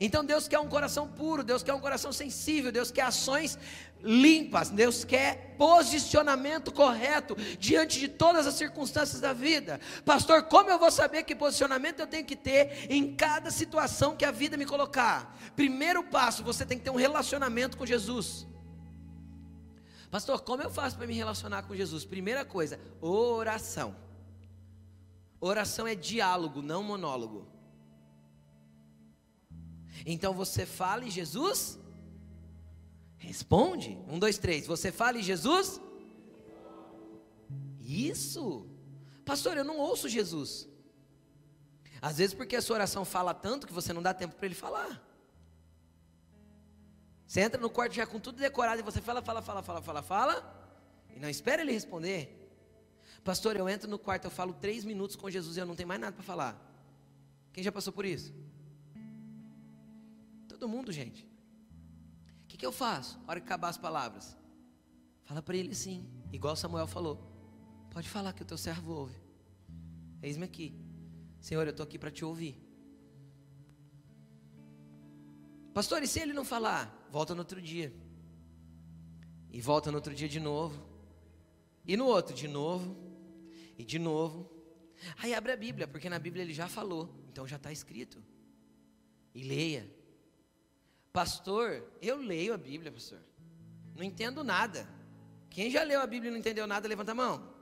Então 0.00 0.24
Deus 0.24 0.46
quer 0.46 0.58
um 0.58 0.68
coração 0.68 1.08
puro, 1.08 1.42
Deus 1.42 1.62
quer 1.62 1.72
um 1.72 1.80
coração 1.80 2.12
sensível, 2.12 2.70
Deus 2.70 2.90
quer 2.90 3.02
ações 3.02 3.58
limpas, 4.02 4.68
Deus 4.68 5.04
quer 5.04 5.54
posicionamento 5.56 6.70
correto 6.70 7.34
diante 7.58 7.98
de 7.98 8.08
todas 8.08 8.46
as 8.46 8.54
circunstâncias 8.54 9.20
da 9.20 9.32
vida. 9.32 9.80
Pastor, 10.04 10.42
como 10.44 10.70
eu 10.70 10.78
vou 10.78 10.90
saber 10.90 11.22
que 11.22 11.34
posicionamento 11.34 12.00
eu 12.00 12.06
tenho 12.06 12.26
que 12.26 12.36
ter 12.36 12.90
em 12.90 13.14
cada 13.16 13.50
situação 13.50 14.16
que 14.16 14.24
a 14.24 14.30
vida 14.30 14.56
me 14.56 14.66
colocar? 14.66 15.36
Primeiro 15.54 16.04
passo, 16.04 16.44
você 16.44 16.66
tem 16.66 16.78
que 16.78 16.84
ter 16.84 16.90
um 16.90 16.96
relacionamento 16.96 17.76
com 17.76 17.86
Jesus. 17.86 18.46
Pastor, 20.10 20.40
como 20.40 20.62
eu 20.62 20.70
faço 20.70 20.96
para 20.96 21.06
me 21.06 21.14
relacionar 21.14 21.62
com 21.62 21.74
Jesus? 21.74 22.04
Primeira 22.04 22.44
coisa, 22.44 22.78
oração. 23.00 23.96
Oração 25.40 25.86
é 25.86 25.94
diálogo, 25.94 26.62
não 26.62 26.82
monólogo. 26.82 27.55
Então 30.08 30.32
você 30.32 30.64
fala 30.64 31.04
e 31.04 31.10
Jesus 31.10 31.78
responde. 33.18 33.98
Um, 34.08 34.20
dois, 34.20 34.38
três. 34.38 34.64
Você 34.64 34.92
fala 34.92 35.18
e 35.18 35.22
Jesus? 35.22 35.80
Isso. 37.80 38.68
Pastor, 39.24 39.56
eu 39.56 39.64
não 39.64 39.78
ouço 39.78 40.08
Jesus. 40.08 40.68
Às 42.00 42.18
vezes 42.18 42.34
porque 42.34 42.54
a 42.54 42.62
sua 42.62 42.76
oração 42.76 43.04
fala 43.04 43.34
tanto 43.34 43.66
que 43.66 43.72
você 43.72 43.92
não 43.92 44.00
dá 44.00 44.14
tempo 44.14 44.36
para 44.36 44.46
ele 44.46 44.54
falar. 44.54 45.02
Você 47.26 47.40
entra 47.40 47.60
no 47.60 47.68
quarto 47.68 47.92
já 47.94 48.06
com 48.06 48.20
tudo 48.20 48.38
decorado 48.38 48.80
e 48.80 48.84
você 48.84 49.00
fala, 49.00 49.20
fala, 49.20 49.42
fala, 49.42 49.60
fala, 49.60 49.82
fala, 49.82 50.02
fala, 50.02 50.34
e 51.16 51.18
não 51.18 51.28
espera 51.28 51.62
ele 51.62 51.72
responder. 51.72 52.32
Pastor, 53.24 53.56
eu 53.56 53.68
entro 53.68 53.90
no 53.90 53.98
quarto, 53.98 54.26
eu 54.26 54.30
falo 54.30 54.52
três 54.52 54.84
minutos 54.84 55.16
com 55.16 55.28
Jesus 55.28 55.56
e 55.56 55.60
eu 55.60 55.66
não 55.66 55.74
tenho 55.74 55.88
mais 55.88 56.00
nada 56.00 56.12
para 56.12 56.22
falar. 56.22 56.56
Quem 57.52 57.64
já 57.64 57.72
passou 57.72 57.92
por 57.92 58.04
isso? 58.04 58.32
Todo 60.58 60.70
mundo, 60.70 60.90
gente. 60.90 61.28
O 62.44 62.46
que, 62.48 62.56
que 62.56 62.64
eu 62.64 62.72
faço? 62.72 63.20
A 63.26 63.30
hora 63.30 63.40
que 63.40 63.46
acabar 63.46 63.68
as 63.68 63.76
palavras. 63.76 64.34
Fala 65.24 65.42
para 65.42 65.54
ele 65.54 65.72
assim, 65.72 66.08
igual 66.32 66.56
Samuel 66.56 66.86
falou. 66.86 67.30
Pode 67.90 68.08
falar 68.08 68.32
que 68.32 68.40
o 68.40 68.44
teu 68.46 68.56
servo 68.56 68.90
ouve. 68.90 69.20
Eis-me 70.22 70.46
aqui. 70.46 70.74
Senhor, 71.42 71.66
eu 71.66 71.72
estou 71.72 71.84
aqui 71.84 71.98
para 71.98 72.10
te 72.10 72.24
ouvir. 72.24 72.58
Pastor, 75.74 76.02
e 76.02 76.06
se 76.06 76.20
ele 76.20 76.32
não 76.32 76.44
falar? 76.44 77.06
Volta 77.10 77.34
no 77.34 77.40
outro 77.40 77.60
dia. 77.60 77.94
E 79.50 79.60
volta 79.60 79.90
no 79.90 79.98
outro 79.98 80.14
dia 80.14 80.28
de 80.28 80.40
novo. 80.40 80.82
E 81.84 81.98
no 81.98 82.06
outro 82.06 82.34
de 82.34 82.48
novo. 82.48 82.96
E 83.76 83.84
de 83.84 83.98
novo. 83.98 84.50
Aí 85.18 85.34
abre 85.34 85.52
a 85.52 85.56
Bíblia, 85.56 85.86
porque 85.86 86.08
na 86.08 86.18
Bíblia 86.18 86.42
ele 86.44 86.54
já 86.54 86.66
falou. 86.66 87.14
Então 87.28 87.46
já 87.46 87.56
está 87.56 87.70
escrito. 87.70 88.24
E 89.34 89.42
leia. 89.42 89.95
Pastor, 91.16 91.82
eu 92.02 92.18
leio 92.18 92.52
a 92.52 92.58
Bíblia, 92.58 92.92
pastor. 92.92 93.18
Não 93.94 94.04
entendo 94.04 94.44
nada. 94.44 94.86
Quem 95.48 95.70
já 95.70 95.82
leu 95.82 96.02
a 96.02 96.06
Bíblia 96.06 96.28
e 96.28 96.30
não 96.30 96.38
entendeu 96.38 96.66
nada, 96.66 96.86
levanta 96.86 97.12
a 97.12 97.14
mão. 97.14 97.54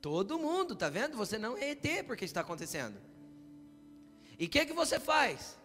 Todo 0.00 0.38
mundo, 0.38 0.74
tá 0.74 0.88
vendo? 0.88 1.18
Você 1.18 1.36
não 1.36 1.54
é 1.54 1.72
ET 1.72 2.06
porque 2.06 2.24
está 2.24 2.40
acontecendo. 2.40 2.98
E 4.38 4.46
o 4.46 4.48
que 4.48 4.64
que 4.64 4.72
você 4.72 4.98
faz? 4.98 5.58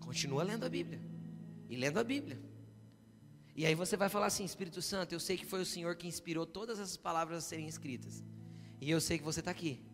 Continua 0.00 0.42
lendo 0.42 0.64
a 0.64 0.70
Bíblia. 0.70 0.98
E 1.68 1.76
lendo 1.76 2.00
a 2.00 2.04
Bíblia. 2.04 2.40
E 3.54 3.66
aí 3.66 3.74
você 3.74 3.94
vai 3.94 4.08
falar 4.08 4.28
assim, 4.28 4.42
Espírito 4.42 4.80
Santo, 4.80 5.12
eu 5.12 5.20
sei 5.20 5.36
que 5.36 5.44
foi 5.44 5.60
o 5.60 5.66
Senhor 5.66 5.94
que 5.96 6.08
inspirou 6.08 6.46
todas 6.46 6.78
essas 6.80 6.96
palavras 6.96 7.44
a 7.44 7.46
serem 7.46 7.68
escritas. 7.68 8.24
E 8.80 8.90
eu 8.90 9.02
sei 9.02 9.18
que 9.18 9.24
você 9.24 9.40
está 9.40 9.50
aqui, 9.50 9.84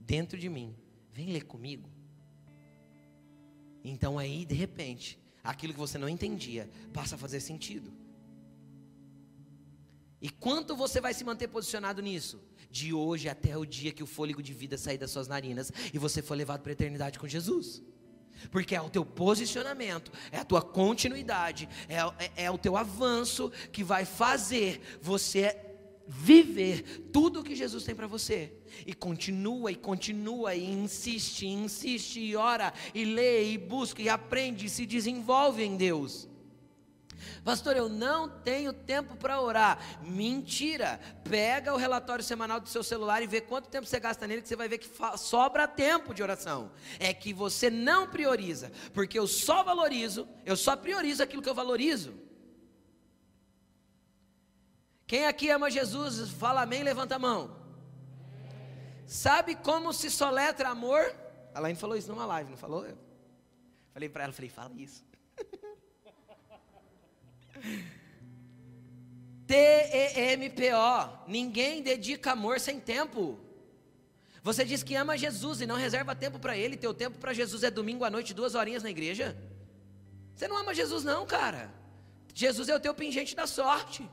dentro 0.00 0.38
de 0.38 0.48
mim. 0.48 0.74
Vem 1.12 1.30
ler 1.30 1.44
comigo. 1.44 1.90
Então 3.84 4.18
aí, 4.18 4.46
de 4.46 4.54
repente, 4.54 5.22
aquilo 5.44 5.74
que 5.74 5.78
você 5.78 5.98
não 5.98 6.08
entendia 6.08 6.70
passa 6.92 7.14
a 7.14 7.18
fazer 7.18 7.40
sentido. 7.40 7.92
E 10.20 10.30
quanto 10.30 10.74
você 10.74 11.02
vai 11.02 11.12
se 11.12 11.22
manter 11.22 11.48
posicionado 11.48 12.00
nisso? 12.00 12.42
De 12.70 12.94
hoje 12.94 13.28
até 13.28 13.56
o 13.58 13.66
dia 13.66 13.92
que 13.92 14.02
o 14.02 14.06
fôlego 14.06 14.42
de 14.42 14.54
vida 14.54 14.78
sair 14.78 14.96
das 14.96 15.10
suas 15.10 15.28
narinas 15.28 15.70
e 15.92 15.98
você 15.98 16.22
for 16.22 16.34
levado 16.34 16.62
para 16.62 16.72
a 16.72 16.78
eternidade 16.78 17.18
com 17.18 17.28
Jesus. 17.28 17.82
Porque 18.50 18.74
é 18.74 18.80
o 18.80 18.88
teu 18.88 19.04
posicionamento, 19.04 20.10
é 20.32 20.38
a 20.38 20.44
tua 20.44 20.62
continuidade, 20.62 21.68
é, 21.88 21.98
é, 22.24 22.44
é 22.46 22.50
o 22.50 22.58
teu 22.58 22.76
avanço 22.76 23.52
que 23.70 23.84
vai 23.84 24.04
fazer 24.06 24.98
você 25.00 25.73
viver 26.06 27.08
tudo 27.12 27.40
o 27.40 27.44
que 27.44 27.54
Jesus 27.54 27.84
tem 27.84 27.94
para 27.94 28.06
você. 28.06 28.52
E 28.86 28.94
continua 28.94 29.70
e 29.70 29.74
continua 29.74 30.54
e 30.54 30.64
insiste, 30.64 31.46
e 31.46 31.48
insiste 31.48 32.20
e 32.20 32.36
ora 32.36 32.72
e 32.94 33.04
lê 33.04 33.52
e 33.52 33.58
busca 33.58 34.02
e 34.02 34.08
aprende 34.08 34.66
e 34.66 34.70
se 34.70 34.86
desenvolve 34.86 35.62
em 35.62 35.76
Deus. 35.76 36.28
Pastor, 37.42 37.76
eu 37.76 37.88
não 37.88 38.28
tenho 38.28 38.72
tempo 38.72 39.16
para 39.16 39.40
orar. 39.40 39.78
Mentira. 40.02 41.00
Pega 41.28 41.72
o 41.72 41.76
relatório 41.76 42.24
semanal 42.24 42.60
do 42.60 42.68
seu 42.68 42.82
celular 42.82 43.22
e 43.22 43.26
vê 43.26 43.40
quanto 43.40 43.68
tempo 43.68 43.86
você 43.86 44.00
gasta 44.00 44.26
nele, 44.26 44.42
que 44.42 44.48
você 44.48 44.56
vai 44.56 44.68
ver 44.68 44.78
que 44.78 44.88
sobra 45.16 45.68
tempo 45.68 46.14
de 46.14 46.22
oração. 46.22 46.70
É 46.98 47.12
que 47.12 47.32
você 47.32 47.70
não 47.70 48.06
prioriza, 48.06 48.72
porque 48.92 49.18
eu 49.18 49.26
só 49.26 49.62
valorizo, 49.62 50.28
eu 50.44 50.56
só 50.56 50.76
priorizo 50.76 51.22
aquilo 51.22 51.42
que 51.42 51.48
eu 51.48 51.54
valorizo. 51.54 52.23
Quem 55.06 55.26
aqui 55.26 55.50
ama 55.50 55.70
Jesus, 55.70 56.30
fala 56.30 56.62
amém, 56.62 56.82
levanta 56.82 57.16
a 57.16 57.18
mão. 57.18 57.54
Sabe 59.06 59.54
como 59.54 59.92
se 59.92 60.10
soletra 60.10 60.70
amor? 60.70 61.14
A 61.54 61.60
Laine 61.60 61.78
falou 61.78 61.96
isso 61.96 62.08
numa 62.08 62.26
live, 62.26 62.50
não 62.50 62.56
falou? 62.56 62.86
Eu 62.86 62.96
falei 63.92 64.08
para 64.08 64.24
ela, 64.24 64.32
falei, 64.32 64.50
fala 64.50 64.72
isso. 64.76 65.04
T-E-M-P-O. 69.46 71.28
Ninguém 71.28 71.82
dedica 71.82 72.32
amor 72.32 72.58
sem 72.58 72.80
tempo. 72.80 73.38
Você 74.42 74.64
diz 74.64 74.82
que 74.82 74.94
ama 74.94 75.16
Jesus 75.16 75.60
e 75.60 75.66
não 75.66 75.76
reserva 75.76 76.14
tempo 76.14 76.38
para 76.38 76.56
Ele. 76.56 76.76
Teu 76.76 76.92
tempo 76.92 77.18
para 77.18 77.32
Jesus 77.32 77.62
é 77.62 77.70
domingo 77.70 78.04
à 78.04 78.10
noite, 78.10 78.34
duas 78.34 78.54
horinhas 78.54 78.82
na 78.82 78.90
igreja. 78.90 79.36
Você 80.34 80.48
não 80.48 80.56
ama 80.56 80.74
Jesus, 80.74 81.04
não, 81.04 81.24
cara. 81.26 81.72
Jesus 82.34 82.68
é 82.68 82.74
o 82.74 82.80
teu 82.80 82.94
pingente 82.94 83.36
da 83.36 83.46
sorte. 83.46 84.08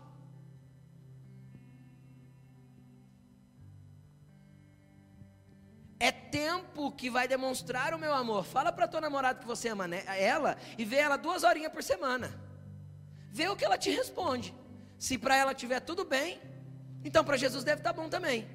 Tempo 6.32 6.92
que 6.92 7.10
vai 7.10 7.28
demonstrar 7.28 7.94
o 7.94 8.00
meu 8.00 8.14
amor. 8.14 8.44
Fala 8.46 8.72
para 8.72 8.88
tua 8.88 9.02
namorada 9.02 9.40
que 9.40 9.46
você 9.46 9.68
ama 9.70 9.88
né? 9.88 10.04
ela 10.18 10.58
e 10.78 10.86
vê 10.86 10.98
ela 10.98 11.18
duas 11.18 11.44
horinhas 11.44 11.72
por 11.72 11.84
semana. 11.84 12.34
Vê 13.30 13.48
o 13.50 13.56
que 13.56 13.66
ela 13.66 13.78
te 13.78 13.92
responde. 13.92 14.54
Se 14.98 15.18
para 15.18 15.36
ela 15.36 15.54
tiver 15.54 15.80
tudo 15.80 16.04
bem, 16.06 16.42
então 17.04 17.24
para 17.24 17.38
Jesus 17.38 17.64
deve 17.64 17.82
estar 17.82 17.94
tá 17.94 18.02
bom 18.02 18.10
também. 18.10 18.48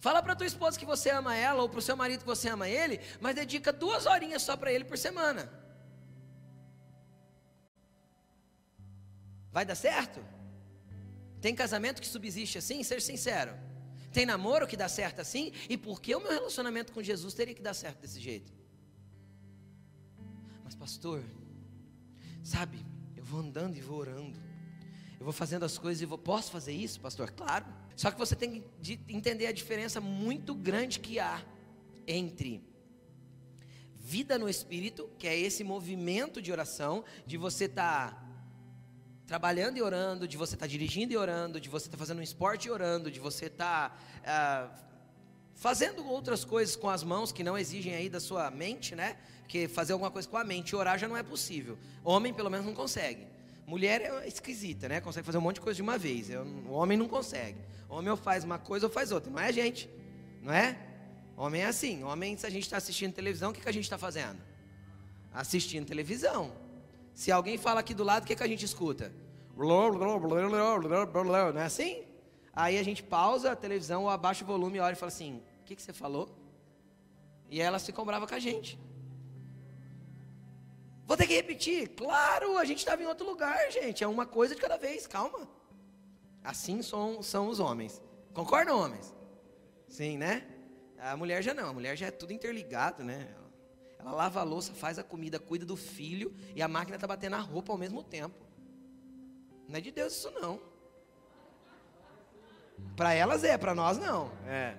Fala 0.00 0.22
para 0.22 0.36
tua 0.36 0.46
esposa 0.46 0.78
que 0.78 0.86
você 0.86 1.10
ama 1.10 1.34
ela 1.34 1.62
ou 1.62 1.68
para 1.68 1.78
o 1.78 1.82
seu 1.82 1.96
marido 1.96 2.20
que 2.20 2.26
você 2.26 2.48
ama 2.48 2.68
ele, 2.68 3.00
mas 3.20 3.34
dedica 3.34 3.72
duas 3.72 4.06
horinhas 4.06 4.42
só 4.42 4.56
para 4.56 4.72
ele 4.72 4.84
por 4.84 4.98
semana. 4.98 5.50
Vai 9.50 9.64
dar 9.64 9.74
certo? 9.74 10.20
Tem 11.40 11.54
casamento 11.54 12.00
que 12.00 12.06
subsiste 12.06 12.58
assim? 12.58 12.82
Seja 12.82 13.04
sincero. 13.04 13.54
Tem 14.16 14.24
namoro 14.24 14.66
que 14.66 14.78
dá 14.78 14.88
certo 14.88 15.20
assim? 15.20 15.52
E 15.68 15.76
por 15.76 16.00
que 16.00 16.14
o 16.14 16.20
meu 16.20 16.30
relacionamento 16.30 16.90
com 16.90 17.02
Jesus 17.02 17.34
teria 17.34 17.54
que 17.54 17.60
dar 17.60 17.74
certo 17.74 18.00
desse 18.00 18.18
jeito? 18.18 18.50
Mas, 20.64 20.74
pastor, 20.74 21.22
sabe, 22.42 22.78
eu 23.14 23.22
vou 23.22 23.40
andando 23.40 23.76
e 23.76 23.80
vou 23.82 23.98
orando. 23.98 24.38
Eu 25.20 25.24
vou 25.24 25.34
fazendo 25.34 25.66
as 25.66 25.76
coisas 25.76 26.00
e 26.00 26.06
vou. 26.06 26.16
Posso 26.16 26.50
fazer 26.50 26.72
isso, 26.72 26.98
pastor? 26.98 27.30
Claro. 27.30 27.66
Só 27.94 28.10
que 28.10 28.18
você 28.18 28.34
tem 28.34 28.64
que 28.82 28.98
entender 29.06 29.48
a 29.48 29.52
diferença 29.52 30.00
muito 30.00 30.54
grande 30.54 30.98
que 30.98 31.18
há 31.18 31.44
entre 32.06 32.64
vida 33.96 34.38
no 34.38 34.48
espírito, 34.48 35.10
que 35.18 35.28
é 35.28 35.38
esse 35.38 35.62
movimento 35.62 36.40
de 36.40 36.50
oração, 36.50 37.04
de 37.26 37.36
você 37.36 37.66
estar 37.66 38.14
tá 38.14 38.25
trabalhando 39.26 39.76
e 39.76 39.82
orando, 39.82 40.28
de 40.28 40.36
você 40.36 40.54
estar 40.54 40.66
tá 40.66 40.70
dirigindo 40.70 41.12
e 41.12 41.16
orando, 41.16 41.60
de 41.60 41.68
você 41.68 41.86
estar 41.86 41.96
tá 41.96 41.98
fazendo 41.98 42.18
um 42.18 42.22
esporte 42.22 42.68
e 42.68 42.70
orando, 42.70 43.10
de 43.10 43.18
você 43.18 43.46
estar 43.46 43.90
tá, 43.90 43.96
ah, 44.24 44.68
fazendo 45.54 46.06
outras 46.06 46.44
coisas 46.44 46.76
com 46.76 46.88
as 46.88 47.02
mãos 47.02 47.32
que 47.32 47.42
não 47.42 47.58
exigem 47.58 47.94
aí 47.94 48.08
da 48.08 48.20
sua 48.20 48.50
mente, 48.50 48.94
né? 48.94 49.16
Porque 49.40 49.66
fazer 49.66 49.92
alguma 49.94 50.10
coisa 50.10 50.28
com 50.28 50.36
a 50.36 50.44
mente 50.44 50.70
e 50.70 50.76
orar 50.76 50.98
já 50.98 51.08
não 51.08 51.16
é 51.16 51.22
possível. 51.22 51.76
Homem, 52.04 52.32
pelo 52.32 52.50
menos, 52.50 52.66
não 52.66 52.74
consegue. 52.74 53.26
Mulher 53.66 54.00
é 54.00 54.28
esquisita, 54.28 54.88
né? 54.88 55.00
Consegue 55.00 55.26
fazer 55.26 55.38
um 55.38 55.40
monte 55.40 55.56
de 55.56 55.60
coisa 55.60 55.76
de 55.76 55.82
uma 55.82 55.98
vez. 55.98 56.30
Eu, 56.30 56.42
o 56.44 56.72
homem 56.72 56.96
não 56.96 57.08
consegue. 57.08 57.58
O 57.88 57.96
homem 57.96 58.10
ou 58.10 58.16
faz 58.16 58.44
uma 58.44 58.58
coisa 58.58 58.86
ou 58.86 58.92
faz 58.92 59.10
outra. 59.10 59.30
Não 59.30 59.40
é 59.40 59.48
a 59.48 59.52
gente, 59.52 59.90
não 60.42 60.52
é? 60.52 60.78
Homem 61.36 61.62
é 61.62 61.66
assim. 61.66 62.04
Homem, 62.04 62.36
se 62.36 62.46
a 62.46 62.50
gente 62.50 62.62
está 62.62 62.76
assistindo 62.76 63.12
televisão, 63.12 63.50
o 63.50 63.52
que, 63.52 63.60
que 63.60 63.68
a 63.68 63.72
gente 63.72 63.84
está 63.84 63.98
fazendo? 63.98 64.38
Assistindo 65.32 65.84
televisão. 65.84 66.52
Se 67.16 67.32
alguém 67.32 67.56
fala 67.56 67.80
aqui 67.80 67.94
do 67.94 68.04
lado, 68.04 68.24
o 68.24 68.26
que, 68.26 68.36
que 68.36 68.42
a 68.42 68.46
gente 68.46 68.66
escuta? 68.66 69.10
Não 71.50 71.62
é 71.62 71.64
assim? 71.64 72.04
Aí 72.52 72.76
a 72.76 72.82
gente 72.82 73.02
pausa 73.02 73.52
a 73.52 73.56
televisão 73.56 74.02
ou 74.02 74.10
abaixa 74.10 74.44
o 74.44 74.46
volume 74.46 74.78
olha 74.78 74.92
e 74.92 74.96
fala 74.96 75.08
assim: 75.08 75.42
O 75.62 75.64
que, 75.64 75.74
que 75.74 75.80
você 75.80 75.94
falou? 75.94 76.28
E 77.48 77.58
elas 77.58 77.86
ficam 77.86 78.04
bravas 78.04 78.28
com 78.28 78.34
a 78.34 78.38
gente. 78.38 78.78
Vou 81.06 81.16
ter 81.16 81.26
que 81.26 81.34
repetir. 81.34 81.88
Claro, 81.96 82.58
a 82.58 82.66
gente 82.66 82.80
estava 82.80 83.02
em 83.02 83.06
outro 83.06 83.24
lugar, 83.24 83.72
gente. 83.72 84.04
É 84.04 84.06
uma 84.06 84.26
coisa 84.26 84.54
de 84.54 84.60
cada 84.60 84.76
vez, 84.76 85.06
calma. 85.06 85.48
Assim 86.44 86.82
são, 86.82 87.22
são 87.22 87.48
os 87.48 87.58
homens. 87.60 88.02
Concordam, 88.34 88.78
homens? 88.78 89.14
Sim, 89.88 90.18
né? 90.18 90.46
A 90.98 91.16
mulher 91.16 91.42
já 91.42 91.54
não. 91.54 91.70
A 91.70 91.72
mulher 91.72 91.96
já 91.96 92.08
é 92.08 92.10
tudo 92.10 92.34
interligado, 92.34 93.02
né? 93.02 93.34
Ela 93.98 94.12
lava 94.12 94.40
a 94.40 94.42
louça, 94.42 94.72
faz 94.72 94.98
a 94.98 95.02
comida, 95.02 95.38
cuida 95.38 95.64
do 95.64 95.76
filho 95.76 96.34
e 96.54 96.62
a 96.62 96.68
máquina 96.68 96.96
está 96.96 97.06
batendo 97.06 97.36
a 97.36 97.40
roupa 97.40 97.72
ao 97.72 97.78
mesmo 97.78 98.02
tempo. 98.02 98.44
Não 99.68 99.76
é 99.76 99.80
de 99.80 99.90
Deus 99.90 100.14
isso 100.14 100.30
não. 100.30 100.60
Para 102.94 103.14
elas 103.14 103.42
é, 103.42 103.56
para 103.56 103.74
nós 103.74 103.98
não. 103.98 104.30
É. 104.46 104.76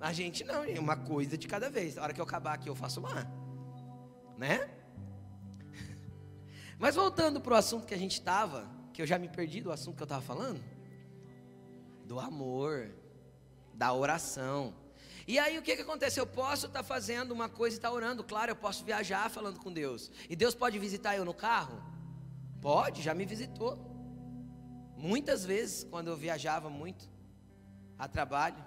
A 0.00 0.12
gente 0.12 0.44
não, 0.44 0.62
uma 0.78 0.96
coisa 0.96 1.36
de 1.36 1.48
cada 1.48 1.70
vez. 1.70 1.98
A 1.98 2.02
hora 2.02 2.12
que 2.12 2.20
eu 2.20 2.24
acabar 2.24 2.54
aqui 2.54 2.68
eu 2.68 2.74
faço 2.74 3.00
lá 3.00 3.26
né? 4.36 4.68
Mas 6.78 6.94
voltando 6.94 7.40
para 7.40 7.54
o 7.54 7.56
assunto 7.56 7.86
que 7.86 7.94
a 7.94 7.98
gente 7.98 8.12
estava, 8.12 8.68
que 8.92 9.00
eu 9.00 9.06
já 9.06 9.18
me 9.18 9.28
perdi 9.28 9.60
do 9.60 9.72
assunto 9.72 9.96
que 9.96 10.02
eu 10.02 10.06
estava 10.06 10.22
falando, 10.22 10.62
do 12.04 12.20
amor, 12.20 12.90
da 13.74 13.92
oração. 13.92 14.74
E 15.26 15.38
aí 15.38 15.58
o 15.58 15.62
que, 15.62 15.74
que 15.74 15.82
acontece? 15.82 16.20
Eu 16.20 16.26
posso 16.26 16.66
estar 16.66 16.80
tá 16.80 16.84
fazendo 16.84 17.32
uma 17.32 17.48
coisa 17.48 17.76
e 17.76 17.78
estar 17.78 17.88
tá 17.88 17.94
orando, 17.94 18.22
claro, 18.22 18.52
eu 18.52 18.56
posso 18.56 18.84
viajar 18.84 19.28
falando 19.28 19.58
com 19.58 19.72
Deus. 19.72 20.10
E 20.30 20.36
Deus 20.36 20.54
pode 20.54 20.78
visitar 20.78 21.16
eu 21.16 21.24
no 21.24 21.34
carro? 21.34 21.82
Pode, 22.60 23.02
já 23.02 23.12
me 23.12 23.24
visitou. 23.24 23.78
Muitas 24.96 25.44
vezes, 25.44 25.84
quando 25.84 26.08
eu 26.08 26.16
viajava 26.16 26.70
muito 26.70 27.08
a 27.98 28.06
trabalho. 28.06 28.64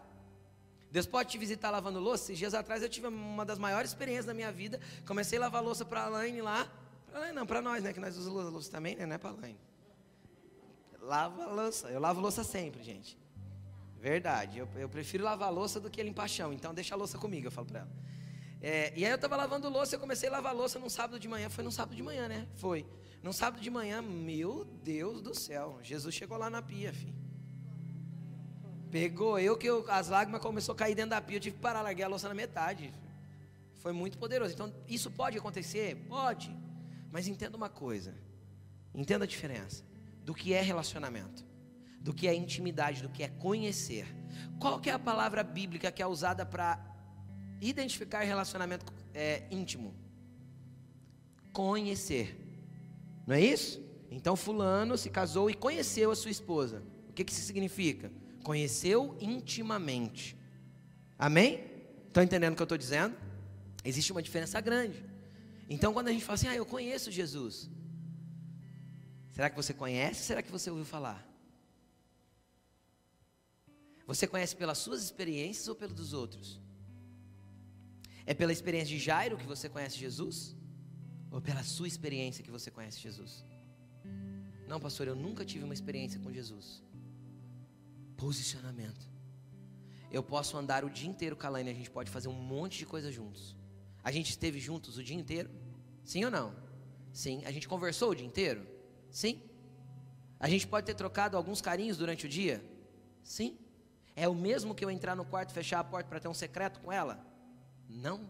Deus 0.91 1.05
pode 1.05 1.29
te 1.29 1.37
visitar 1.37 1.69
lavando 1.69 1.99
louça. 1.99 2.33
Dias 2.33 2.53
atrás 2.53 2.81
eu 2.81 2.89
tive 2.89 3.07
uma 3.07 3.45
das 3.45 3.59
maiores 3.59 3.91
experiências 3.91 4.25
da 4.25 4.33
minha 4.33 4.51
vida. 4.51 4.79
Comecei 5.05 5.37
a 5.37 5.41
lavar 5.41 5.63
louça 5.63 5.85
para 5.85 6.01
a 6.01 6.05
Alaine 6.05 6.41
lá. 6.41 6.67
Pra 7.07 7.19
Alaine 7.19 7.35
não, 7.35 7.45
para 7.45 7.61
nós, 7.61 7.83
né? 7.83 7.93
Que 7.93 7.99
nós 7.99 8.17
usamos 8.17 8.51
louça 8.51 8.71
também, 8.71 8.95
né? 8.95 9.05
Não 9.05 9.15
é 9.15 9.17
para 9.17 9.29
Alaine. 9.29 9.59
Lava 10.99 11.45
louça. 11.45 11.89
Eu 11.89 11.99
lavo 11.99 12.19
louça 12.19 12.43
sempre, 12.43 12.83
gente. 12.83 13.17
Verdade. 13.99 14.59
Eu, 14.59 14.67
eu 14.75 14.89
prefiro 14.89 15.23
lavar 15.23 15.51
louça 15.51 15.79
do 15.79 15.89
que 15.89 16.01
limpar 16.01 16.27
chão. 16.27 16.53
Então 16.53 16.73
deixa 16.73 16.95
a 16.95 16.97
louça 16.97 17.17
comigo, 17.17 17.47
eu 17.47 17.51
falo 17.51 17.67
para 17.67 17.79
ela. 17.81 17.91
É, 18.61 18.93
e 18.95 19.05
aí 19.05 19.11
eu 19.11 19.15
estava 19.15 19.35
lavando 19.35 19.69
louça, 19.69 19.95
eu 19.95 19.99
comecei 19.99 20.27
a 20.29 20.33
lavar 20.33 20.53
louça 20.55 20.79
num 20.79 20.89
sábado 20.89 21.19
de 21.19 21.27
manhã. 21.27 21.49
Foi 21.49 21.63
num 21.63 21.71
sábado 21.71 21.95
de 21.95 22.03
manhã, 22.03 22.27
né? 22.27 22.47
Foi. 22.55 22.85
Num 23.21 23.33
sábado 23.33 23.61
de 23.61 23.69
manhã, 23.69 24.01
meu 24.01 24.65
Deus 24.83 25.21
do 25.21 25.35
céu. 25.35 25.79
Jesus 25.83 26.15
chegou 26.15 26.37
lá 26.37 26.49
na 26.49 26.61
pia, 26.61 26.93
filho. 26.93 27.13
Pegou 28.89 29.37
eu 29.37 29.55
que 29.55 29.67
eu, 29.67 29.85
as 29.89 30.07
lágrimas 30.09 30.41
começou 30.41 30.73
a 30.73 30.75
cair 30.75 30.95
dentro 30.95 31.11
da 31.11 31.21
pia, 31.21 31.37
eu 31.37 31.41
tive 31.41 31.57
que 31.57 31.61
parar, 31.61 31.81
larguei 31.81 32.03
a 32.03 32.07
louça 32.07 32.27
na 32.27 32.33
metade. 32.33 32.91
Foi 33.75 33.91
muito 33.91 34.17
poderoso. 34.17 34.53
Então, 34.53 34.73
isso 34.87 35.11
pode 35.11 35.37
acontecer? 35.37 35.95
Pode. 36.07 36.55
Mas 37.11 37.27
entenda 37.27 37.55
uma 37.55 37.69
coisa. 37.69 38.15
Entenda 38.93 39.25
a 39.25 39.27
diferença 39.27 39.83
do 40.23 40.33
que 40.33 40.53
é 40.53 40.61
relacionamento, 40.61 41.45
do 42.01 42.13
que 42.13 42.27
é 42.27 42.33
intimidade, 42.33 43.01
do 43.01 43.09
que 43.09 43.23
é 43.23 43.27
conhecer. 43.27 44.07
Qual 44.59 44.79
que 44.79 44.89
é 44.89 44.93
a 44.93 44.99
palavra 44.99 45.43
bíblica 45.43 45.91
que 45.91 46.01
é 46.01 46.07
usada 46.07 46.45
para 46.45 46.79
identificar 47.61 48.21
relacionamento 48.21 48.85
é, 49.13 49.43
íntimo? 49.51 49.93
Conhecer. 51.51 52.35
Não 53.27 53.35
é 53.35 53.41
isso? 53.41 53.83
Então 54.09 54.35
fulano 54.35 54.97
se 54.97 55.09
casou 55.09 55.49
e 55.49 55.53
conheceu 55.53 56.11
a 56.11 56.15
sua 56.15 56.31
esposa. 56.31 56.83
O 57.09 57.13
que, 57.13 57.23
que 57.23 57.31
isso 57.31 57.41
significa? 57.41 58.11
Conheceu 58.43 59.15
intimamente. 59.19 60.37
Amém? 61.17 61.63
Estão 62.07 62.23
entendendo 62.23 62.53
o 62.53 62.55
que 62.55 62.61
eu 62.61 62.65
estou 62.65 62.77
dizendo? 62.77 63.15
Existe 63.83 64.11
uma 64.11 64.21
diferença 64.21 64.59
grande. 64.59 65.03
Então, 65.69 65.93
quando 65.93 66.07
a 66.07 66.11
gente 66.11 66.25
fala 66.25 66.35
assim, 66.35 66.47
ah, 66.47 66.55
eu 66.55 66.65
conheço 66.65 67.11
Jesus. 67.11 67.69
Será 69.31 69.49
que 69.49 69.55
você 69.55 69.73
conhece? 69.73 70.23
Será 70.23 70.41
que 70.41 70.51
você 70.51 70.69
ouviu 70.69 70.85
falar? 70.85 71.28
Você 74.09 74.25
conhece 74.25 74.55
pelas 74.55 74.79
suas 74.79 75.03
experiências 75.03 75.67
ou 75.67 75.75
pelos 75.75 75.93
dos 75.93 76.13
outros? 76.13 76.59
É 78.25 78.33
pela 78.33 78.51
experiência 78.51 78.89
de 78.95 78.97
Jairo 78.97 79.37
que 79.37 79.45
você 79.45 79.69
conhece 79.69 79.99
Jesus? 79.99 80.55
Ou 81.29 81.39
pela 81.39 81.61
sua 81.61 81.87
experiência 81.87 82.43
que 82.43 82.49
você 82.49 82.71
conhece 82.71 82.99
Jesus? 82.99 83.45
Não, 84.67 84.79
pastor, 84.79 85.07
eu 85.07 85.15
nunca 85.15 85.45
tive 85.45 85.63
uma 85.63 85.75
experiência 85.75 86.19
com 86.19 86.33
Jesus. 86.33 86.83
Posicionamento. 88.17 89.07
Eu 90.11 90.23
posso 90.23 90.57
andar 90.57 90.83
o 90.83 90.89
dia 90.89 91.07
inteiro 91.07 91.35
com 91.35 91.45
a 91.45 91.49
Laine, 91.51 91.69
a 91.69 91.75
gente 91.75 91.91
pode 91.91 92.09
fazer 92.09 92.29
um 92.29 92.39
monte 92.55 92.79
de 92.79 92.87
coisa 92.87 93.11
juntos. 93.11 93.55
A 94.03 94.11
gente 94.11 94.31
esteve 94.31 94.59
juntos 94.59 94.97
o 94.97 95.03
dia 95.03 95.15
inteiro? 95.15 95.51
Sim 96.03 96.25
ou 96.25 96.31
não? 96.31 96.55
Sim. 97.13 97.43
A 97.45 97.51
gente 97.51 97.67
conversou 97.67 98.09
o 98.09 98.15
dia 98.15 98.25
inteiro? 98.25 98.65
Sim. 99.11 99.39
A 100.39 100.49
gente 100.49 100.65
pode 100.65 100.87
ter 100.87 100.95
trocado 100.95 101.37
alguns 101.37 101.61
carinhos 101.61 101.95
durante 101.95 102.25
o 102.25 102.29
dia? 102.29 102.59
Sim. 103.21 103.55
É 104.19 104.27
o 104.27 104.35
mesmo 104.35 104.75
que 104.75 104.83
eu 104.83 104.91
entrar 104.91 105.15
no 105.15 105.23
quarto 105.23 105.51
e 105.51 105.53
fechar 105.53 105.79
a 105.79 105.83
porta 105.83 106.09
para 106.09 106.19
ter 106.19 106.27
um 106.27 106.33
secreto 106.33 106.81
com 106.81 106.91
ela? 106.91 107.25
Não. 107.87 108.29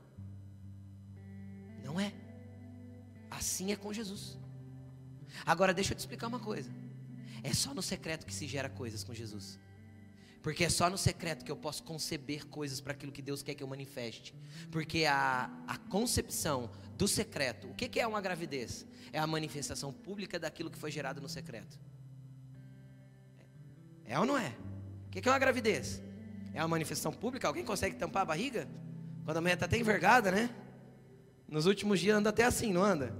Não 1.83 1.99
é. 1.99 2.13
Assim 3.31 3.71
é 3.71 3.75
com 3.75 3.91
Jesus. 3.91 4.37
Agora 5.43 5.73
deixa 5.73 5.93
eu 5.93 5.97
te 5.97 6.01
explicar 6.01 6.27
uma 6.27 6.39
coisa. 6.39 6.69
É 7.41 7.51
só 7.55 7.73
no 7.73 7.81
secreto 7.81 8.23
que 8.27 8.33
se 8.33 8.47
gera 8.47 8.69
coisas 8.69 9.03
com 9.03 9.15
Jesus. 9.15 9.57
Porque 10.43 10.63
é 10.63 10.69
só 10.69 10.91
no 10.91 10.97
secreto 10.97 11.43
que 11.43 11.51
eu 11.51 11.57
posso 11.57 11.81
conceber 11.81 12.45
coisas 12.45 12.79
para 12.79 12.93
aquilo 12.93 13.11
que 13.11 13.21
Deus 13.23 13.41
quer 13.41 13.55
que 13.55 13.63
eu 13.63 13.67
manifeste. 13.67 14.35
Porque 14.71 15.05
a, 15.05 15.49
a 15.67 15.77
concepção 15.77 16.69
do 16.99 17.07
secreto, 17.07 17.67
o 17.67 17.73
que, 17.73 17.89
que 17.89 17.99
é 17.99 18.05
uma 18.05 18.21
gravidez? 18.21 18.85
É 19.11 19.17
a 19.17 19.25
manifestação 19.25 19.91
pública 19.91 20.37
daquilo 20.37 20.69
que 20.69 20.77
foi 20.77 20.91
gerado 20.91 21.19
no 21.19 21.27
secreto. 21.27 21.79
É 24.05 24.19
ou 24.19 24.25
não 24.27 24.37
é? 24.37 24.55
O 25.09 25.11
que, 25.11 25.27
é 25.27 25.31
uma 25.31 25.39
gravidez? 25.39 26.01
É 26.53 26.61
uma 26.61 26.67
manifestação 26.67 27.11
pública? 27.11 27.47
Alguém 27.47 27.65
consegue 27.65 27.95
tampar 27.95 28.21
a 28.21 28.25
barriga? 28.25 28.67
Quando 29.25 29.37
a 29.37 29.41
mulher 29.41 29.55
está 29.55 29.65
até 29.65 29.77
envergada, 29.77 30.31
né? 30.31 30.49
Nos 31.47 31.65
últimos 31.65 31.99
dias 31.99 32.15
anda 32.15 32.29
até 32.29 32.43
assim, 32.43 32.71
não 32.71 32.83
anda? 32.83 33.13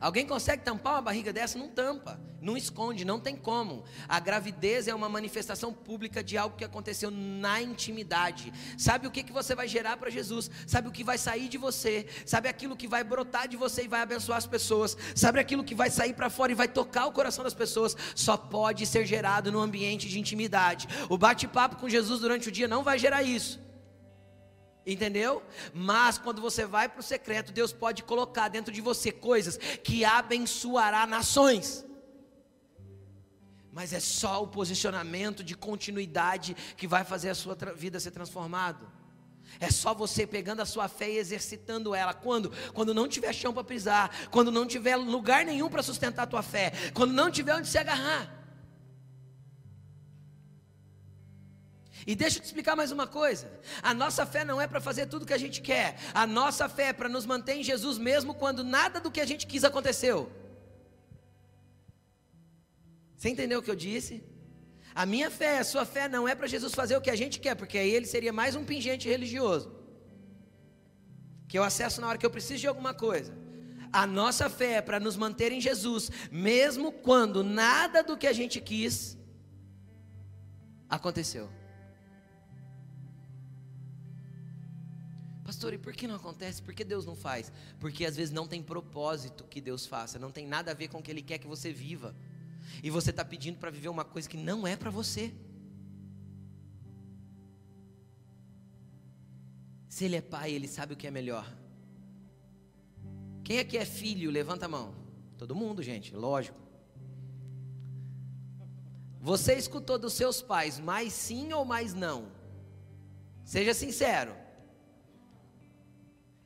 Alguém 0.00 0.26
consegue 0.26 0.62
tampar 0.62 0.94
uma 0.94 1.02
barriga 1.02 1.30
dessa? 1.30 1.58
Não 1.58 1.68
tampa, 1.68 2.18
não 2.40 2.56
esconde, 2.56 3.04
não 3.04 3.20
tem 3.20 3.36
como. 3.36 3.84
A 4.08 4.18
gravidez 4.18 4.88
é 4.88 4.94
uma 4.94 5.10
manifestação 5.10 5.74
pública 5.74 6.24
de 6.24 6.38
algo 6.38 6.56
que 6.56 6.64
aconteceu 6.64 7.10
na 7.10 7.60
intimidade. 7.60 8.50
Sabe 8.78 9.06
o 9.06 9.10
que, 9.10 9.22
que 9.22 9.32
você 9.32 9.54
vai 9.54 9.68
gerar 9.68 9.98
para 9.98 10.08
Jesus? 10.08 10.50
Sabe 10.66 10.88
o 10.88 10.90
que 10.90 11.04
vai 11.04 11.18
sair 11.18 11.48
de 11.50 11.58
você? 11.58 12.06
Sabe 12.24 12.48
aquilo 12.48 12.76
que 12.76 12.88
vai 12.88 13.04
brotar 13.04 13.46
de 13.46 13.58
você 13.58 13.84
e 13.84 13.88
vai 13.88 14.00
abençoar 14.00 14.38
as 14.38 14.46
pessoas? 14.46 14.96
Sabe 15.14 15.38
aquilo 15.38 15.62
que 15.62 15.74
vai 15.74 15.90
sair 15.90 16.14
para 16.14 16.30
fora 16.30 16.50
e 16.50 16.54
vai 16.54 16.66
tocar 16.66 17.04
o 17.04 17.12
coração 17.12 17.44
das 17.44 17.52
pessoas? 17.52 17.94
Só 18.14 18.38
pode 18.38 18.86
ser 18.86 19.04
gerado 19.04 19.52
no 19.52 19.60
ambiente 19.60 20.08
de 20.08 20.18
intimidade. 20.18 20.88
O 21.10 21.18
bate-papo 21.18 21.76
com 21.76 21.90
Jesus 21.90 22.20
durante 22.20 22.48
o 22.48 22.52
dia 22.52 22.66
não 22.66 22.82
vai 22.82 22.98
gerar 22.98 23.22
isso. 23.22 23.69
Entendeu? 24.86 25.42
Mas 25.74 26.16
quando 26.18 26.40
você 26.40 26.64
vai 26.64 26.88
para 26.88 27.00
o 27.00 27.02
secreto, 27.02 27.52
Deus 27.52 27.72
pode 27.72 28.02
colocar 28.02 28.48
dentro 28.48 28.72
de 28.72 28.80
você 28.80 29.12
coisas 29.12 29.56
que 29.56 30.04
abençoará 30.04 31.06
nações. 31.06 31.84
Mas 33.72 33.92
é 33.92 34.00
só 34.00 34.42
o 34.42 34.48
posicionamento 34.48 35.44
de 35.44 35.54
continuidade 35.54 36.56
que 36.76 36.86
vai 36.86 37.04
fazer 37.04 37.30
a 37.30 37.34
sua 37.34 37.56
vida 37.76 38.00
ser 38.00 38.10
transformada. 38.10 38.86
É 39.58 39.70
só 39.70 39.94
você 39.94 40.26
pegando 40.26 40.60
a 40.60 40.66
sua 40.66 40.88
fé 40.88 41.10
e 41.10 41.18
exercitando 41.18 41.94
ela. 41.94 42.14
Quando? 42.14 42.52
Quando 42.72 42.94
não 42.94 43.08
tiver 43.08 43.32
chão 43.32 43.52
para 43.52 43.64
pisar, 43.64 44.28
quando 44.30 44.50
não 44.50 44.66
tiver 44.66 44.96
lugar 44.96 45.44
nenhum 45.44 45.68
para 45.68 45.82
sustentar 45.82 46.22
a 46.22 46.26
tua 46.26 46.42
fé, 46.42 46.72
quando 46.94 47.12
não 47.12 47.30
tiver 47.30 47.54
onde 47.54 47.68
se 47.68 47.78
agarrar. 47.78 48.39
E 52.06 52.14
deixa 52.14 52.38
eu 52.38 52.42
te 52.42 52.46
explicar 52.46 52.74
mais 52.74 52.90
uma 52.90 53.06
coisa. 53.06 53.50
A 53.82 53.92
nossa 53.92 54.24
fé 54.24 54.44
não 54.44 54.60
é 54.60 54.66
para 54.66 54.80
fazer 54.80 55.06
tudo 55.06 55.26
que 55.26 55.34
a 55.34 55.38
gente 55.38 55.60
quer. 55.60 55.96
A 56.14 56.26
nossa 56.26 56.68
fé 56.68 56.88
é 56.88 56.92
para 56.92 57.08
nos 57.08 57.26
manter 57.26 57.54
em 57.54 57.62
Jesus 57.62 57.98
mesmo 57.98 58.34
quando 58.34 58.64
nada 58.64 59.00
do 59.00 59.10
que 59.10 59.20
a 59.20 59.26
gente 59.26 59.46
quis 59.46 59.64
aconteceu. 59.64 60.30
Você 63.16 63.28
entendeu 63.28 63.60
o 63.60 63.62
que 63.62 63.70
eu 63.70 63.76
disse? 63.76 64.24
A 64.94 65.04
minha 65.04 65.30
fé, 65.30 65.58
a 65.58 65.64
sua 65.64 65.84
fé 65.84 66.08
não 66.08 66.26
é 66.26 66.34
para 66.34 66.46
Jesus 66.46 66.74
fazer 66.74 66.96
o 66.96 67.00
que 67.00 67.10
a 67.10 67.16
gente 67.16 67.38
quer, 67.38 67.54
porque 67.54 67.78
aí 67.78 67.90
ele 67.90 68.06
seria 68.06 68.32
mais 68.32 68.56
um 68.56 68.64
pingente 68.64 69.08
religioso. 69.08 69.70
Que 71.46 71.58
eu 71.58 71.62
acesso 71.62 72.00
na 72.00 72.08
hora 72.08 72.18
que 72.18 72.24
eu 72.24 72.30
preciso 72.30 72.60
de 72.60 72.66
alguma 72.66 72.94
coisa. 72.94 73.36
A 73.92 74.06
nossa 74.06 74.48
fé 74.48 74.74
é 74.74 74.82
para 74.82 75.00
nos 75.00 75.16
manter 75.16 75.52
em 75.52 75.60
Jesus, 75.60 76.10
mesmo 76.30 76.92
quando 76.92 77.44
nada 77.44 78.02
do 78.02 78.16
que 78.16 78.26
a 78.26 78.32
gente 78.32 78.60
quis 78.60 79.18
aconteceu. 80.88 81.59
Pastor, 85.50 85.74
e 85.74 85.78
por 85.78 85.92
que 85.92 86.06
não 86.06 86.14
acontece? 86.14 86.62
Por 86.62 86.72
que 86.72 86.84
Deus 86.84 87.04
não 87.04 87.16
faz? 87.16 87.50
Porque 87.80 88.04
às 88.04 88.14
vezes 88.14 88.32
não 88.32 88.46
tem 88.46 88.62
propósito 88.62 89.42
que 89.42 89.60
Deus 89.60 89.84
faça, 89.84 90.16
não 90.16 90.30
tem 90.30 90.46
nada 90.46 90.70
a 90.70 90.74
ver 90.74 90.86
com 90.86 90.98
o 90.98 91.02
que 91.02 91.10
Ele 91.10 91.22
quer 91.22 91.38
que 91.38 91.48
você 91.48 91.72
viva. 91.72 92.14
E 92.84 92.88
você 92.88 93.10
está 93.10 93.24
pedindo 93.24 93.58
para 93.58 93.68
viver 93.68 93.88
uma 93.88 94.04
coisa 94.04 94.28
que 94.28 94.36
não 94.36 94.64
é 94.64 94.76
para 94.76 94.90
você. 94.90 95.34
Se 99.88 100.04
Ele 100.04 100.14
é 100.14 100.20
pai, 100.20 100.52
Ele 100.52 100.68
sabe 100.68 100.94
o 100.94 100.96
que 100.96 101.08
é 101.08 101.10
melhor. 101.10 101.52
Quem 103.42 103.66
que 103.66 103.76
é 103.76 103.84
filho? 103.84 104.30
Levanta 104.30 104.66
a 104.66 104.68
mão. 104.68 104.94
Todo 105.36 105.52
mundo, 105.56 105.82
gente, 105.82 106.14
lógico. 106.14 106.60
Você 109.20 109.54
escutou 109.54 109.98
dos 109.98 110.12
seus 110.12 110.40
pais 110.40 110.78
mais 110.78 111.12
sim 111.12 111.52
ou 111.52 111.64
mais 111.64 111.92
não? 111.92 112.30
Seja 113.44 113.74
sincero. 113.74 114.39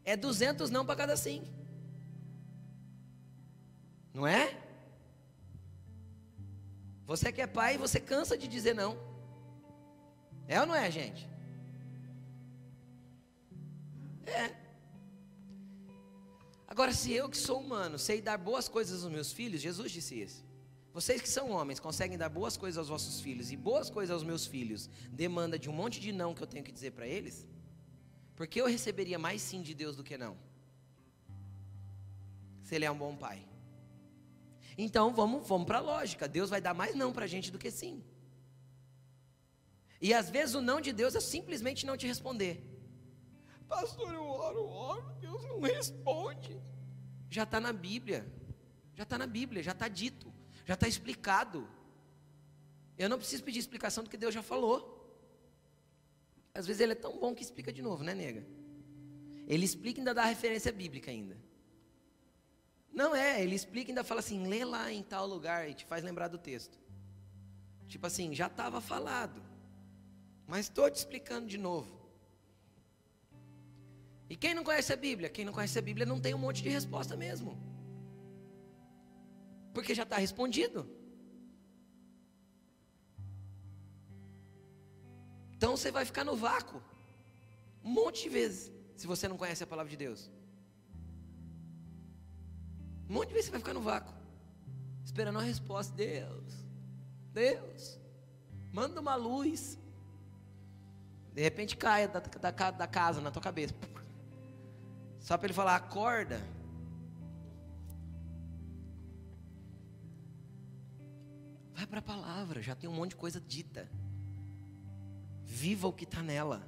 É 0.05 0.17
200 0.17 0.71
não 0.71 0.85
para 0.85 0.97
cada 0.97 1.17
sim. 1.17 1.43
Não 4.13 4.27
é? 4.27 4.57
Você 7.07 7.33
que 7.33 7.41
é 7.41 7.47
pai, 7.47 7.77
você 7.77 8.01
cansa 8.01 8.37
de 8.37 8.47
dizer 8.49 8.75
não. 8.75 8.97
É 10.47 10.61
ou 10.61 10.67
não 10.67 10.75
é, 10.75 10.91
gente? 10.91 11.29
É. 14.27 14.55
Agora, 16.67 16.93
se 16.93 17.13
eu 17.13 17.29
que 17.29 17.37
sou 17.37 17.61
humano 17.61 17.99
sei 17.99 18.21
dar 18.21 18.37
boas 18.37 18.69
coisas 18.69 19.05
aos 19.05 19.13
meus 19.13 19.33
filhos, 19.33 19.61
Jesus 19.61 19.93
disse 19.93 20.21
isso. 20.21 20.45
Vocês 20.93 21.21
que 21.21 21.29
são 21.29 21.51
homens 21.51 21.81
conseguem 21.81 22.17
dar 22.17 22.29
boas 22.29 22.57
coisas 22.57 22.79
aos 22.79 22.89
vossos 22.89 23.21
filhos 23.21 23.51
e 23.51 23.57
boas 23.57 23.91
coisas 23.91 24.13
aos 24.13 24.23
meus 24.23 24.47
filhos, 24.47 24.89
demanda 25.11 25.59
de 25.59 25.69
um 25.69 25.73
monte 25.73 26.01
de 26.01 26.13
não 26.13 26.35
que 26.35 26.43
eu 26.43 26.47
tenho 26.47 26.65
que 26.65 26.71
dizer 26.71 26.93
para 26.93 27.07
eles? 27.07 27.47
Porque 28.37 28.61
eu 28.61 28.67
receberia 28.67 29.19
mais 29.19 29.41
sim 29.43 29.63
de 29.63 29.75
Deus 29.75 29.97
do 29.97 30.05
que 30.05 30.17
não. 30.17 30.37
Se 32.63 32.75
Ele 32.75 32.85
é 32.85 32.91
um 32.91 32.99
bom 32.99 33.15
pai. 33.17 33.47
Então 34.77 35.15
vamos, 35.15 35.47
vamos 35.47 35.67
para 35.67 35.79
a 35.79 35.81
lógica. 35.81 36.27
Deus 36.27 36.51
vai 36.51 36.61
dar 36.61 36.75
mais 36.75 36.95
não 36.95 37.13
para 37.13 37.25
a 37.25 37.29
gente 37.29 37.51
do 37.51 37.59
que 37.59 37.71
sim. 37.71 38.03
E 40.01 40.13
às 40.13 40.29
vezes 40.29 40.55
o 40.55 40.61
não 40.61 40.81
de 40.81 40.93
Deus 40.93 41.15
é 41.15 41.21
simplesmente 41.21 41.87
não 41.87 41.97
te 41.97 42.07
responder. 42.07 42.63
Pastor, 43.69 44.13
eu 44.13 44.25
oro, 44.25 44.65
oro, 44.67 45.15
Deus 45.21 45.43
não 45.45 45.61
responde. 45.61 46.61
Já 47.31 47.45
está 47.45 47.61
na 47.61 47.73
Bíblia. 47.73 48.27
Já 48.95 49.03
está 49.03 49.19
na 49.19 49.27
Bíblia, 49.27 49.63
já 49.63 49.73
está 49.73 49.89
dito, 49.89 50.33
já 50.65 50.75
está 50.75 50.87
explicado. 50.87 51.69
Eu 52.97 53.09
não 53.09 53.19
preciso 53.19 53.43
pedir 53.43 53.59
explicação 53.59 54.05
do 54.05 54.11
que 54.11 54.17
Deus 54.17 54.33
já 54.33 54.43
falou. 54.43 54.94
Às 56.55 56.67
vezes 56.67 56.81
ele 56.81 56.93
é 56.93 56.97
tão 56.97 57.19
bom 57.19 57.35
que 57.35 57.43
explica 57.43 57.73
de 57.73 57.83
novo, 57.83 58.05
né, 58.05 58.15
nega? 58.15 58.47
Ele 59.47 59.65
explica 59.65 59.99
e 59.99 60.01
ainda 60.01 60.15
dá 60.15 60.25
referência 60.25 60.71
bíblica 60.71 61.11
ainda. 61.11 61.37
Não 62.93 63.15
é, 63.15 63.43
ele 63.43 63.57
explica 63.57 63.91
e 63.91 63.93
ainda 63.93 64.05
fala 64.05 64.21
assim, 64.21 64.47
lê 64.47 64.65
lá 64.65 64.93
em 64.93 65.03
tal 65.03 65.27
lugar 65.27 65.69
e 65.69 65.75
te 65.75 65.85
faz 65.85 66.05
lembrar 66.05 66.29
do 66.29 66.39
texto. 66.39 66.79
Tipo 67.89 68.07
assim, 68.07 68.33
já 68.33 68.47
estava 68.47 68.81
falado, 68.81 69.43
mas 70.47 70.67
estou 70.67 70.89
te 70.89 70.97
explicando 70.97 71.49
de 71.49 71.59
novo. 71.59 72.05
E 74.31 74.37
quem 74.37 74.55
não 74.55 74.65
conhece 74.65 74.93
a 74.93 74.97
Bíblia? 74.97 75.29
Quem 75.29 75.45
não 75.45 75.53
conhece 75.53 75.79
a 75.79 75.83
Bíblia 75.83 76.07
não 76.07 76.21
tem 76.21 76.35
um 76.35 76.39
monte 76.39 76.63
de 76.63 76.69
resposta 76.69 77.17
mesmo. 77.17 77.59
Porque 79.73 79.95
já 79.95 80.05
está 80.05 80.17
respondido. 80.17 80.89
Então 85.57 85.77
você 85.77 85.91
vai 85.91 86.05
ficar 86.05 86.25
no 86.25 86.37
vácuo 86.37 86.81
um 87.85 87.91
monte 87.91 88.23
de 88.23 88.29
vezes, 88.31 88.73
se 88.97 89.07
você 89.07 89.29
não 89.29 89.37
conhece 89.37 89.63
a 89.63 89.67
palavra 89.67 89.91
de 89.91 89.97
Deus. 89.97 90.31
Um 93.09 93.15
monte 93.15 93.29
de 93.29 93.35
vezes 93.35 93.47
você 93.47 93.53
vai 93.53 93.61
ficar 93.61 93.75
no 93.75 93.83
vácuo, 93.83 94.15
esperando 95.05 95.39
a 95.39 95.43
resposta. 95.43 95.95
Deus, 95.95 96.55
Deus, 97.33 98.01
manda 98.73 99.01
uma 99.01 99.15
luz. 99.15 99.79
De 101.35 101.43
repente 101.43 101.77
cai 101.77 102.09
da, 102.09 102.21
da, 102.21 102.71
da 102.71 102.87
casa 102.87 103.21
na 103.21 103.31
tua 103.31 103.43
cabeça. 103.43 103.75
Só 105.21 105.37
para 105.37 105.47
ele 105.47 105.55
falar, 105.55 105.77
acorda. 105.77 106.41
Vai 111.75 111.87
para 111.87 111.99
a 111.99 112.03
palavra, 112.03 112.63
já 112.63 112.75
tem 112.75 112.89
um 112.89 112.95
monte 112.95 113.11
de 113.11 113.17
coisa 113.17 113.41
dita. 113.41 113.91
Viva 115.63 115.87
o 115.87 115.93
que 115.93 116.03
está 116.03 116.21
nela. 116.21 116.61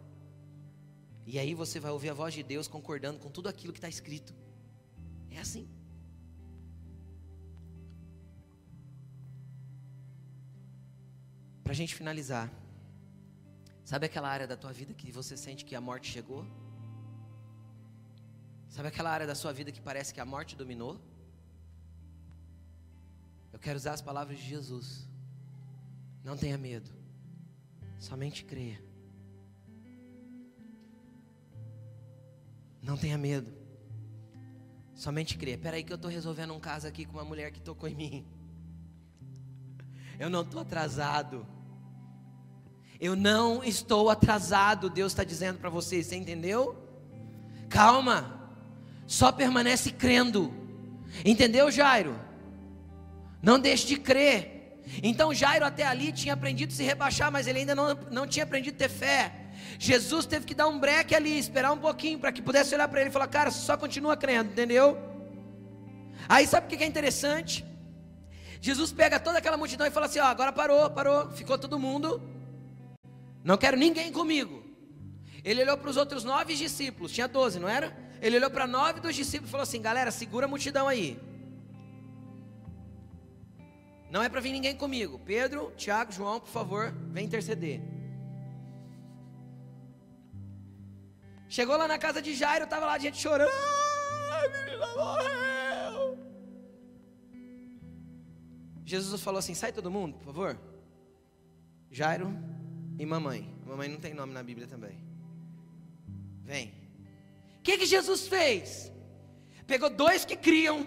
E 1.26 1.40
aí 1.40 1.52
você 1.54 1.80
vai 1.80 1.90
ouvir 1.90 2.10
a 2.10 2.14
voz 2.14 2.32
de 2.32 2.42
Deus 2.52 2.68
concordando 2.68 3.18
com 3.18 3.28
tudo 3.28 3.48
aquilo 3.48 3.72
que 3.72 3.80
está 3.80 3.88
escrito. 3.88 4.32
É 5.28 5.38
assim. 5.40 5.64
Para 11.64 11.72
a 11.72 11.78
gente 11.80 11.96
finalizar, 11.96 12.48
sabe 13.84 14.06
aquela 14.06 14.28
área 14.28 14.46
da 14.46 14.56
tua 14.56 14.72
vida 14.72 14.94
que 14.94 15.10
você 15.10 15.36
sente 15.36 15.64
que 15.64 15.74
a 15.74 15.80
morte 15.80 16.08
chegou? 16.16 16.46
Sabe 18.68 18.86
aquela 18.86 19.10
área 19.10 19.26
da 19.26 19.34
sua 19.34 19.52
vida 19.52 19.72
que 19.72 19.80
parece 19.80 20.14
que 20.14 20.20
a 20.20 20.24
morte 20.24 20.54
dominou? 20.54 21.00
Eu 23.52 23.58
quero 23.58 23.76
usar 23.76 23.94
as 23.94 24.02
palavras 24.10 24.38
de 24.38 24.46
Jesus. 24.54 25.08
Não 26.22 26.36
tenha 26.36 26.56
medo. 26.56 27.05
Somente 27.98 28.44
creia. 28.44 28.80
Não 32.82 32.96
tenha 32.96 33.18
medo. 33.18 33.52
Somente 34.94 35.36
creia. 35.36 35.56
Espera 35.56 35.76
aí 35.76 35.84
que 35.84 35.92
eu 35.92 35.96
estou 35.96 36.10
resolvendo 36.10 36.54
um 36.54 36.60
caso 36.60 36.86
aqui 36.86 37.04
com 37.04 37.14
uma 37.14 37.24
mulher 37.24 37.50
que 37.50 37.60
tocou 37.60 37.88
em 37.88 37.94
mim. 37.94 38.26
Eu 40.18 40.30
não 40.30 40.42
estou 40.42 40.60
atrasado. 40.60 41.46
Eu 43.00 43.14
não 43.14 43.62
estou 43.62 44.08
atrasado. 44.08 44.88
Deus 44.88 45.12
está 45.12 45.24
dizendo 45.24 45.58
para 45.58 45.68
você. 45.68 46.02
Você 46.02 46.16
entendeu? 46.16 46.76
Calma. 47.68 48.50
Só 49.06 49.30
permanece 49.30 49.90
crendo. 49.90 50.52
Entendeu, 51.24 51.70
Jairo? 51.70 52.18
Não 53.42 53.58
deixe 53.58 53.86
de 53.86 53.96
crer. 53.96 54.55
Então 55.02 55.34
Jairo 55.34 55.64
até 55.64 55.84
ali 55.84 56.12
tinha 56.12 56.34
aprendido 56.34 56.72
a 56.72 56.76
se 56.76 56.82
rebaixar, 56.82 57.30
mas 57.30 57.46
ele 57.46 57.60
ainda 57.60 57.74
não, 57.74 57.94
não 58.10 58.26
tinha 58.26 58.44
aprendido 58.44 58.74
a 58.74 58.78
ter 58.78 58.88
fé. 58.88 59.32
Jesus 59.78 60.26
teve 60.26 60.46
que 60.46 60.54
dar 60.54 60.68
um 60.68 60.78
breque 60.78 61.14
ali, 61.14 61.38
esperar 61.38 61.72
um 61.72 61.78
pouquinho, 61.78 62.18
para 62.18 62.32
que 62.32 62.40
pudesse 62.40 62.74
olhar 62.74 62.88
para 62.88 63.00
ele 63.00 63.10
e 63.10 63.12
falar: 63.12 63.26
Cara, 63.26 63.50
só 63.50 63.76
continua 63.76 64.16
crendo, 64.16 64.52
entendeu? 64.52 64.98
Aí 66.28 66.46
sabe 66.46 66.66
o 66.66 66.78
que 66.78 66.82
é 66.82 66.86
interessante? 66.86 67.64
Jesus 68.60 68.92
pega 68.92 69.20
toda 69.20 69.38
aquela 69.38 69.56
multidão 69.56 69.86
e 69.86 69.90
fala 69.90 70.06
assim: 70.06 70.18
Ó, 70.18 70.24
agora 70.24 70.52
parou, 70.52 70.90
parou, 70.90 71.30
ficou 71.32 71.58
todo 71.58 71.78
mundo. 71.78 72.22
Não 73.44 73.56
quero 73.56 73.76
ninguém 73.76 74.10
comigo. 74.12 74.64
Ele 75.44 75.62
olhou 75.62 75.76
para 75.76 75.90
os 75.90 75.96
outros 75.96 76.24
nove 76.24 76.54
discípulos, 76.54 77.12
tinha 77.12 77.28
doze, 77.28 77.60
não 77.60 77.68
era? 77.68 77.96
Ele 78.20 78.36
olhou 78.36 78.50
para 78.50 78.66
nove 78.66 78.98
dos 78.98 79.14
discípulos 79.14 79.48
e 79.48 79.52
falou 79.52 79.62
assim: 79.62 79.80
Galera, 79.80 80.10
segura 80.10 80.46
a 80.46 80.48
multidão 80.48 80.88
aí. 80.88 81.18
Não 84.10 84.22
é 84.22 84.28
para 84.28 84.40
vir 84.40 84.52
ninguém 84.52 84.76
comigo. 84.76 85.18
Pedro, 85.18 85.72
Tiago, 85.76 86.12
João, 86.12 86.40
por 86.40 86.48
favor, 86.48 86.92
vem 87.10 87.26
interceder. 87.26 87.80
Chegou 91.48 91.76
lá 91.76 91.86
na 91.86 91.98
casa 91.98 92.20
de 92.20 92.34
Jairo, 92.34 92.64
estava 92.64 92.86
lá 92.86 92.94
a 92.94 92.98
gente 92.98 93.18
chorando. 93.18 93.50
Ai, 93.50 94.48
menina 94.48 94.86
morreu. 94.94 96.18
Jesus 98.84 99.20
falou 99.20 99.38
assim: 99.38 99.54
sai 99.54 99.72
todo 99.72 99.90
mundo, 99.90 100.16
por 100.18 100.24
favor. 100.26 100.58
Jairo 101.90 102.32
e 102.98 103.06
mamãe. 103.06 103.54
Mamãe 103.64 103.88
não 103.88 103.98
tem 103.98 104.14
nome 104.14 104.32
na 104.32 104.42
Bíblia 104.42 104.66
também. 104.66 104.98
Vem. 106.42 106.68
O 107.58 107.62
que, 107.62 107.78
que 107.78 107.86
Jesus 107.86 108.28
fez? 108.28 108.92
Pegou 109.66 109.90
dois 109.90 110.24
que 110.24 110.36
criam 110.36 110.86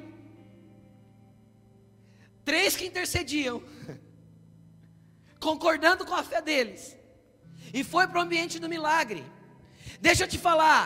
três 2.50 2.76
que 2.76 2.86
intercediam, 2.92 3.58
concordando 5.48 6.04
com 6.10 6.16
a 6.22 6.24
fé 6.24 6.42
deles, 6.42 6.98
e 7.72 7.84
foi 7.84 8.08
para 8.08 8.20
o 8.20 8.24
ambiente 8.24 8.58
do 8.64 8.68
milagre. 8.76 9.24
Deixa 10.02 10.24
eu 10.24 10.28
te 10.28 10.40
falar. 10.48 10.84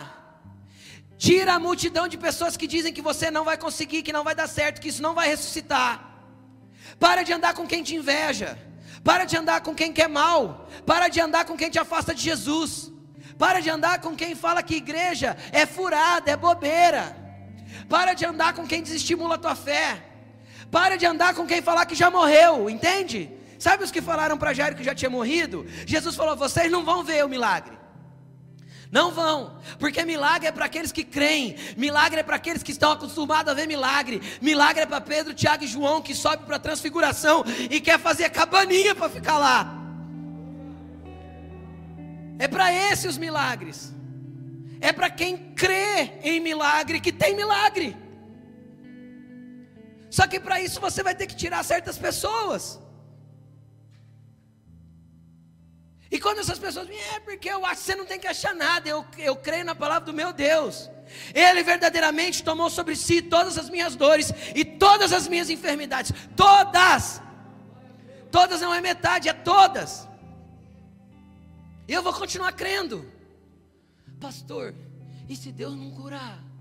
Tira 1.17 1.53
a 1.53 1.59
multidão 1.67 2.05
de 2.13 2.17
pessoas 2.17 2.57
que 2.57 2.67
dizem 2.67 2.91
que 2.91 3.01
você 3.09 3.31
não 3.31 3.45
vai 3.49 3.57
conseguir, 3.65 4.01
que 4.03 4.11
não 4.17 4.25
vai 4.25 4.35
dar 4.35 4.49
certo, 4.57 4.81
que 4.81 4.89
isso 4.89 5.01
não 5.01 5.13
vai 5.19 5.29
ressuscitar. 5.29 5.93
Para 6.99 7.23
de 7.23 7.31
andar 7.31 7.53
com 7.53 7.65
quem 7.65 7.81
te 7.81 7.95
inveja. 7.95 8.49
Para 9.01 9.23
de 9.23 9.37
andar 9.37 9.61
com 9.61 9.73
quem 9.73 9.93
quer 9.93 10.09
mal. 10.09 10.67
Para 10.85 11.07
de 11.07 11.21
andar 11.21 11.45
com 11.45 11.55
quem 11.55 11.69
te 11.69 11.79
afasta 11.79 12.13
de 12.13 12.23
Jesus. 12.23 12.91
Para 13.37 13.61
de 13.61 13.69
andar 13.69 14.01
com 14.01 14.17
quem 14.17 14.35
fala 14.35 14.61
que 14.61 14.75
igreja 14.75 15.37
é 15.53 15.65
furada, 15.65 16.29
é 16.29 16.35
bobeira. 16.35 17.05
Para 17.87 18.13
de 18.13 18.25
andar 18.25 18.51
com 18.53 18.67
quem 18.67 18.83
desestimula 18.83 19.35
a 19.35 19.43
tua 19.45 19.55
fé. 19.55 20.12
Para 20.69 20.97
de 20.97 21.05
andar 21.05 21.33
com 21.33 21.45
quem 21.45 21.61
falar 21.61 21.85
que 21.85 21.95
já 21.95 22.09
morreu, 22.09 22.69
entende? 22.69 23.29
Sabe 23.59 23.83
os 23.83 23.91
que 23.91 24.01
falaram 24.01 24.37
para 24.37 24.53
Jairo 24.53 24.75
que 24.75 24.83
já 24.83 24.93
tinha 24.93 25.09
morrido? 25.09 25.65
Jesus 25.85 26.15
falou: 26.15 26.35
vocês 26.35 26.71
não 26.71 26.83
vão 26.83 27.03
ver 27.03 27.23
o 27.23 27.29
milagre. 27.29 27.83
Não 28.91 29.09
vão, 29.09 29.57
porque 29.79 30.05
milagre 30.05 30.47
é 30.47 30.51
para 30.51 30.65
aqueles 30.65 30.91
que 30.91 31.03
creem, 31.03 31.55
milagre 31.75 32.19
é 32.19 32.23
para 32.23 32.35
aqueles 32.35 32.61
que 32.61 32.71
estão 32.71 32.91
acostumados 32.91 33.51
a 33.51 33.55
ver 33.55 33.67
milagre, 33.67 34.21
milagre 34.39 34.83
é 34.83 34.85
para 34.85 35.01
Pedro, 35.01 35.33
Tiago 35.33 35.63
e 35.63 35.67
João 35.67 35.99
que 35.99 36.13
sobe 36.13 36.43
para 36.45 36.57
a 36.57 36.59
transfiguração 36.59 37.43
e 37.71 37.81
quer 37.81 37.97
fazer 37.97 38.29
cabaninha 38.29 38.93
para 38.93 39.09
ficar 39.09 39.39
lá. 39.39 39.75
É 42.37 42.47
para 42.47 42.71
esses 42.71 43.05
os 43.05 43.17
milagres, 43.17 43.91
é 44.79 44.93
para 44.93 45.09
quem 45.09 45.37
crê 45.55 46.11
em 46.21 46.39
milagre 46.39 46.99
que 46.99 47.11
tem 47.11 47.35
milagre. 47.35 48.02
Só 50.17 50.27
que 50.27 50.39
para 50.39 50.61
isso 50.61 50.79
você 50.79 51.01
vai 51.01 51.15
ter 51.15 51.25
que 51.25 51.35
tirar 51.35 51.63
certas 51.63 51.97
pessoas. 51.97 52.79
E 56.11 56.19
quando 56.19 56.37
essas 56.37 56.59
pessoas 56.59 56.87
é 57.15 57.19
porque 57.19 57.49
eu 57.49 57.65
acho 57.65 57.81
que 57.81 57.87
você 57.87 57.95
não 57.95 58.05
tem 58.05 58.19
que 58.19 58.27
achar 58.27 58.53
nada, 58.53 58.87
eu, 58.87 59.03
eu 59.17 59.35
creio 59.35 59.65
na 59.65 59.73
palavra 59.73 60.05
do 60.05 60.13
meu 60.13 60.31
Deus. 60.31 60.87
Ele 61.33 61.63
verdadeiramente 61.63 62.43
tomou 62.43 62.69
sobre 62.69 62.95
si 62.95 63.23
todas 63.23 63.57
as 63.57 63.71
minhas 63.71 63.95
dores 63.95 64.31
e 64.53 64.63
todas 64.63 65.11
as 65.11 65.27
minhas 65.27 65.49
enfermidades. 65.49 66.11
Todas! 66.35 67.19
Todas 68.31 68.61
não 68.61 68.71
é 68.71 68.81
metade, 68.81 69.27
é 69.29 69.33
todas. 69.33 70.07
E 71.87 71.91
eu 71.91 72.03
vou 72.03 72.13
continuar 72.13 72.51
crendo. 72.51 73.11
Pastor, 74.21 74.75
e 75.27 75.35
se 75.35 75.51
Deus 75.51 75.75
não 75.75 75.89
curar? 75.89 76.52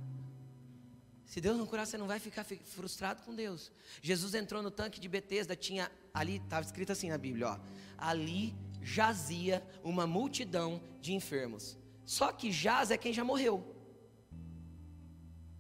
Se 1.33 1.41
Deus 1.41 1.57
não 1.57 1.65
curar, 1.65 1.87
você 1.87 1.97
não 1.97 2.07
vai 2.07 2.19
ficar 2.19 2.45
frustrado 2.45 3.23
com 3.23 3.35
Deus. 3.35 3.73
Jesus 4.03 4.35
entrou 4.35 4.63
no 4.63 4.71
tanque 4.71 5.01
de 5.01 5.09
Betesda, 5.09 5.57
tinha 5.57 5.91
ali, 6.13 6.37
estava 6.37 6.61
escrito 6.61 6.93
assim 6.93 7.09
na 7.09 7.17
Bíblia, 7.17 7.53
ó. 7.53 7.59
Ali 7.97 8.55
jazia 8.83 9.67
uma 9.83 10.07
multidão 10.07 10.83
de 11.01 11.15
enfermos. 11.15 11.79
Só 12.05 12.33
que 12.33 12.53
jaz 12.53 12.91
é 12.91 12.99
quem 12.99 13.15
já 13.15 13.25
morreu. 13.25 13.65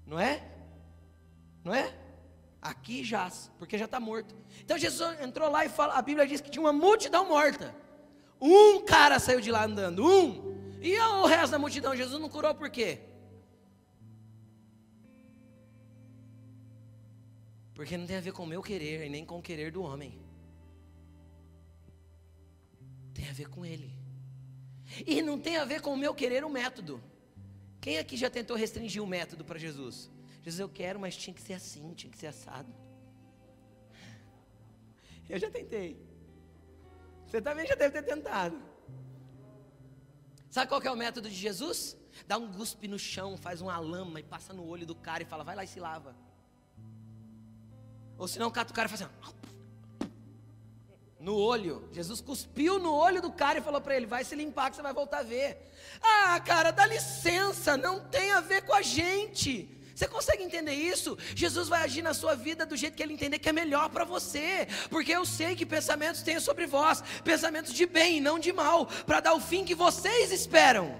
Não 0.05 0.21
é? 0.21 0.47
Não 1.65 1.75
é? 1.75 1.99
Aqui 2.61 3.03
jaz, 3.03 3.51
porque 3.59 3.79
já 3.79 3.87
está 3.87 3.99
morto. 3.99 4.37
Então 4.61 4.77
Jesus 4.77 5.19
entrou 5.23 5.51
lá 5.51 5.65
e 5.65 5.71
fala, 5.71 5.95
a 5.95 6.03
Bíblia 6.03 6.27
diz 6.27 6.43
que 6.43 6.51
tinha 6.51 6.61
uma 6.61 6.75
multidão 6.75 7.27
morta. 7.27 7.75
Um 8.39 8.85
cara 8.85 9.19
saiu 9.19 9.41
de 9.41 9.51
lá 9.51 9.65
andando, 9.65 10.07
um. 10.07 10.77
E 10.83 10.99
o 10.99 11.25
resto 11.25 11.53
da 11.53 11.59
multidão, 11.59 11.97
Jesus 11.97 12.21
não 12.21 12.29
curou 12.29 12.55
por 12.55 12.69
quê? 12.69 13.12
Porque 17.83 17.97
não 17.97 18.07
tem 18.07 18.17
a 18.17 18.21
ver 18.21 18.33
com 18.33 18.45
o 18.45 18.47
meu 18.47 18.63
querer 18.63 19.05
e 19.05 19.09
nem 19.09 19.25
com 19.27 19.41
o 19.41 19.43
querer 19.43 19.73
do 19.73 19.83
homem 19.83 20.17
tem 23.13 23.29
a 23.29 23.33
ver 23.33 23.49
com 23.49 23.67
Ele. 23.67 23.93
E 25.05 25.21
não 25.21 25.37
tem 25.37 25.57
a 25.57 25.65
ver 25.65 25.81
com 25.81 25.93
o 25.93 25.97
meu 25.97 26.15
querer 26.15 26.45
o 26.45 26.49
método. 26.49 27.03
Quem 27.81 27.99
aqui 27.99 28.17
já 28.17 28.31
tentou 28.31 28.57
restringir 28.57 29.03
o 29.03 29.07
método 29.07 29.45
para 29.45 29.59
Jesus? 29.59 30.09
Jesus, 30.45 30.61
eu 30.61 30.69
quero, 30.69 31.01
mas 31.01 31.17
tinha 31.17 31.35
que 31.35 31.43
ser 31.43 31.55
assim, 31.55 31.93
tinha 31.95 32.09
que 32.09 32.17
ser 32.17 32.29
assado. 32.29 32.73
Eu 35.29 35.41
já 35.41 35.51
tentei. 35.51 36.01
Você 37.27 37.43
também 37.43 37.67
já 37.67 37.75
deve 37.75 38.01
ter 38.01 38.15
tentado. 38.15 38.63
Sabe 40.49 40.69
qual 40.69 40.81
é 40.81 40.91
o 40.93 40.97
método 40.97 41.29
de 41.29 41.35
Jesus? 41.35 41.97
Dá 42.29 42.39
um 42.39 42.47
guspe 42.53 42.87
no 42.87 42.97
chão, 42.97 43.37
faz 43.37 43.61
uma 43.61 43.77
lama 43.81 44.21
e 44.21 44.23
passa 44.23 44.53
no 44.53 44.65
olho 44.65 44.87
do 44.87 44.95
cara 44.95 45.25
e 45.25 45.27
fala, 45.27 45.43
vai 45.43 45.57
lá 45.57 45.65
e 45.65 45.67
se 45.67 45.81
lava. 45.81 46.15
Ou 48.23 48.29
senão 48.29 48.53
cata 48.53 48.71
o 48.71 48.75
cara 48.75 48.87
e 48.87 48.89
faz 48.89 49.03
assim 49.03 49.11
no 51.19 51.37
olho. 51.37 51.89
Jesus 51.93 52.21
cuspiu 52.21 52.79
no 52.79 52.93
olho 52.93 53.21
do 53.21 53.33
cara 53.33 53.59
e 53.59 53.63
falou 53.63 53.81
para 53.81 53.97
ele: 53.97 54.07
vai 54.07 54.23
se 54.23 54.37
limpar 54.37 54.71
que 54.71 54.77
você 54.77 54.83
vai 54.83 54.93
voltar 54.93 55.19
a 55.19 55.23
ver. 55.25 55.73
Ah, 56.01 56.39
cara, 56.39 56.71
dá 56.71 56.87
licença, 56.87 57.77
não 57.77 57.99
tem 57.99 58.31
a 58.31 58.41
ver 58.41 58.63
com 58.63 58.75
a 58.75 58.81
gente. 58.81 59.69
Você 59.93 60.07
consegue 60.07 60.45
entender 60.45 60.73
isso? 60.73 61.19
Jesus 61.35 61.69
vai 61.69 61.83
agir 61.83 62.03
na 62.03 62.15
sua 62.15 62.37
vida 62.37 62.65
do 62.65 62.77
jeito 62.77 62.97
que 62.97 63.03
ele 63.03 63.13
entender 63.13 63.41
que 63.41 63.49
é 63.49 63.53
melhor 63.53 63.89
para 63.89 64.05
você, 64.05 64.69
porque 64.89 65.11
eu 65.11 65.25
sei 65.25 65.57
que 65.57 65.67
pensamentos 65.67 66.23
tenho 66.23 66.41
sobre 66.41 66.65
vós, 66.65 67.03
pensamentos 67.25 67.73
de 67.73 67.87
bem 67.87 68.21
não 68.21 68.39
de 68.39 68.53
mal, 68.53 68.87
para 69.05 69.19
dar 69.19 69.35
o 69.35 69.41
fim 69.41 69.65
que 69.65 69.75
vocês 69.75 70.31
esperam. 70.31 70.97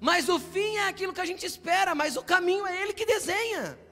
Mas 0.00 0.28
o 0.28 0.38
fim 0.38 0.76
é 0.76 0.86
aquilo 0.86 1.12
que 1.12 1.20
a 1.20 1.26
gente 1.26 1.44
espera, 1.44 1.96
mas 1.96 2.16
o 2.16 2.22
caminho 2.22 2.64
é 2.64 2.80
ele 2.80 2.92
que 2.92 3.04
desenha. 3.04 3.87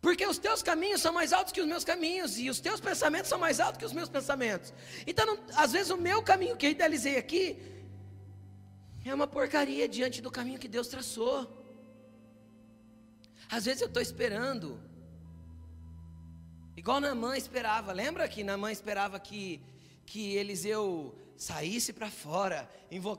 Porque 0.00 0.26
os 0.26 0.38
teus 0.38 0.62
caminhos 0.62 1.00
são 1.02 1.12
mais 1.12 1.32
altos 1.32 1.52
que 1.52 1.60
os 1.60 1.66
meus 1.66 1.84
caminhos, 1.84 2.38
e 2.38 2.48
os 2.48 2.58
teus 2.58 2.80
pensamentos 2.80 3.28
são 3.28 3.38
mais 3.38 3.60
altos 3.60 3.78
que 3.78 3.84
os 3.84 3.92
meus 3.92 4.08
pensamentos. 4.08 4.72
Então, 5.06 5.26
não, 5.26 5.38
às 5.54 5.72
vezes, 5.72 5.90
o 5.90 5.96
meu 5.96 6.22
caminho 6.22 6.56
que 6.56 6.66
eu 6.66 6.70
idealizei 6.70 7.18
aqui 7.18 7.58
é 9.04 9.14
uma 9.14 9.26
porcaria 9.26 9.86
diante 9.88 10.22
do 10.22 10.30
caminho 10.30 10.58
que 10.58 10.68
Deus 10.68 10.88
traçou. 10.88 11.58
Às 13.50 13.64
vezes 13.64 13.80
eu 13.82 13.88
estou 13.88 14.02
esperando, 14.02 14.80
igual 16.76 17.00
Namã 17.00 17.36
esperava. 17.36 17.92
Lembra 17.92 18.28
que 18.28 18.44
Namã 18.44 18.70
esperava 18.70 19.18
que, 19.18 19.60
que 20.06 20.34
Eliseu 20.34 21.16
saísse 21.40 21.90
para 21.90 22.10
fora, 22.10 22.68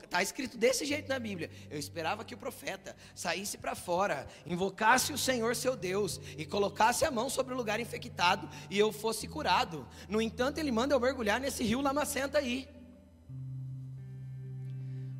está 0.04 0.22
escrito 0.22 0.56
desse 0.56 0.84
jeito 0.84 1.08
na 1.08 1.18
Bíblia. 1.18 1.50
Eu 1.68 1.76
esperava 1.76 2.24
que 2.24 2.34
o 2.34 2.38
profeta 2.38 2.94
saísse 3.16 3.58
para 3.58 3.74
fora, 3.74 4.28
invocasse 4.46 5.12
o 5.12 5.18
Senhor 5.18 5.56
seu 5.56 5.74
Deus 5.74 6.20
e 6.38 6.46
colocasse 6.46 7.04
a 7.04 7.10
mão 7.10 7.28
sobre 7.28 7.52
o 7.52 7.56
lugar 7.56 7.80
infectado 7.80 8.48
e 8.70 8.78
eu 8.78 8.92
fosse 8.92 9.26
curado. 9.26 9.88
No 10.08 10.22
entanto, 10.22 10.58
ele 10.58 10.70
manda 10.70 10.94
eu 10.94 11.00
mergulhar 11.00 11.40
nesse 11.40 11.64
rio 11.64 11.80
lamacenta 11.80 12.38
aí. 12.38 12.68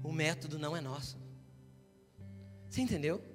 O 0.02 0.12
método 0.12 0.56
não 0.56 0.76
é 0.76 0.80
nosso. 0.80 1.18
Você 2.68 2.82
entendeu? 2.82 3.32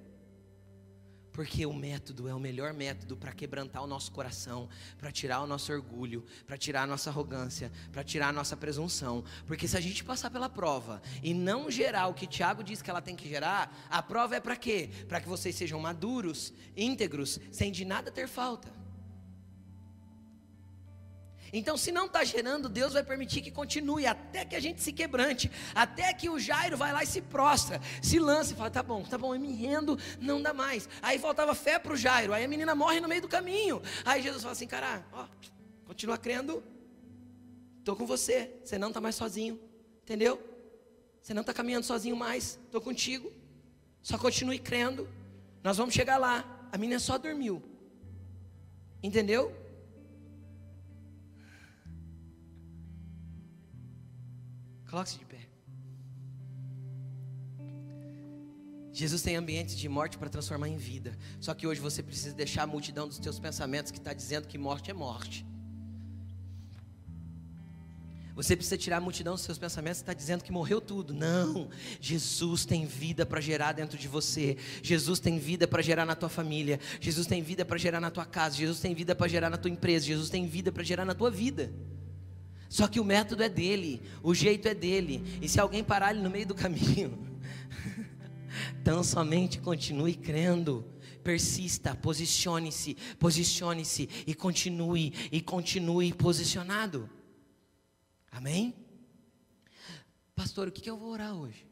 Porque 1.38 1.67
o 1.67 1.71
método 1.71 2.27
é 2.27 2.33
o 2.33 2.39
melhor 2.39 2.73
método 2.73 3.15
para 3.15 3.31
quebrantar 3.31 3.83
o 3.83 3.85
nosso 3.85 4.11
coração, 4.11 4.67
para 4.97 5.11
tirar 5.11 5.39
o 5.39 5.45
nosso 5.45 5.71
orgulho, 5.71 6.25
para 6.47 6.57
tirar 6.57 6.81
a 6.81 6.88
nossa 6.88 7.11
arrogância, 7.11 7.71
para 7.91 8.03
tirar 8.03 8.29
a 8.29 8.31
nossa 8.31 8.57
presunção. 8.57 9.23
Porque 9.45 9.67
se 9.67 9.77
a 9.77 9.79
gente 9.79 10.03
passar 10.03 10.31
pela 10.31 10.49
prova 10.49 10.99
e 11.21 11.35
não 11.35 11.69
gerar 11.69 12.07
o 12.07 12.13
que 12.15 12.25
Tiago 12.25 12.63
diz 12.63 12.81
que 12.81 12.89
ela 12.89 13.03
tem 13.03 13.15
que 13.15 13.29
gerar, 13.29 13.71
a 13.88 14.01
prova 14.01 14.35
é 14.35 14.39
para 14.39 14.55
quê? 14.55 14.89
Para 15.07 15.21
que 15.21 15.29
vocês 15.29 15.53
sejam 15.53 15.79
maduros, 15.79 16.51
íntegros, 16.75 17.39
sem 17.51 17.71
de 17.71 17.85
nada 17.85 18.11
ter 18.11 18.27
falta. 18.27 18.86
Então, 21.54 21.78
se 21.78 21.91
não 21.91 22.06
está 22.06 22.24
gerando, 22.24 22.68
Deus 22.68 22.93
vai 22.93 23.04
permitir 23.04 23.41
que 23.41 23.52
continue 23.52 24.06
até 24.06 24.43
que 24.43 24.56
a 24.56 24.60
gente 24.60 24.82
se 24.82 24.91
quebrante, 24.91 25.50
até 25.74 26.14
que 26.14 26.30
o 26.30 26.39
Jairo 26.39 26.76
vai 26.76 26.91
lá 26.91 27.04
e 27.04 27.08
se 27.08 27.22
prostra, 27.22 27.82
se 28.02 28.20
lança 28.20 28.54
e 28.54 28.56
fala: 28.56 28.70
tá 28.70 28.84
bom, 28.84 29.04
tá 29.04 29.18
bom, 29.18 29.34
eu 29.34 29.39
me 29.39 29.54
rendo, 29.54 29.98
não 30.20 30.41
dá 30.41 30.54
mais. 30.54 30.89
Aí 31.02 31.18
faltava 31.20 31.56
fé 31.56 31.80
para 31.80 31.93
o 31.93 31.98
Jairo, 31.98 32.34
aí 32.34 32.43
a 32.43 32.48
menina 32.48 32.76
morre 32.76 33.00
no 33.00 33.08
meio 33.08 33.22
do 33.22 33.28
caminho. 33.28 33.82
Aí 34.04 34.22
Jesus 34.22 34.41
fala 34.41 34.54
assim: 34.54 34.68
cara, 34.68 35.06
ó, 35.12 35.26
continua 35.86 36.18
crendo, 36.18 36.64
estou 37.80 37.95
com 37.95 38.06
você, 38.06 38.52
você 38.64 38.78
não 38.78 38.89
está 38.89 39.00
mais 39.00 39.16
sozinho, 39.16 39.60
entendeu? 40.04 40.41
Você 41.22 41.34
não 41.34 41.41
está 41.41 41.54
caminhando 41.54 41.86
sozinho 41.86 42.16
mais, 42.16 42.60
estou 42.66 42.82
contigo, 42.82 43.32
só 44.02 44.18
continue 44.18 44.60
crendo, 44.60 45.08
nós 45.64 45.78
vamos 45.78 45.93
chegar 45.93 46.18
lá. 46.18 46.54
A 46.72 46.78
menina 46.78 47.00
só 47.00 47.18
dormiu, 47.18 47.64
entendeu? 49.02 49.66
Coloque-se 54.89 55.19
de 55.19 55.25
pé. 55.25 55.47
Jesus 58.93 59.21
tem 59.21 59.35
ambientes 59.35 59.77
de 59.77 59.88
morte 59.88 60.17
para 60.17 60.27
transformar 60.27 60.69
em 60.69 60.77
vida. 60.77 61.15
Só 61.39 61.53
que 61.53 61.67
hoje 61.67 61.79
você 61.79 62.01
precisa 62.01 62.33
deixar 62.33 62.63
a 62.63 62.67
multidão 62.67 63.07
dos 63.07 63.19
teus 63.19 63.38
pensamentos 63.38 63.91
que 63.91 63.99
está 63.99 64.11
dizendo 64.11 64.47
que 64.47 64.57
morte 64.57 64.89
é 64.89 64.93
morte. 64.93 65.45
Você 68.33 68.55
precisa 68.55 68.77
tirar 68.77 68.97
a 68.97 69.01
multidão 69.01 69.33
dos 69.33 69.43
seus 69.43 69.57
pensamentos 69.57 69.99
que 69.99 70.03
está 70.03 70.13
dizendo 70.13 70.43
que 70.43 70.51
morreu 70.51 70.79
tudo. 70.79 71.13
Não. 71.13 71.69
Jesus 71.99 72.65
tem 72.65 72.85
vida 72.85 73.25
para 73.25 73.41
gerar 73.41 73.71
dentro 73.71 73.97
de 73.97 74.07
você. 74.07 74.57
Jesus 74.81 75.19
tem 75.19 75.38
vida 75.38 75.67
para 75.67 75.81
gerar 75.81 76.05
na 76.05 76.15
tua 76.15 76.29
família. 76.29 76.79
Jesus 77.01 77.27
tem 77.27 77.41
vida 77.41 77.65
para 77.65 77.77
gerar 77.77 77.99
na 77.99 78.11
tua 78.11 78.25
casa. 78.25 78.55
Jesus 78.55 78.79
tem 78.79 78.93
vida 78.93 79.15
para 79.15 79.27
gerar 79.27 79.49
na 79.49 79.57
tua 79.57 79.71
empresa. 79.71 80.05
Jesus 80.05 80.29
tem 80.29 80.47
vida 80.47 80.71
para 80.71 80.83
gerar 80.83 81.03
na 81.03 81.15
tua 81.15 81.31
vida. 81.31 81.73
Só 82.70 82.88
que 82.88 82.99
o 82.99 83.05
método 83.05 83.43
é 83.43 83.49
dele, 83.49 84.01
o 84.22 84.34
jeito 84.34 84.68
é 84.68 84.74
dele. 84.74 85.24
E 85.41 85.47
se 85.47 85.59
alguém 85.59 85.84
parar 85.84 86.11
ele 86.11 86.22
no 86.22 86.30
meio 86.30 86.47
do 86.47 86.55
caminho, 86.55 87.39
então 88.82 89.03
somente 89.03 89.59
continue 89.59 90.15
crendo. 90.15 90.86
Persista, 91.24 91.93
posicione-se, 91.93 92.95
posicione-se 93.20 94.07
e 94.26 94.34
continue 94.34 95.13
e 95.30 95.41
continue 95.41 96.13
posicionado. 96.13 97.09
Amém? 98.32 98.74
Pastor, 100.34 100.70
o 100.70 100.72
que 100.72 100.89
eu 100.89 100.95
vou 100.95 101.09
orar 101.09 101.34
hoje? 101.34 101.68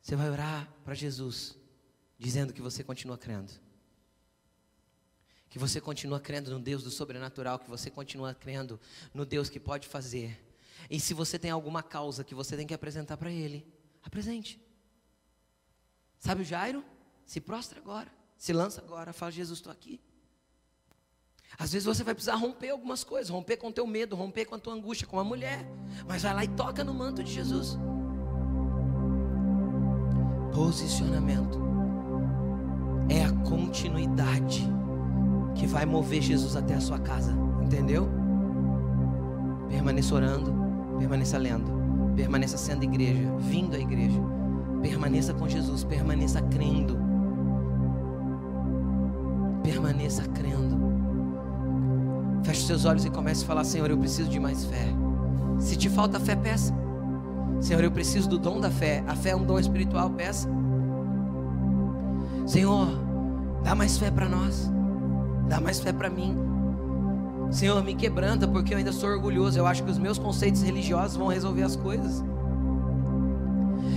Você 0.00 0.14
vai 0.14 0.30
orar 0.30 0.72
para 0.84 0.94
Jesus, 0.94 1.56
dizendo 2.18 2.52
que 2.52 2.62
você 2.62 2.84
continua 2.84 3.18
crendo. 3.18 3.52
Que 5.52 5.58
você 5.58 5.82
continua 5.82 6.18
crendo 6.18 6.50
no 6.50 6.58
Deus 6.58 6.82
do 6.82 6.90
sobrenatural, 6.90 7.58
que 7.58 7.68
você 7.68 7.90
continua 7.90 8.32
crendo 8.32 8.80
no 9.12 9.26
Deus 9.26 9.50
que 9.50 9.60
pode 9.60 9.86
fazer. 9.86 10.42
E 10.88 10.98
se 10.98 11.12
você 11.12 11.38
tem 11.38 11.50
alguma 11.50 11.82
causa 11.82 12.24
que 12.24 12.34
você 12.34 12.56
tem 12.56 12.66
que 12.66 12.72
apresentar 12.72 13.18
para 13.18 13.30
Ele, 13.30 13.70
apresente. 14.02 14.58
Sabe 16.18 16.40
o 16.40 16.44
Jairo? 16.44 16.82
Se 17.26 17.38
prostra 17.38 17.78
agora, 17.78 18.10
se 18.38 18.50
lança 18.54 18.80
agora, 18.80 19.12
fala: 19.12 19.30
Jesus, 19.30 19.58
estou 19.58 19.70
aqui. 19.70 20.00
Às 21.58 21.70
vezes 21.70 21.84
você 21.84 22.02
vai 22.02 22.14
precisar 22.14 22.36
romper 22.36 22.70
algumas 22.70 23.04
coisas, 23.04 23.28
romper 23.28 23.58
com 23.58 23.68
o 23.68 23.72
teu 23.72 23.86
medo, 23.86 24.16
romper 24.16 24.46
com 24.46 24.54
a 24.54 24.58
tua 24.58 24.72
angústia, 24.72 25.06
com 25.06 25.20
a 25.20 25.24
mulher. 25.24 25.66
Mas 26.08 26.22
vai 26.22 26.32
lá 26.32 26.44
e 26.44 26.48
toca 26.48 26.82
no 26.82 26.94
manto 26.94 27.22
de 27.22 27.30
Jesus. 27.30 27.76
Posicionamento 30.54 31.60
é 33.10 33.22
a 33.22 33.32
continuidade 33.46 34.81
que 35.54 35.66
vai 35.66 35.84
mover 35.84 36.22
Jesus 36.22 36.56
até 36.56 36.74
a 36.74 36.80
sua 36.80 36.98
casa, 36.98 37.32
entendeu? 37.62 38.08
Permaneça 39.68 40.14
orando, 40.14 40.52
permaneça 40.98 41.38
lendo, 41.38 42.12
permaneça 42.14 42.56
sendo 42.56 42.84
igreja, 42.84 43.28
vindo 43.38 43.74
à 43.74 43.78
igreja. 43.78 44.20
Permaneça 44.82 45.32
com 45.32 45.48
Jesus, 45.48 45.84
permaneça 45.84 46.42
crendo. 46.42 46.98
Permaneça 49.62 50.24
crendo. 50.24 50.76
Feche 52.42 52.66
seus 52.66 52.84
olhos 52.84 53.04
e 53.04 53.10
comece 53.10 53.44
a 53.44 53.46
falar: 53.46 53.62
Senhor, 53.62 53.88
eu 53.88 53.96
preciso 53.96 54.28
de 54.28 54.40
mais 54.40 54.64
fé. 54.64 54.88
Se 55.60 55.76
te 55.76 55.88
falta 55.88 56.18
fé, 56.18 56.34
peça. 56.34 56.74
Senhor, 57.60 57.84
eu 57.84 57.92
preciso 57.92 58.28
do 58.28 58.38
dom 58.38 58.58
da 58.58 58.72
fé. 58.72 59.04
A 59.06 59.14
fé 59.14 59.30
é 59.30 59.36
um 59.36 59.44
dom 59.44 59.56
espiritual, 59.56 60.10
peça. 60.10 60.48
Senhor, 62.44 62.88
dá 63.62 63.76
mais 63.76 63.96
fé 63.96 64.10
para 64.10 64.28
nós. 64.28 64.68
Dá 65.48 65.60
mais 65.60 65.80
fé 65.80 65.92
para 65.92 66.08
mim. 66.08 66.36
Senhor, 67.50 67.82
me 67.84 67.94
quebranta 67.94 68.48
porque 68.48 68.72
eu 68.72 68.78
ainda 68.78 68.92
sou 68.92 69.10
orgulhoso. 69.10 69.58
Eu 69.58 69.66
acho 69.66 69.82
que 69.82 69.90
os 69.90 69.98
meus 69.98 70.18
conceitos 70.18 70.62
religiosos 70.62 71.16
vão 71.16 71.28
resolver 71.28 71.62
as 71.62 71.76
coisas. 71.76 72.24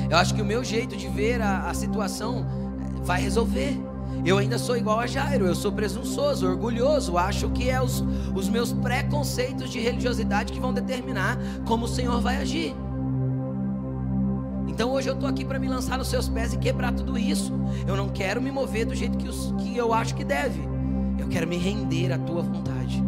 Eu 0.10 0.18
acho 0.18 0.36
que 0.36 0.42
o 0.42 0.46
meu 0.46 0.64
jeito 0.64 0.96
de 0.96 1.08
ver 1.08 1.42
a, 1.42 1.70
a 1.70 1.74
situação 1.74 2.46
eh, 2.46 3.02
vai 3.04 3.22
resolver. 3.22 3.78
Eu 4.26 4.38
ainda 4.38 4.58
sou 4.58 4.76
igual 4.76 5.00
a 5.00 5.08
Jairo, 5.08 5.46
eu 5.46 5.56
sou 5.56 5.72
presunçoso, 5.72 6.48
orgulhoso, 6.48 7.18
acho 7.18 7.50
que 7.50 7.70
é 7.70 7.82
os, 7.82 8.04
os 8.34 8.50
meus 8.50 8.72
preconceitos 8.74 9.70
de 9.70 9.80
religiosidade 9.80 10.52
que 10.52 10.60
vão 10.60 10.74
determinar 10.74 11.38
como 11.66 11.86
o 11.86 11.88
Senhor 11.88 12.20
vai 12.22 12.38
agir. 12.38 12.76
Então 14.68 14.92
hoje 14.92 15.10
eu 15.10 15.14
estou 15.14 15.30
aqui 15.30 15.46
para 15.46 15.60
me 15.60 15.68
lançar 15.68 15.98
nos 15.98 16.08
seus 16.08 16.28
pés 16.28 16.54
e 16.54 16.58
quebrar 16.58 16.92
tudo 16.94 17.18
isso. 17.18 17.54
Eu 17.88 17.96
não 17.96 18.10
quero 18.10 18.42
me 18.42 18.52
mover 18.52 18.86
do 18.86 18.96
jeito 18.96 19.18
que, 19.18 19.28
os, 19.28 19.54
que 19.60 19.76
eu 19.78 19.94
acho 19.94 20.16
que 20.16 20.24
deve. 20.24 20.75
Eu 21.18 21.28
quero 21.28 21.48
me 21.48 21.58
render 21.58 22.12
à 22.12 22.18
tua 22.18 22.42
vontade. 22.42 23.04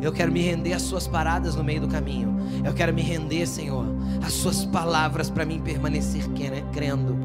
Eu 0.00 0.12
quero 0.12 0.30
me 0.30 0.42
render 0.42 0.72
às 0.72 0.82
suas 0.82 1.06
paradas 1.06 1.54
no 1.54 1.64
meio 1.64 1.80
do 1.80 1.88
caminho. 1.88 2.36
Eu 2.64 2.74
quero 2.74 2.92
me 2.92 3.02
render, 3.02 3.46
Senhor, 3.46 3.86
às 4.24 4.32
suas 4.32 4.64
palavras 4.64 5.30
para 5.30 5.44
mim 5.44 5.60
permanecer 5.60 6.24
crendo, 6.72 7.16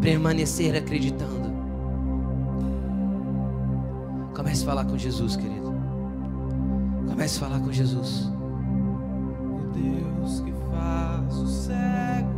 permanecer 0.00 0.76
acreditando. 0.76 1.46
Comece 4.34 4.62
a 4.62 4.66
falar 4.66 4.84
com 4.84 4.98
Jesus, 4.98 5.36
querido. 5.36 5.74
Comece 7.08 7.38
a 7.38 7.48
falar 7.48 7.60
com 7.60 7.72
Jesus. 7.72 8.30
O 9.50 9.72
Deus 9.72 10.40
que 10.40 10.52
faz 10.70 11.34
o 11.34 11.46
céu 11.46 12.35